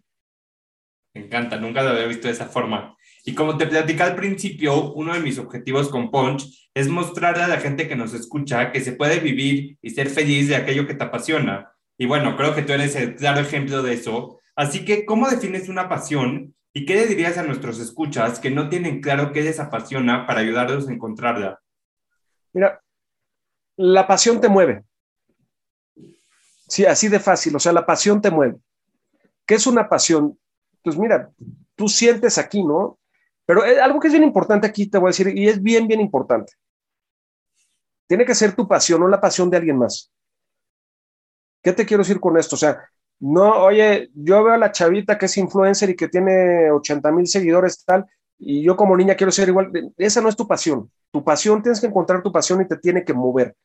Me 1.13 1.25
encanta, 1.25 1.57
nunca 1.57 1.83
lo 1.83 1.91
había 1.91 2.07
visto 2.07 2.29
de 2.29 2.35
esa 2.35 2.47
forma. 2.47 2.97
Y 3.25 3.35
como 3.35 3.57
te 3.57 3.67
platicé 3.67 4.03
al 4.03 4.17
principio, 4.17 4.93
uno 4.93 5.13
de 5.13 5.21
mis 5.21 5.39
objetivos 5.39 5.89
con 5.89 6.11
Punch 6.11 6.71
es 6.75 6.89
mostrarle 6.89 7.43
a 7.43 7.49
la 7.49 7.61
gente 7.61 7.89
que 7.89 7.97
nos 7.97 8.15
escucha 8.15 8.73
que 8.73 8.81
se 8.81 8.93
puede 8.93 9.21
vivir 9.21 9.79
y 9.83 9.91
ser 9.91 10.09
feliz 10.09 10.49
de 10.49 10.57
aquello 10.57 10.87
que 10.87 10.95
te 10.95 11.05
apasiona. 11.05 11.73
Y 11.99 12.07
bueno, 12.07 12.37
creo 12.37 12.55
que 12.55 12.63
tú 12.63 12.73
eres 12.73 12.97
el 12.97 13.17
claro 13.17 13.41
ejemplo 13.41 13.83
de 13.83 13.95
eso. 13.95 14.39
Así 14.55 14.85
que, 14.85 15.05
¿cómo 15.05 15.29
defines 15.29 15.69
una 15.69 15.89
pasión? 15.89 16.55
¿Y 16.73 16.87
qué 16.87 16.95
le 16.95 17.07
dirías 17.07 17.37
a 17.37 17.43
nuestros 17.43 17.81
escuchas 17.81 18.39
que 18.39 18.51
no 18.51 18.69
tienen 18.69 19.01
claro 19.01 19.33
qué 19.33 19.43
les 19.43 19.59
apasiona 19.59 20.27
para 20.27 20.41
ayudarlos 20.41 20.89
a 20.89 20.93
encontrarla? 20.93 21.61
Mira, 22.53 22.81
la 23.77 24.07
pasión 24.07 24.41
te 24.41 24.49
mueve. 24.49 24.85
Sí, 26.69 26.87
así 26.87 27.09
de 27.09 27.19
fácil. 27.19 27.57
O 27.57 27.59
sea, 27.59 27.73
la 27.73 27.85
pasión 27.85 28.23
te 28.23 28.31
mueve. 28.31 28.57
¿Qué 29.45 29.57
es 29.57 29.67
una 29.67 29.89
pasión? 29.89 30.39
Pues 30.83 30.97
mira, 30.97 31.31
tú 31.75 31.89
sientes 31.89 32.39
aquí, 32.39 32.63
¿no? 32.63 33.00
Pero 33.51 33.65
eh, 33.65 33.81
algo 33.81 33.99
que 33.99 34.07
es 34.07 34.13
bien 34.13 34.23
importante 34.23 34.65
aquí, 34.69 34.87
te 34.87 34.97
voy 34.97 35.09
a 35.09 35.11
decir, 35.11 35.37
y 35.37 35.49
es 35.49 35.61
bien, 35.61 35.89
bien 35.89 36.01
importante. 36.01 36.53
Tiene 38.07 38.25
que 38.25 38.37
ser 38.37 38.55
tu 38.55 38.69
pasión, 38.69 39.01
no 39.01 39.09
la 39.09 39.21
pasión 39.21 39.51
de 39.51 39.57
alguien 39.57 39.77
más. 39.77 40.09
¿Qué 41.61 41.73
te 41.73 41.85
quiero 41.85 42.05
decir 42.05 42.21
con 42.21 42.39
esto? 42.39 42.55
O 42.55 42.59
sea, 42.61 42.79
no, 43.19 43.65
oye, 43.65 44.09
yo 44.15 44.45
veo 44.45 44.55
a 44.55 44.57
la 44.57 44.71
chavita 44.71 45.19
que 45.19 45.27
es 45.27 45.37
influencer 45.37 45.91
y 45.91 45.97
que 45.97 46.07
tiene 46.07 46.71
80 46.71 47.11
mil 47.11 47.27
seguidores 47.27 47.85
tal, 47.85 48.07
y 48.39 48.63
yo 48.63 48.77
como 48.77 48.97
niña 48.97 49.17
quiero 49.17 49.33
ser 49.33 49.49
igual. 49.49 49.73
Esa 49.97 50.21
no 50.21 50.29
es 50.29 50.37
tu 50.37 50.47
pasión. 50.47 50.89
Tu 51.11 51.25
pasión, 51.25 51.61
tienes 51.61 51.81
que 51.81 51.89
encontrar 51.89 52.23
tu 52.23 52.31
pasión 52.31 52.63
y 52.63 52.69
te 52.69 52.77
tiene 52.77 53.05
que 53.05 53.15
mover. 53.15 53.57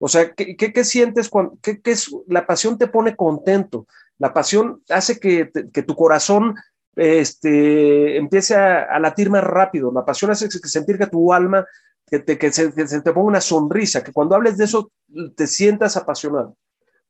O 0.00 0.08
sea, 0.08 0.34
¿qué, 0.34 0.84
sientes 0.84 1.28
cuando, 1.28 1.56
qué, 1.62 1.80
es, 1.84 2.10
la 2.26 2.48
pasión 2.48 2.76
te 2.76 2.88
pone 2.88 3.14
contento? 3.14 3.86
La 4.18 4.34
pasión 4.34 4.82
hace 4.88 5.20
que, 5.20 5.52
que 5.72 5.84
tu 5.84 5.94
corazón 5.94 6.56
este, 7.00 8.18
empiece 8.18 8.54
a, 8.54 8.98
latir 8.98 9.30
más 9.30 9.42
rápido. 9.42 9.90
La 9.90 10.04
pasión 10.04 10.30
hace 10.30 10.50
que 10.50 10.68
sentir 10.68 10.98
que 10.98 11.06
tu 11.06 11.32
alma, 11.32 11.66
que, 12.06 12.52
se, 12.52 12.72
se, 12.72 13.00
te 13.00 13.12
ponga 13.12 13.28
una 13.28 13.40
sonrisa, 13.40 14.04
que 14.04 14.12
cuando 14.12 14.34
hables 14.34 14.58
de 14.58 14.64
eso 14.64 14.92
te 15.34 15.46
sientas 15.46 15.96
apasionado. 15.96 16.54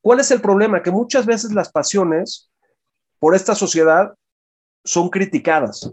¿Cuál 0.01 0.21
es 0.21 0.31
el 0.31 0.41
problema? 0.41 0.81
Que 0.81 0.93
muchas 0.93 1.27
veces 1.27 1.53
las 1.53 1.73
pasiones 1.73 2.53
por 3.19 3.35
esta 3.35 3.57
sociedad 3.57 4.15
son 4.85 5.09
criticadas. 5.09 5.93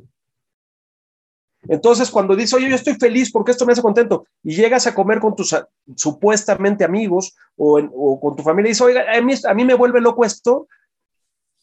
Entonces, 1.63 2.11
cuando 2.11 2.35
dices, 2.35 2.53
oye, 2.53 2.69
yo 2.69 2.75
estoy 2.75 2.93
feliz 2.93 3.31
porque 3.31 3.49
esto 3.49 3.65
me 3.65 3.73
hace 3.73 3.81
contento, 3.81 4.27
y 4.43 4.55
llegas 4.55 4.85
a 4.85 4.93
comer 4.93 5.19
con 5.19 5.35
tus 5.35 5.55
supuestamente 5.95 6.85
amigos 6.85 7.35
o, 7.55 8.19
con 8.21 8.35
tu 8.35 8.43
familia 8.43 8.69
y 8.69 8.71
dices, 8.73 8.81
oiga, 8.81 9.05
a 9.11 9.21
mí, 9.21 9.33
a 9.43 9.53
mí 9.55 9.65
me 9.65 9.73
vuelve 9.73 9.99
loco 10.01 10.23
esto, 10.23 10.67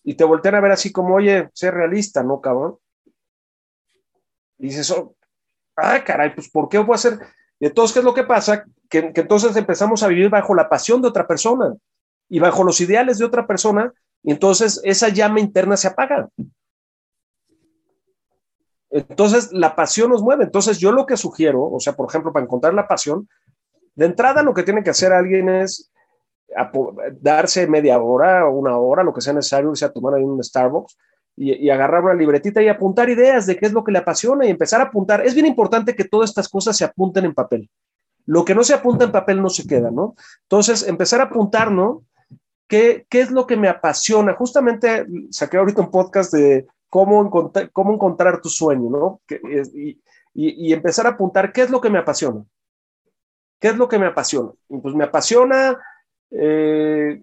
y 0.04 0.14
te 0.14 0.24
voltean 0.24 0.54
a 0.54 0.60
ver 0.60 0.72
así 0.72 0.92
como, 0.92 1.14
oye, 1.14 1.48
sé 1.54 1.70
realista, 1.70 2.22
¿no, 2.22 2.40
cabrón? 2.40 2.76
Y 4.58 4.68
dices, 4.68 4.90
oh, 4.90 5.16
ah, 5.76 6.04
caray, 6.04 6.34
pues 6.34 6.48
¿por 6.50 6.68
qué 6.68 6.78
voy 6.78 6.92
a 6.92 6.96
hacer? 6.96 7.18
Y 7.58 7.66
entonces, 7.66 7.94
¿qué 7.94 7.98
es 8.00 8.04
lo 8.04 8.14
que 8.14 8.24
pasa? 8.24 8.64
Que, 8.88 9.12
que 9.12 9.22
entonces 9.22 9.56
empezamos 9.56 10.02
a 10.02 10.08
vivir 10.08 10.28
bajo 10.28 10.54
la 10.54 10.68
pasión 10.68 11.00
de 11.00 11.08
otra 11.08 11.26
persona 11.26 11.74
y 12.28 12.38
bajo 12.38 12.62
los 12.62 12.80
ideales 12.80 13.18
de 13.18 13.24
otra 13.24 13.46
persona, 13.46 13.92
y 14.22 14.32
entonces 14.32 14.80
esa 14.84 15.08
llama 15.08 15.40
interna 15.40 15.76
se 15.76 15.88
apaga. 15.88 16.28
Entonces, 18.90 19.52
la 19.52 19.74
pasión 19.74 20.10
nos 20.10 20.22
mueve. 20.22 20.44
Entonces, 20.44 20.78
yo 20.78 20.92
lo 20.92 21.04
que 21.04 21.16
sugiero, 21.16 21.64
o 21.64 21.80
sea, 21.80 21.94
por 21.94 22.08
ejemplo, 22.08 22.32
para 22.32 22.44
encontrar 22.44 22.72
la 22.74 22.86
pasión, 22.86 23.28
de 23.96 24.06
entrada 24.06 24.42
lo 24.42 24.54
que 24.54 24.62
tiene 24.62 24.84
que 24.84 24.90
hacer 24.90 25.12
alguien 25.12 25.48
es 25.48 25.92
darse 27.20 27.66
media 27.66 27.98
hora 27.98 28.48
una 28.48 28.78
hora, 28.78 29.02
lo 29.02 29.12
que 29.12 29.20
sea 29.20 29.32
necesario, 29.32 29.70
irse 29.70 29.84
a 29.84 29.92
tomar 29.92 30.14
ahí 30.14 30.22
un 30.22 30.42
Starbucks 30.42 30.96
y, 31.36 31.68
agarrar 31.68 32.04
una 32.04 32.14
libretita 32.14 32.62
y 32.62 32.68
apuntar 32.68 33.10
ideas 33.10 33.46
de 33.46 33.56
qué 33.56 33.66
es 33.66 33.72
lo 33.72 33.82
que 33.82 33.92
le 33.92 33.98
apasiona 33.98 34.46
y 34.46 34.50
empezar 34.50 34.80
a 34.80 34.84
apuntar. 34.84 35.24
Es 35.26 35.34
bien 35.34 35.46
importante 35.46 35.94
que 35.94 36.04
todas 36.04 36.30
estas 36.30 36.48
cosas 36.48 36.76
se 36.76 36.84
apunten 36.84 37.24
en 37.24 37.34
papel. 37.34 37.68
Lo 38.26 38.44
que 38.44 38.54
no 38.54 38.62
se 38.64 38.74
apunta 38.74 39.04
en 39.04 39.12
papel 39.12 39.42
no 39.42 39.50
se 39.50 39.66
queda, 39.66 39.90
¿no? 39.90 40.14
Entonces, 40.42 40.86
empezar 40.86 41.20
a 41.20 41.24
apuntar, 41.24 41.70
¿no? 41.70 42.04
¿Qué, 42.68 43.06
qué 43.10 43.20
es 43.20 43.30
lo 43.30 43.46
que 43.46 43.56
me 43.56 43.68
apasiona? 43.68 44.34
Justamente 44.34 45.06
saqué 45.30 45.58
ahorita 45.58 45.82
un 45.82 45.90
podcast 45.90 46.32
de 46.32 46.66
cómo 46.88 47.22
encontrar, 47.22 47.70
cómo 47.72 47.92
encontrar 47.92 48.40
tu 48.40 48.48
sueño, 48.48 48.88
¿no? 48.88 49.20
y, 49.28 49.90
y, 50.32 50.68
y 50.68 50.72
empezar 50.72 51.06
a 51.06 51.10
apuntar 51.10 51.52
qué 51.52 51.62
es 51.62 51.70
lo 51.70 51.80
que 51.80 51.90
me 51.90 51.98
apasiona. 51.98 52.42
¿Qué 53.60 53.68
es 53.68 53.76
lo 53.76 53.88
que 53.88 53.98
me 53.98 54.06
apasiona? 54.06 54.50
Pues 54.68 54.94
me 54.94 55.04
apasiona 55.04 55.78
eh, 56.38 57.22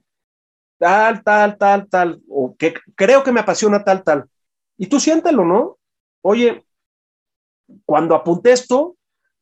tal, 0.77 1.23
tal, 1.23 1.57
tal, 1.57 1.89
tal, 1.89 2.21
o 2.29 2.55
que 2.57 2.73
creo 2.95 3.23
que 3.23 3.31
me 3.31 3.41
apasiona 3.41 3.83
tal, 3.83 4.03
tal. 4.03 4.29
Y 4.77 4.87
tú 4.87 4.99
siéntelo, 4.99 5.45
¿no? 5.45 5.77
Oye, 6.21 6.65
cuando 7.85 8.15
apunté 8.15 8.51
esto, 8.51 8.97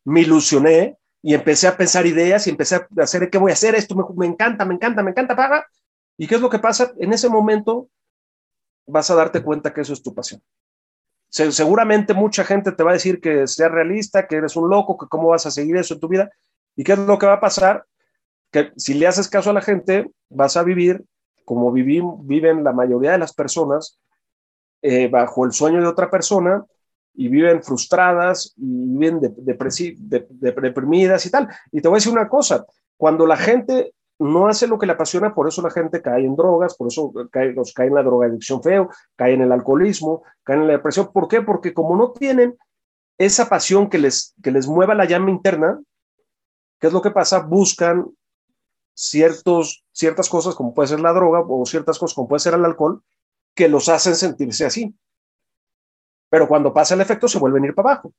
me 0.05 0.21
ilusioné 0.21 0.97
y 1.21 1.34
empecé 1.34 1.67
a 1.67 1.77
pensar 1.77 2.05
ideas 2.05 2.47
y 2.47 2.49
empecé 2.49 2.75
a 2.75 2.88
hacer, 2.97 3.29
¿qué 3.29 3.38
voy 3.38 3.51
a 3.51 3.53
hacer? 3.53 3.75
Esto 3.75 3.95
me, 3.95 4.03
me 4.15 4.25
encanta, 4.25 4.65
me 4.65 4.73
encanta, 4.75 5.03
me 5.03 5.12
encanta, 5.12 5.36
paga. 5.36 5.65
¿Y 6.17 6.27
qué 6.27 6.36
es 6.36 6.41
lo 6.41 6.49
que 6.49 6.60
pasa? 6.60 6.91
En 6.99 7.13
ese 7.13 7.29
momento 7.29 7.89
vas 8.86 9.10
a 9.10 9.15
darte 9.15 9.41
cuenta 9.41 9.73
que 9.73 9.82
eso 9.82 9.93
es 9.93 10.01
tu 10.01 10.13
pasión. 10.13 10.41
seguramente 11.29 12.13
mucha 12.13 12.43
gente 12.43 12.71
te 12.71 12.84
va 12.84 12.91
a 12.91 12.93
decir 12.93 13.21
que 13.21 13.47
seas 13.47 13.71
realista, 13.71 14.27
que 14.27 14.36
eres 14.38 14.55
un 14.55 14.69
loco, 14.69 14.97
que 14.97 15.08
cómo 15.08 15.29
vas 15.29 15.45
a 15.45 15.51
seguir 15.51 15.77
eso 15.77 15.93
en 15.93 15.99
tu 15.99 16.08
vida. 16.08 16.29
¿Y 16.75 16.84
qué 16.84 16.93
es 16.93 16.99
lo 16.99 17.17
que 17.17 17.27
va 17.27 17.34
a 17.34 17.39
pasar? 17.39 17.86
Que 18.51 18.71
si 18.77 18.93
le 18.93 19.07
haces 19.07 19.27
caso 19.27 19.49
a 19.49 19.53
la 19.53 19.62
gente, 19.62 20.09
vas 20.29 20.57
a 20.57 20.63
vivir 20.63 21.03
como 21.49 21.71
viven 21.71 22.63
la 22.63 22.73
mayoría 22.73 23.13
de 23.13 23.17
las 23.17 23.33
personas, 23.33 23.99
eh, 24.83 25.07
bajo 25.07 25.45
el 25.45 25.51
sueño 25.51 25.81
de 25.81 25.88
otra 25.88 26.07
persona 26.12 26.63
y 27.15 27.27
viven 27.27 27.63
frustradas 27.63 28.53
y 28.55 28.97
viven 28.97 29.19
deprimidas 30.29 31.25
y 31.25 31.31
tal. 31.31 31.49
Y 31.71 31.81
te 31.81 31.88
voy 31.88 31.95
a 31.95 31.97
decir 31.97 32.13
una 32.13 32.29
cosa, 32.29 32.67
cuando 32.95 33.25
la 33.25 33.35
gente 33.35 33.95
no 34.19 34.47
hace 34.47 34.67
lo 34.67 34.77
que 34.77 34.85
le 34.85 34.91
apasiona, 34.91 35.33
por 35.33 35.47
eso 35.47 35.63
la 35.63 35.71
gente 35.71 36.03
cae 36.03 36.23
en 36.23 36.35
drogas, 36.35 36.75
por 36.75 36.88
eso 36.88 37.12
cae, 37.31 37.51
los 37.51 37.73
cae 37.73 37.88
en 37.88 37.95
la 37.95 38.03
drogadicción 38.03 38.62
feo, 38.62 38.89
cae 39.15 39.33
en 39.33 39.41
el 39.41 39.51
alcoholismo, 39.51 40.21
cae 40.43 40.57
en 40.57 40.67
la 40.67 40.73
depresión. 40.73 41.12
¿Por 41.12 41.27
qué? 41.27 41.41
Porque 41.41 41.73
como 41.73 41.95
no 41.95 42.12
tienen 42.12 42.55
esa 43.17 43.49
pasión 43.49 43.89
que 43.89 43.97
les, 43.97 44.35
que 44.43 44.51
les 44.51 44.67
mueva 44.67 44.93
la 44.93 45.05
llama 45.05 45.31
interna, 45.31 45.81
¿qué 46.79 46.88
es 46.88 46.93
lo 46.93 47.01
que 47.01 47.09
pasa? 47.09 47.39
Buscan 47.39 48.05
ciertos, 48.99 49.85
ciertas 49.93 50.27
cosas, 50.27 50.55
como 50.55 50.73
puede 50.73 50.89
ser 50.89 50.99
la 50.99 51.13
droga, 51.13 51.41
o 51.47 51.65
ciertas 51.65 51.97
cosas, 51.97 52.13
como 52.13 52.27
puede 52.27 52.41
ser 52.41 52.53
el 52.53 52.65
alcohol, 52.65 53.01
que 53.55 53.69
los 53.69 53.88
hacen 53.88 54.13
sentirse 54.13 54.65
así. 54.65 54.93
Pero 56.29 56.49
cuando 56.49 56.73
pasa 56.73 56.95
el 56.95 57.01
efecto, 57.01 57.29
se 57.29 57.39
vuelven 57.39 57.63
a 57.63 57.67
ir 57.67 57.75
para 57.75 57.93
abajo. 57.93 58.13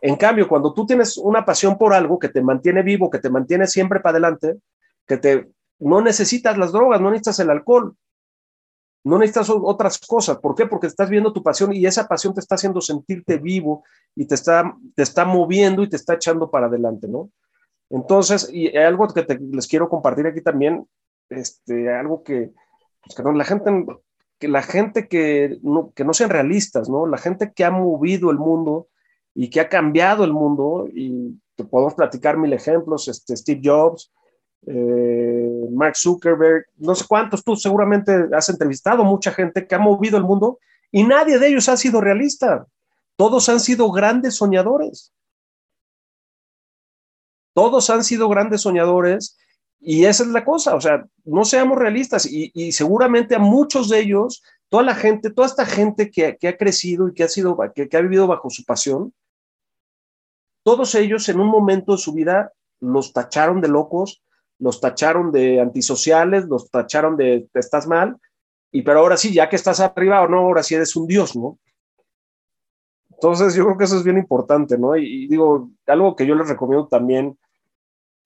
En 0.00 0.16
cambio, 0.16 0.48
cuando 0.48 0.74
tú 0.74 0.84
tienes 0.84 1.16
una 1.16 1.44
pasión 1.44 1.78
por 1.78 1.94
algo 1.94 2.18
que 2.18 2.30
te 2.30 2.42
mantiene 2.42 2.82
vivo, 2.82 3.10
que 3.10 3.20
te 3.20 3.30
mantiene 3.30 3.68
siempre 3.68 4.00
para 4.00 4.18
adelante, 4.18 4.58
que 5.06 5.16
te 5.16 5.52
no 5.78 6.00
necesitas 6.00 6.58
las 6.58 6.72
drogas, 6.72 7.00
no 7.00 7.10
necesitas 7.10 7.38
el 7.40 7.50
alcohol, 7.50 7.96
no 9.04 9.18
necesitas 9.18 9.50
otras 9.50 9.98
cosas. 9.98 10.38
¿Por 10.38 10.56
qué? 10.56 10.66
Porque 10.66 10.88
estás 10.88 11.08
viendo 11.08 11.32
tu 11.32 11.44
pasión 11.44 11.72
y 11.72 11.86
esa 11.86 12.08
pasión 12.08 12.34
te 12.34 12.40
está 12.40 12.56
haciendo 12.56 12.80
sentirte 12.80 13.38
vivo 13.38 13.84
y 14.16 14.26
te 14.26 14.34
está, 14.34 14.76
te 14.96 15.02
está 15.02 15.24
moviendo 15.24 15.82
y 15.84 15.88
te 15.88 15.96
está 15.96 16.14
echando 16.14 16.50
para 16.50 16.66
adelante, 16.66 17.06
¿no? 17.06 17.30
Entonces, 17.92 18.48
y 18.50 18.74
algo 18.76 19.06
que 19.08 19.26
les 19.52 19.68
quiero 19.68 19.88
compartir 19.88 20.26
aquí 20.26 20.40
también, 20.40 20.86
este, 21.28 21.92
algo 21.92 22.22
que, 22.22 22.50
pues, 23.04 23.14
que 23.14 23.22
la 23.22 23.44
gente, 23.44 23.86
que 24.38 24.48
la 24.48 24.62
gente 24.62 25.08
que 25.08 25.58
no, 25.62 25.92
que 25.94 26.04
no 26.04 26.14
sean 26.14 26.30
realistas, 26.30 26.88
¿no? 26.88 27.06
La 27.06 27.18
gente 27.18 27.52
que 27.52 27.64
ha 27.64 27.70
movido 27.70 28.30
el 28.30 28.38
mundo 28.38 28.88
y 29.34 29.50
que 29.50 29.60
ha 29.60 29.68
cambiado 29.68 30.24
el 30.24 30.32
mundo, 30.32 30.88
y 30.92 31.38
te 31.54 31.64
podemos 31.64 31.94
platicar 31.94 32.38
mil 32.38 32.52
ejemplos, 32.54 33.08
este, 33.08 33.36
Steve 33.36 33.60
Jobs, 33.62 34.10
eh, 34.66 35.68
Mark 35.70 35.96
Zuckerberg, 35.96 36.64
no 36.78 36.94
sé 36.94 37.04
cuántos, 37.06 37.44
tú 37.44 37.56
seguramente 37.56 38.28
has 38.32 38.48
entrevistado 38.48 39.04
mucha 39.04 39.32
gente 39.32 39.66
que 39.66 39.74
ha 39.74 39.78
movido 39.78 40.16
el 40.16 40.24
mundo 40.24 40.58
y 40.90 41.04
nadie 41.04 41.38
de 41.38 41.48
ellos 41.48 41.68
ha 41.68 41.76
sido 41.76 42.00
realista. 42.00 42.66
Todos 43.16 43.48
han 43.50 43.60
sido 43.60 43.90
grandes 43.90 44.36
soñadores. 44.36 45.12
Todos 47.54 47.90
han 47.90 48.04
sido 48.04 48.28
grandes 48.28 48.62
soñadores 48.62 49.36
y 49.84 50.04
esa 50.04 50.22
es 50.22 50.28
la 50.28 50.44
cosa, 50.44 50.76
o 50.76 50.80
sea, 50.80 51.04
no 51.24 51.44
seamos 51.44 51.76
realistas 51.76 52.24
y, 52.30 52.70
seguramente 52.70 53.34
a 53.34 53.40
muchos 53.40 53.88
de 53.88 53.98
ellos, 53.98 54.42
toda 54.68 54.84
la 54.84 54.94
gente, 54.94 55.30
toda 55.30 55.48
esta 55.48 55.66
gente 55.66 56.08
que, 56.08 56.38
ha 56.46 56.56
crecido 56.56 57.08
y 57.08 57.14
que 57.14 57.24
ha, 57.24 57.28
sido, 57.28 57.58
que, 57.74 57.88
ha 57.92 58.00
vivido 58.00 58.28
bajo 58.28 58.48
su 58.48 58.64
pasión, 58.64 59.12
todos 60.62 60.94
ellos 60.94 61.28
en 61.28 61.40
un 61.40 61.48
momento 61.48 61.92
de 61.92 61.98
su 61.98 62.12
vida 62.12 62.52
los 62.80 63.12
tacharon 63.12 63.60
de 63.60 63.68
locos, 63.68 64.22
los 64.60 64.80
tacharon 64.80 65.32
de 65.32 65.60
antisociales, 65.60 66.44
los 66.44 66.70
tacharon 66.70 67.16
de 67.16 67.48
estás 67.52 67.88
mal, 67.88 68.18
y 68.70 68.82
pero 68.82 69.00
ahora 69.00 69.16
sí, 69.16 69.32
ya 69.32 69.48
que 69.48 69.56
estás 69.56 69.80
arriba 69.80 70.22
o 70.22 70.28
no, 70.28 70.38
ahora 70.38 70.62
sí 70.62 70.76
eres 70.76 70.94
un 70.94 71.08
dios, 71.08 71.34
¿no? 71.34 71.58
Entonces 73.22 73.54
yo 73.54 73.64
creo 73.64 73.78
que 73.78 73.84
eso 73.84 73.96
es 73.96 74.02
bien 74.02 74.18
importante, 74.18 74.76
¿no? 74.76 74.96
Y, 74.96 75.28
digo, 75.28 75.70
algo 75.86 76.16
que 76.16 76.26
yo 76.26 76.34
les 76.34 76.48
recomiendo 76.48 76.88
también, 76.88 77.38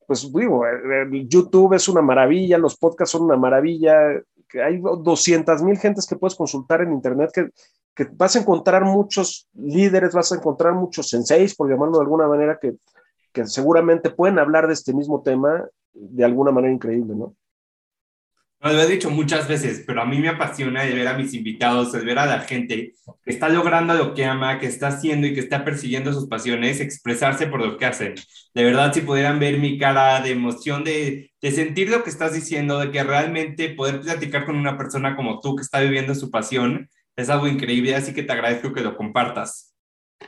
pues 0.07 0.33
digo, 0.33 0.63
YouTube 1.29 1.75
es 1.75 1.87
una 1.91 2.01
maravilla, 2.01 2.57
los 2.57 2.79
podcasts 2.79 3.13
son 3.13 3.25
una 3.25 3.37
maravilla, 3.37 3.95
hay 4.65 4.81
200 4.81 5.63
mil 5.63 5.77
gentes 5.77 6.07
que 6.07 6.17
puedes 6.17 6.35
consultar 6.35 6.81
en 6.81 6.93
Internet, 6.93 7.31
que, 7.35 7.51
que, 7.95 8.09
vas 8.11 8.37
a 8.37 8.39
encontrar 8.39 8.87
muchos 8.87 9.47
líderes, 9.53 10.15
vas 10.15 10.33
a 10.33 10.37
encontrar 10.37 10.73
muchos 10.73 11.11
senseis, 11.11 11.55
por 11.55 11.69
llamarlo 11.69 11.99
de 11.99 12.05
alguna 12.05 12.27
manera, 12.27 12.59
que, 12.59 12.77
que 13.35 13.45
seguramente 13.45 14.09
pueden 14.09 14.39
hablar 14.39 14.67
de 14.67 14.73
este 14.73 14.95
mismo 14.95 15.21
tema 15.21 15.63
de 15.93 16.25
alguna 16.25 16.53
manera 16.53 16.73
increíble, 16.73 17.15
¿no? 17.15 17.35
Lo 18.73 18.81
he 18.81 18.87
dicho 18.87 19.11
muchas 19.11 19.49
veces, 19.49 19.85
pero 19.87 20.03
a 20.03 20.07
mí 20.07 20.19
me 20.19 20.29
apasiona 20.29 20.83
de 20.83 20.95
ver 20.95 21.09
a 21.09 21.17
mis 21.17 21.35
invitados, 21.35 21.93
de 21.93 22.01
ver 22.01 22.19
a 22.19 22.27
la 22.27 22.41
gente 22.41 22.95
que 23.25 23.31
está 23.31 23.49
logrando 23.49 23.93
lo 23.95 24.15
que 24.15 24.25
ama, 24.25 24.59
que 24.59 24.67
está 24.67 24.89
haciendo 24.89 25.27
y 25.27 25.35
que 25.35 25.41
está 25.41 25.65
persiguiendo 25.65 26.13
sus 26.13 26.27
pasiones, 26.29 26.81
expresarse 26.81 27.47
por 27.47 27.61
lo 27.61 27.77
que 27.77 27.87
hacen. 27.87 28.15
De 28.55 28.65
verdad, 28.65 28.93
si 28.93 29.03
pudieran 29.03 29.39
ver 29.39 29.59
mi 29.59 29.79
cara 29.79 30.21
de 30.21 30.31
emoción, 30.31 30.85
de, 30.85 31.33
de 31.41 31.51
sentir 31.51 31.91
lo 31.91 32.03
que 32.03 32.11
estás 32.11 32.33
diciendo, 32.33 32.79
de 32.79 32.91
que 32.91 33.05
realmente 33.05 33.71
poder 33.71 34.01
platicar 34.01 34.47
con 34.47 34.57
una 34.57 34.79
persona 34.79 35.17
como 35.17 35.41
tú 35.41 35.57
que 35.57 35.63
está 35.63 35.81
viviendo 35.81 36.15
su 36.15 36.31
pasión, 36.31 36.89
es 37.17 37.29
algo 37.31 37.49
increíble, 37.49 37.95
así 37.95 38.15
que 38.15 38.23
te 38.23 38.33
agradezco 38.33 38.73
que 38.73 38.81
lo 38.81 38.97
compartas. 38.97 39.75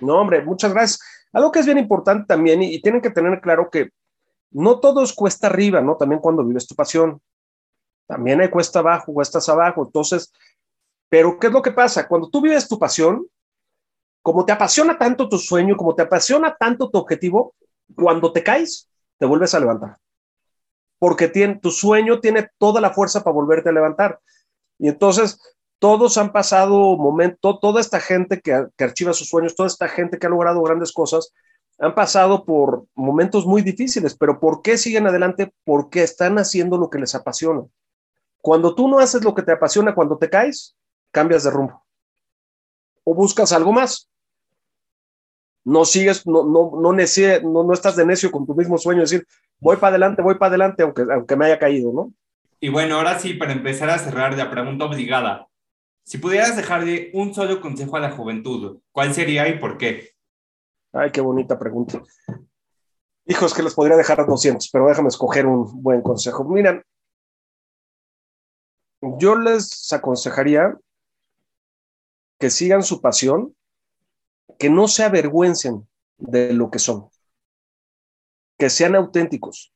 No, 0.00 0.20
hombre, 0.20 0.42
muchas 0.42 0.72
gracias. 0.72 1.00
Algo 1.32 1.52
que 1.52 1.60
es 1.60 1.66
bien 1.66 1.78
importante 1.78 2.26
también, 2.26 2.62
y, 2.62 2.74
y 2.74 2.82
tienen 2.82 3.00
que 3.00 3.10
tener 3.10 3.40
claro 3.40 3.70
que 3.70 3.90
no 4.50 4.80
todo 4.80 5.02
es 5.02 5.12
cuesta 5.12 5.46
arriba, 5.46 5.80
¿no? 5.80 5.96
También 5.96 6.20
cuando 6.20 6.44
vives 6.44 6.66
tu 6.66 6.74
pasión 6.74 7.20
también 8.08 8.40
hay 8.40 8.48
cuesta 8.48 8.78
abajo, 8.78 9.12
cuestas 9.12 9.48
abajo. 9.48 9.84
Entonces, 9.84 10.32
pero 11.10 11.38
¿qué 11.38 11.48
es 11.48 11.52
lo 11.52 11.62
que 11.62 11.72
pasa? 11.72 12.08
Cuando 12.08 12.30
tú 12.30 12.40
vives 12.40 12.66
tu 12.66 12.78
pasión, 12.78 13.26
como 14.22 14.44
te 14.44 14.52
apasiona 14.52 14.98
tanto 14.98 15.28
tu 15.28 15.38
sueño, 15.38 15.76
como 15.76 15.94
te 15.94 16.02
apasiona 16.02 16.56
tanto 16.58 16.90
tu 16.90 16.98
objetivo, 16.98 17.54
cuando 17.94 18.32
te 18.32 18.42
caes, 18.42 18.88
te 19.18 19.26
vuelves 19.26 19.54
a 19.54 19.60
levantar. 19.60 19.98
Porque 20.98 21.28
tiene, 21.28 21.56
tu 21.56 21.70
sueño 21.70 22.18
tiene 22.18 22.48
toda 22.56 22.80
la 22.80 22.90
fuerza 22.90 23.22
para 23.22 23.34
volverte 23.34 23.68
a 23.68 23.72
levantar. 23.72 24.18
Y 24.78 24.88
entonces, 24.88 25.38
todos 25.78 26.16
han 26.16 26.32
pasado 26.32 26.96
momentos, 26.96 27.60
toda 27.60 27.80
esta 27.80 28.00
gente 28.00 28.40
que, 28.40 28.66
que 28.76 28.84
archiva 28.84 29.12
sus 29.12 29.28
sueños, 29.28 29.54
toda 29.54 29.66
esta 29.66 29.86
gente 29.86 30.18
que 30.18 30.26
ha 30.26 30.30
logrado 30.30 30.62
grandes 30.62 30.92
cosas, 30.92 31.32
han 31.78 31.94
pasado 31.94 32.44
por 32.46 32.86
momentos 32.94 33.46
muy 33.46 33.60
difíciles, 33.62 34.16
pero 34.16 34.40
¿por 34.40 34.62
qué 34.62 34.78
siguen 34.78 35.06
adelante? 35.06 35.52
Porque 35.64 36.02
están 36.02 36.38
haciendo 36.38 36.78
lo 36.78 36.90
que 36.90 36.98
les 36.98 37.14
apasiona. 37.14 37.64
Cuando 38.48 38.74
tú 38.74 38.88
no 38.88 38.98
haces 38.98 39.22
lo 39.22 39.34
que 39.34 39.42
te 39.42 39.52
apasiona, 39.52 39.94
cuando 39.94 40.16
te 40.16 40.30
caes, 40.30 40.74
cambias 41.10 41.44
de 41.44 41.50
rumbo. 41.50 41.84
O 43.04 43.14
buscas 43.14 43.52
algo 43.52 43.74
más. 43.74 44.08
No 45.64 45.84
sigues, 45.84 46.26
no, 46.26 46.44
no, 46.44 46.70
no, 46.80 46.92
no, 46.94 47.64
no 47.64 47.72
estás 47.74 47.94
de 47.94 48.06
necio 48.06 48.30
con 48.30 48.46
tu 48.46 48.54
mismo 48.54 48.78
sueño, 48.78 49.02
decir, 49.02 49.26
voy 49.58 49.76
para 49.76 49.90
adelante, 49.90 50.22
voy 50.22 50.36
para 50.36 50.48
adelante, 50.48 50.82
aunque, 50.82 51.04
aunque 51.12 51.36
me 51.36 51.44
haya 51.44 51.58
caído, 51.58 51.92
¿no? 51.92 52.14
Y 52.58 52.70
bueno, 52.70 52.96
ahora 52.96 53.18
sí, 53.18 53.34
para 53.34 53.52
empezar 53.52 53.90
a 53.90 53.98
cerrar 53.98 54.34
la 54.34 54.50
pregunta 54.50 54.86
obligada, 54.86 55.46
si 56.04 56.16
pudieras 56.16 56.56
dejarle 56.56 57.10
un 57.12 57.34
solo 57.34 57.60
consejo 57.60 57.98
a 57.98 58.00
la 58.00 58.12
juventud, 58.12 58.78
¿cuál 58.92 59.12
sería 59.12 59.46
y 59.46 59.58
por 59.58 59.76
qué? 59.76 60.12
Ay, 60.94 61.10
qué 61.10 61.20
bonita 61.20 61.58
pregunta. 61.58 62.02
Hijos, 63.26 63.52
que 63.52 63.62
les 63.62 63.74
podría 63.74 63.98
dejar 63.98 64.24
200, 64.26 64.70
pero 64.72 64.86
déjame 64.86 65.08
escoger 65.08 65.44
un 65.44 65.82
buen 65.82 66.00
consejo. 66.00 66.44
Miren, 66.44 66.82
yo 69.00 69.36
les 69.36 69.92
aconsejaría 69.92 70.76
que 72.38 72.50
sigan 72.50 72.82
su 72.82 73.00
pasión, 73.00 73.54
que 74.58 74.70
no 74.70 74.88
se 74.88 75.04
avergüencen 75.04 75.86
de 76.18 76.52
lo 76.52 76.70
que 76.70 76.78
son, 76.78 77.08
que 78.58 78.70
sean 78.70 78.94
auténticos. 78.94 79.72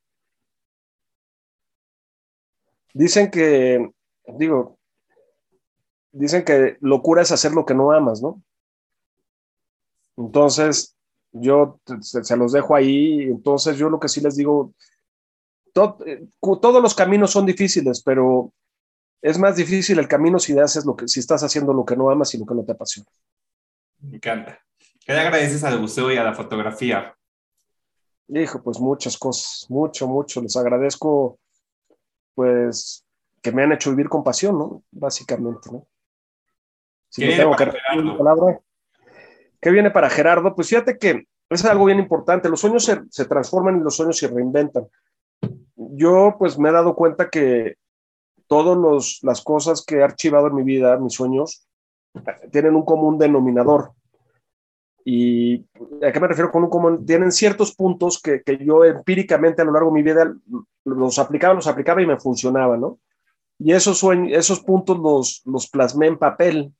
Dicen 2.95 3.31
que, 3.31 3.91
digo, 4.39 4.79
dicen 6.13 6.45
que 6.45 6.77
locura 6.81 7.23
es 7.23 7.33
hacer 7.33 7.53
lo 7.53 7.65
que 7.65 7.75
no 7.75 7.93
amas, 7.93 8.23
¿no? 8.23 8.43
Entonces, 10.17 10.97
yo 11.33 11.81
se, 12.01 12.37
los 12.37 12.53
dejo 12.53 12.75
ahí. 12.75 13.23
Entonces, 13.23 13.77
yo 13.79 13.89
lo 13.89 13.99
que 13.99 14.09
sí 14.09 14.21
les 14.21 14.37
digo, 14.37 14.75
eh, 16.07 16.27
todos 16.41 16.83
los 16.83 16.95
caminos 16.95 17.31
son 17.31 17.47
difíciles, 17.47 18.03
pero 18.03 18.53
es 19.23 19.39
más 19.39 19.57
difícil 19.57 19.99
el 20.01 20.09
camino 20.09 20.39
si 20.41 20.59
haces 20.59 20.85
lo 20.85 20.97
que, 20.97 21.07
si 21.07 21.21
estás 21.21 21.43
haciendo 21.45 21.73
lo 21.73 21.85
que 21.85 21.97
no 21.97 22.11
amas 22.11 22.35
y 22.35 22.39
lo 22.39 22.45
que 22.45 22.55
no 22.55 22.65
te 22.65 22.73
apasiona. 22.73 23.09
Me 24.01 24.17
encanta. 24.17 24.59
¿Qué 25.05 25.13
le 25.13 25.21
agradeces 25.21 25.63
al 25.63 25.81
museo 25.81 26.11
y 26.11 26.17
a 26.17 26.25
la 26.25 26.35
fotografía? 26.35 27.17
Hijo, 28.29 28.63
pues 28.63 28.81
muchas 28.81 29.17
cosas, 29.17 29.67
mucho, 29.69 30.09
mucho. 30.09 30.41
Les 30.43 30.57
agradezco, 30.57 31.39
pues, 32.35 33.05
que 33.41 33.53
me 33.53 33.63
han 33.63 33.73
hecho 33.73 33.91
vivir 33.91 34.09
con 34.09 34.25
pasión, 34.25 34.59
¿no? 34.59 34.83
Básicamente, 34.91 35.71
¿no? 35.71 35.87
Si 37.09 37.23
¿Qué 37.23 37.37
tengo 37.37 37.55
que 37.55 37.67
palabra. 38.19 38.61
¿Qué 39.61 39.71
viene 39.71 39.91
para 39.91 40.11
Gerardo? 40.11 40.55
Pues 40.55 40.69
fíjate 40.69 40.99
que 40.99 41.29
es 41.49 41.65
algo 41.65 41.85
bien 41.85 41.99
importante. 41.99 42.49
Los 42.49 42.61
sueños 42.61 42.85
se, 42.85 43.03
se 43.11 43.27
transforman 43.27 43.77
y 43.77 43.85
los 43.85 43.95
sueños 43.95 44.17
se 44.17 44.29
reinventan. 44.29 44.89
Yo, 45.77 46.35
pues, 46.39 46.59
me 46.59 46.71
he 46.71 46.73
dado 46.73 46.97
cuenta 46.97 47.29
que 47.29 47.77
todas 48.53 49.21
las 49.23 49.41
cosas 49.41 49.83
que 49.83 49.97
he 49.97 50.03
archivado 50.03 50.49
en 50.49 50.55
mi 50.55 50.63
vida, 50.63 50.99
mis 50.99 51.15
sueños, 51.15 51.67
tienen 52.51 52.77
un 52.77 52.85
común 52.85 53.17
denominador. 53.17 53.93
¿Y 55.07 55.65
a 56.07 56.13
qué 56.13 56.21
me 56.21 56.29
refiero 56.29 56.53
con 56.53 56.65
un 56.65 56.69
común? 56.69 57.07
Tienen 57.07 57.33
ciertos 57.33 57.75
puntos 57.75 58.21
que, 58.21 58.43
que, 58.43 58.59
yo 58.59 58.85
empíricamente 58.85 59.63
a 59.63 59.65
lo 59.65 59.73
largo 59.73 59.89
de 59.89 59.95
mi 59.95 60.03
vida 60.03 60.37
los 60.85 61.19
aplicaba, 61.19 61.55
los 61.55 61.67
aplicaba 61.67 62.03
y 62.03 62.07
me 62.07 62.21
funcionaba, 62.21 62.77
¿no? 62.77 62.99
Y 63.59 63.73
esos, 63.73 63.97
sueños, 63.97 64.37
esos 64.37 64.61
puntos 64.61 64.99
los, 64.99 65.41
los 65.47 65.71
plasmé 65.71 66.09
en 66.09 66.19
papel. 66.19 66.75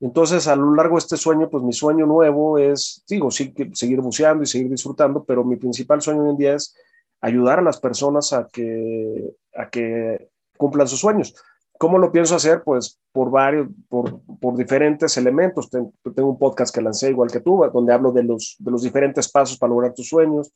Entonces, 0.00 0.46
a 0.46 0.56
lo 0.56 0.74
largo 0.74 0.96
de 0.96 1.00
este 1.00 1.16
sueño, 1.16 1.48
pues 1.48 1.64
mi 1.64 1.72
sueño 1.72 2.04
nuevo 2.04 2.58
es, 2.58 3.02
digo, 3.08 3.30
sí, 3.30 3.54
seguir 3.72 4.02
buceando 4.02 4.42
y 4.42 4.46
seguir 4.46 4.68
disfrutando, 4.68 5.24
pero 5.24 5.42
mi 5.42 5.56
principal 5.56 6.02
sueño 6.02 6.24
hoy 6.24 6.30
en 6.30 6.36
día 6.36 6.54
es 6.54 6.76
ayudar 7.22 7.60
a 7.60 7.62
las 7.62 7.80
personas 7.80 8.34
a 8.34 8.46
que, 8.46 9.32
a 9.54 9.70
que 9.70 10.28
cumplan 10.58 10.86
sus 10.86 11.00
sueños. 11.00 11.34
¿Cómo 11.78 11.98
lo 11.98 12.10
pienso 12.10 12.34
hacer? 12.34 12.62
Pues 12.64 12.98
por 13.12 13.30
varios, 13.30 13.68
por, 13.88 14.20
por 14.40 14.56
diferentes 14.56 15.16
elementos. 15.16 15.70
Tengo, 15.70 15.92
un 16.28 16.38
podcast 16.38 16.74
que 16.74 16.82
lancé 16.82 17.10
igual 17.10 17.30
que 17.30 17.40
tú, 17.40 17.64
donde 17.72 17.92
hablo 17.92 18.10
de 18.10 18.24
los, 18.24 18.56
de 18.58 18.70
los 18.72 18.82
diferentes 18.82 19.30
pasos 19.30 19.56
para 19.56 19.70
lograr 19.70 19.94
tus 19.94 20.08
sueños. 20.08 20.52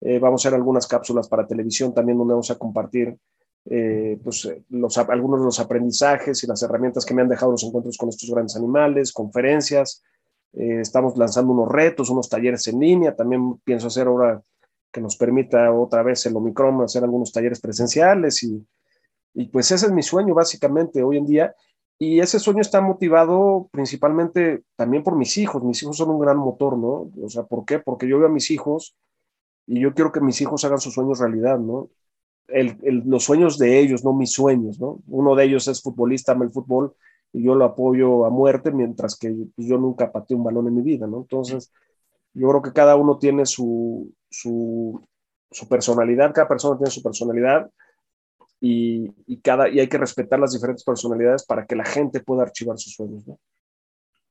Eh, 0.00 0.18
vamos 0.18 0.44
a 0.44 0.48
hacer 0.48 0.56
algunas 0.56 0.86
cápsulas 0.86 1.28
para 1.28 1.46
televisión 1.46 1.94
también 1.94 2.18
donde 2.18 2.32
vamos 2.32 2.50
a 2.50 2.58
compartir 2.58 3.16
eh, 3.66 4.18
pues, 4.24 4.44
eh, 4.46 4.62
los, 4.70 4.96
algunos 4.98 5.40
de 5.40 5.46
los 5.46 5.60
aprendizajes 5.60 6.42
y 6.42 6.46
las 6.46 6.62
herramientas 6.62 7.04
que 7.04 7.14
me 7.14 7.22
han 7.22 7.28
dejado 7.28 7.52
los 7.52 7.64
encuentros 7.64 7.98
con 7.98 8.08
estos 8.08 8.30
grandes 8.30 8.56
animales, 8.56 9.12
conferencias. 9.12 10.02
estamos 10.52 11.16
lanzando 11.18 11.52
unos 11.52 11.68
retos, 11.68 12.08
unos 12.08 12.28
talleres 12.30 12.66
en 12.68 12.80
línea. 12.80 13.14
También 13.14 13.58
pienso 13.64 13.88
hacer 13.88 14.06
ahora 14.06 14.40
que 14.90 15.00
nos 15.02 15.16
permita 15.16 15.72
otra 15.72 16.02
vez 16.02 16.24
el 16.24 16.36
Omicron 16.36 16.82
hacer 16.82 17.02
algunos 17.02 17.32
talleres 17.32 17.60
presenciales 17.60 18.42
y, 18.44 18.64
y 19.34 19.48
pues 19.48 19.70
ese 19.72 19.86
es 19.86 19.92
mi 19.92 20.02
sueño 20.02 20.32
básicamente 20.32 21.02
hoy 21.02 21.18
en 21.18 21.26
día. 21.26 21.54
Y 21.98 22.20
ese 22.20 22.38
sueño 22.38 22.60
está 22.60 22.80
motivado 22.80 23.68
principalmente 23.72 24.62
también 24.76 25.02
por 25.02 25.16
mis 25.16 25.36
hijos. 25.38 25.62
Mis 25.62 25.82
hijos 25.82 25.96
son 25.96 26.10
un 26.10 26.20
gran 26.20 26.38
motor, 26.38 26.78
¿no? 26.78 27.10
O 27.22 27.28
sea, 27.28 27.42
¿por 27.44 27.64
qué? 27.64 27.78
Porque 27.78 28.08
yo 28.08 28.18
veo 28.18 28.28
a 28.28 28.32
mis 28.32 28.50
hijos 28.50 28.96
y 29.66 29.80
yo 29.80 29.94
quiero 29.94 30.12
que 30.12 30.20
mis 30.20 30.40
hijos 30.40 30.64
hagan 30.64 30.78
sus 30.78 30.94
sueños 30.94 31.18
realidad, 31.18 31.58
¿no? 31.58 31.88
El, 32.46 32.78
los 33.06 33.24
sueños 33.24 33.58
de 33.58 33.80
ellos, 33.80 34.04
no 34.04 34.12
mis 34.12 34.32
sueños, 34.32 34.78
¿no? 34.78 35.00
Uno 35.08 35.34
de 35.34 35.44
ellos 35.44 35.66
es 35.66 35.82
futbolista, 35.82 36.32
ama 36.32 36.44
el 36.44 36.50
fútbol 36.50 36.94
y 37.32 37.42
yo 37.42 37.54
lo 37.54 37.64
apoyo 37.64 38.26
a 38.26 38.30
muerte, 38.30 38.70
mientras 38.70 39.16
que 39.16 39.34
pues, 39.56 39.66
yo 39.66 39.78
nunca 39.78 40.12
pateé 40.12 40.36
un 40.36 40.44
balón 40.44 40.68
en 40.68 40.74
mi 40.74 40.82
vida, 40.82 41.06
¿no? 41.06 41.18
Entonces, 41.18 41.72
yo 42.34 42.48
creo 42.48 42.62
que 42.62 42.72
cada 42.72 42.96
uno 42.96 43.18
tiene 43.18 43.46
su, 43.46 44.12
su 44.30 45.00
personalidad, 45.68 46.34
cada 46.34 46.48
persona 46.48 46.76
tiene 46.76 46.90
su 46.90 47.02
personalidad 47.02 47.70
y, 48.66 49.36
cada, 49.42 49.68
y 49.68 49.78
hay 49.78 49.88
que 49.88 49.98
respetar 49.98 50.38
las 50.38 50.52
diferentes 50.52 50.84
personalidades 50.84 51.44
para 51.44 51.66
que 51.66 51.76
la 51.76 51.84
gente 51.84 52.20
pueda 52.20 52.44
archivar 52.44 52.78
sus 52.78 52.94
sueños. 52.94 53.26
¿no? 53.26 53.38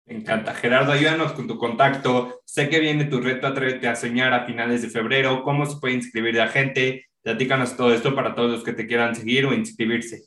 Me 0.06 0.16
encanta. 0.16 0.56
Gerardo, 0.56 0.92
ayúdanos 0.92 1.34
con 1.34 1.46
tu 1.46 1.58
contacto. 1.60 2.42
Sé 2.44 2.68
que 2.68 2.80
viene 2.80 3.06
tu 3.06 3.22
reto 3.22 3.46
Atrévete 3.46 3.88
a 3.88 3.96
Soñar 3.96 4.34
a 4.34 4.46
finales 4.46 4.82
de 4.82 4.90
febrero. 4.90 5.44
¿Cómo 5.44 5.68
se 5.68 5.80
puede 5.80 5.94
inscribir 5.94 6.34
la 6.34 6.48
gente? 6.48 7.06
Platícanos 7.22 7.78
todo 7.78 7.94
esto 7.94 8.16
para 8.16 8.34
todos 8.34 8.52
los 8.52 8.64
que 8.64 8.74
te 8.74 8.88
quieran 8.88 9.16
seguir 9.16 9.46
o 9.46 9.54
inscribirse. 9.54 10.24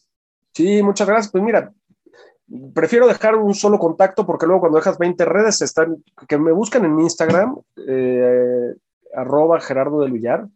Sí, 0.55 0.83
muchas 0.85 1.09
gracias. 1.09 1.33
Pues 1.33 1.43
mira, 1.43 1.73
prefiero 2.75 3.09
dejar 3.09 3.35
un 3.35 3.55
solo 3.55 3.79
contacto 3.79 4.25
porque 4.25 4.47
luego 4.47 4.61
cuando 4.61 4.79
dejas 4.79 4.99
20 4.99 5.25
redes, 5.25 5.61
están, 5.63 5.97
que 6.29 6.39
me 6.39 6.53
buscan 6.53 6.85
en 6.85 6.95
mi 6.95 7.03
Instagram, 7.03 7.57
eh, 7.89 8.73
arroba 9.13 9.61
Gerardo 9.61 10.01
del 10.01 10.13
Villar 10.13 10.47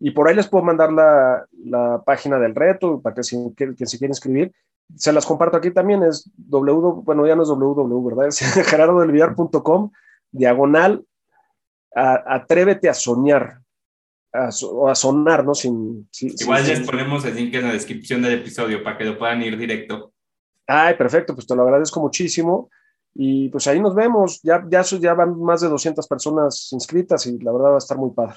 y 0.00 0.10
por 0.12 0.26
ahí 0.26 0.34
les 0.34 0.48
puedo 0.48 0.64
mandar 0.64 0.90
la, 0.92 1.46
la 1.62 2.02
página 2.04 2.38
del 2.38 2.54
reto 2.54 3.00
para 3.02 3.14
que 3.14 3.22
si, 3.22 3.36
que, 3.54 3.74
se 3.86 3.98
quieren 3.98 4.12
inscribir. 4.12 4.52
Se 4.96 5.12
las 5.12 5.26
comparto 5.26 5.58
aquí 5.58 5.70
también, 5.70 6.02
es 6.02 6.28
www, 6.36 7.02
bueno, 7.02 7.26
ya 7.26 7.36
no 7.36 7.42
es 7.42 7.48
www, 7.50 8.08
¿verdad? 8.08 8.28
Es 8.28 8.40
gerardodelvillar.com, 8.66 9.92
diagonal, 10.32 11.04
atrévete 11.94 12.88
a 12.88 12.94
soñar, 12.94 13.60
o 14.64 14.88
a 14.88 14.94
sonar, 14.94 15.44
¿no? 15.44 15.54
Sin, 15.54 16.08
Igual 16.18 16.66
les 16.66 16.80
ponemos 16.80 17.24
el 17.26 17.36
link 17.36 17.54
en 17.54 17.64
la 17.64 17.72
descripción 17.72 18.22
del 18.22 18.40
episodio 18.40 18.82
para 18.82 18.96
que 18.96 19.04
lo 19.04 19.18
puedan 19.18 19.42
ir 19.42 19.56
directo. 19.56 20.12
Ay, 20.66 20.94
perfecto, 20.94 21.34
pues 21.34 21.46
te 21.46 21.54
lo 21.54 21.62
agradezco 21.62 22.00
muchísimo. 22.00 22.70
Y 23.14 23.48
pues 23.48 23.66
ahí 23.66 23.80
nos 23.80 23.94
vemos. 23.94 24.40
Ya, 24.42 24.64
ya, 24.68 24.82
ya 24.82 25.14
van 25.14 25.38
más 25.40 25.60
de 25.60 25.68
200 25.68 26.06
personas 26.06 26.68
inscritas 26.72 27.26
y 27.26 27.38
la 27.38 27.52
verdad 27.52 27.70
va 27.70 27.74
a 27.74 27.78
estar 27.78 27.98
muy 27.98 28.12
padre. 28.12 28.36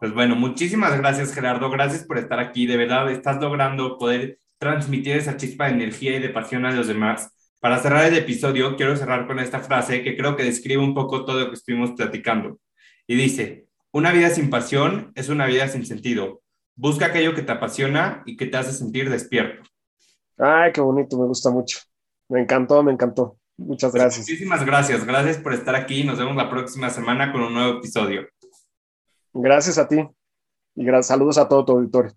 Pues 0.00 0.14
bueno, 0.14 0.36
muchísimas 0.36 0.96
gracias 0.96 1.34
Gerardo, 1.34 1.70
gracias 1.70 2.04
por 2.04 2.18
estar 2.18 2.38
aquí, 2.38 2.66
de 2.66 2.76
verdad 2.76 3.10
estás 3.10 3.40
logrando 3.40 3.98
poder 3.98 4.38
transmitir 4.58 5.16
esa 5.16 5.36
chispa 5.36 5.66
de 5.66 5.72
energía 5.72 6.16
y 6.16 6.20
de 6.20 6.28
pasión 6.28 6.64
a 6.66 6.72
los 6.72 6.86
demás. 6.86 7.34
Para 7.60 7.78
cerrar 7.78 8.04
el 8.04 8.16
episodio, 8.16 8.76
quiero 8.76 8.96
cerrar 8.96 9.26
con 9.26 9.40
esta 9.40 9.58
frase 9.58 10.02
que 10.02 10.16
creo 10.16 10.36
que 10.36 10.44
describe 10.44 10.82
un 10.82 10.94
poco 10.94 11.24
todo 11.24 11.40
lo 11.40 11.48
que 11.48 11.54
estuvimos 11.54 11.92
platicando. 11.92 12.60
Y 13.08 13.16
dice, 13.16 13.66
una 13.90 14.12
vida 14.12 14.30
sin 14.30 14.50
pasión 14.50 15.10
es 15.16 15.28
una 15.28 15.46
vida 15.46 15.66
sin 15.66 15.84
sentido. 15.84 16.42
Busca 16.76 17.06
aquello 17.06 17.34
que 17.34 17.42
te 17.42 17.50
apasiona 17.50 18.22
y 18.24 18.36
que 18.36 18.46
te 18.46 18.56
hace 18.56 18.72
sentir 18.72 19.10
despierto. 19.10 19.68
Ay, 20.38 20.70
qué 20.72 20.80
bonito, 20.80 21.18
me 21.18 21.26
gusta 21.26 21.50
mucho. 21.50 21.80
Me 22.28 22.40
encantó, 22.40 22.84
me 22.84 22.92
encantó. 22.92 23.36
Muchas 23.56 23.90
pues 23.90 24.00
gracias. 24.00 24.28
muchísimas 24.28 24.64
gracias, 24.64 25.04
gracias 25.04 25.38
por 25.38 25.52
estar 25.52 25.74
aquí. 25.74 26.04
Nos 26.04 26.18
vemos 26.18 26.36
la 26.36 26.48
próxima 26.48 26.90
semana 26.90 27.32
con 27.32 27.42
un 27.42 27.54
nuevo 27.54 27.78
episodio. 27.78 28.28
Gracias 29.32 29.78
a 29.78 29.88
ti 29.88 30.06
y 30.76 30.86
saludos 31.02 31.38
a 31.38 31.48
todo 31.48 31.64
tu 31.64 31.72
auditorio. 31.72 32.12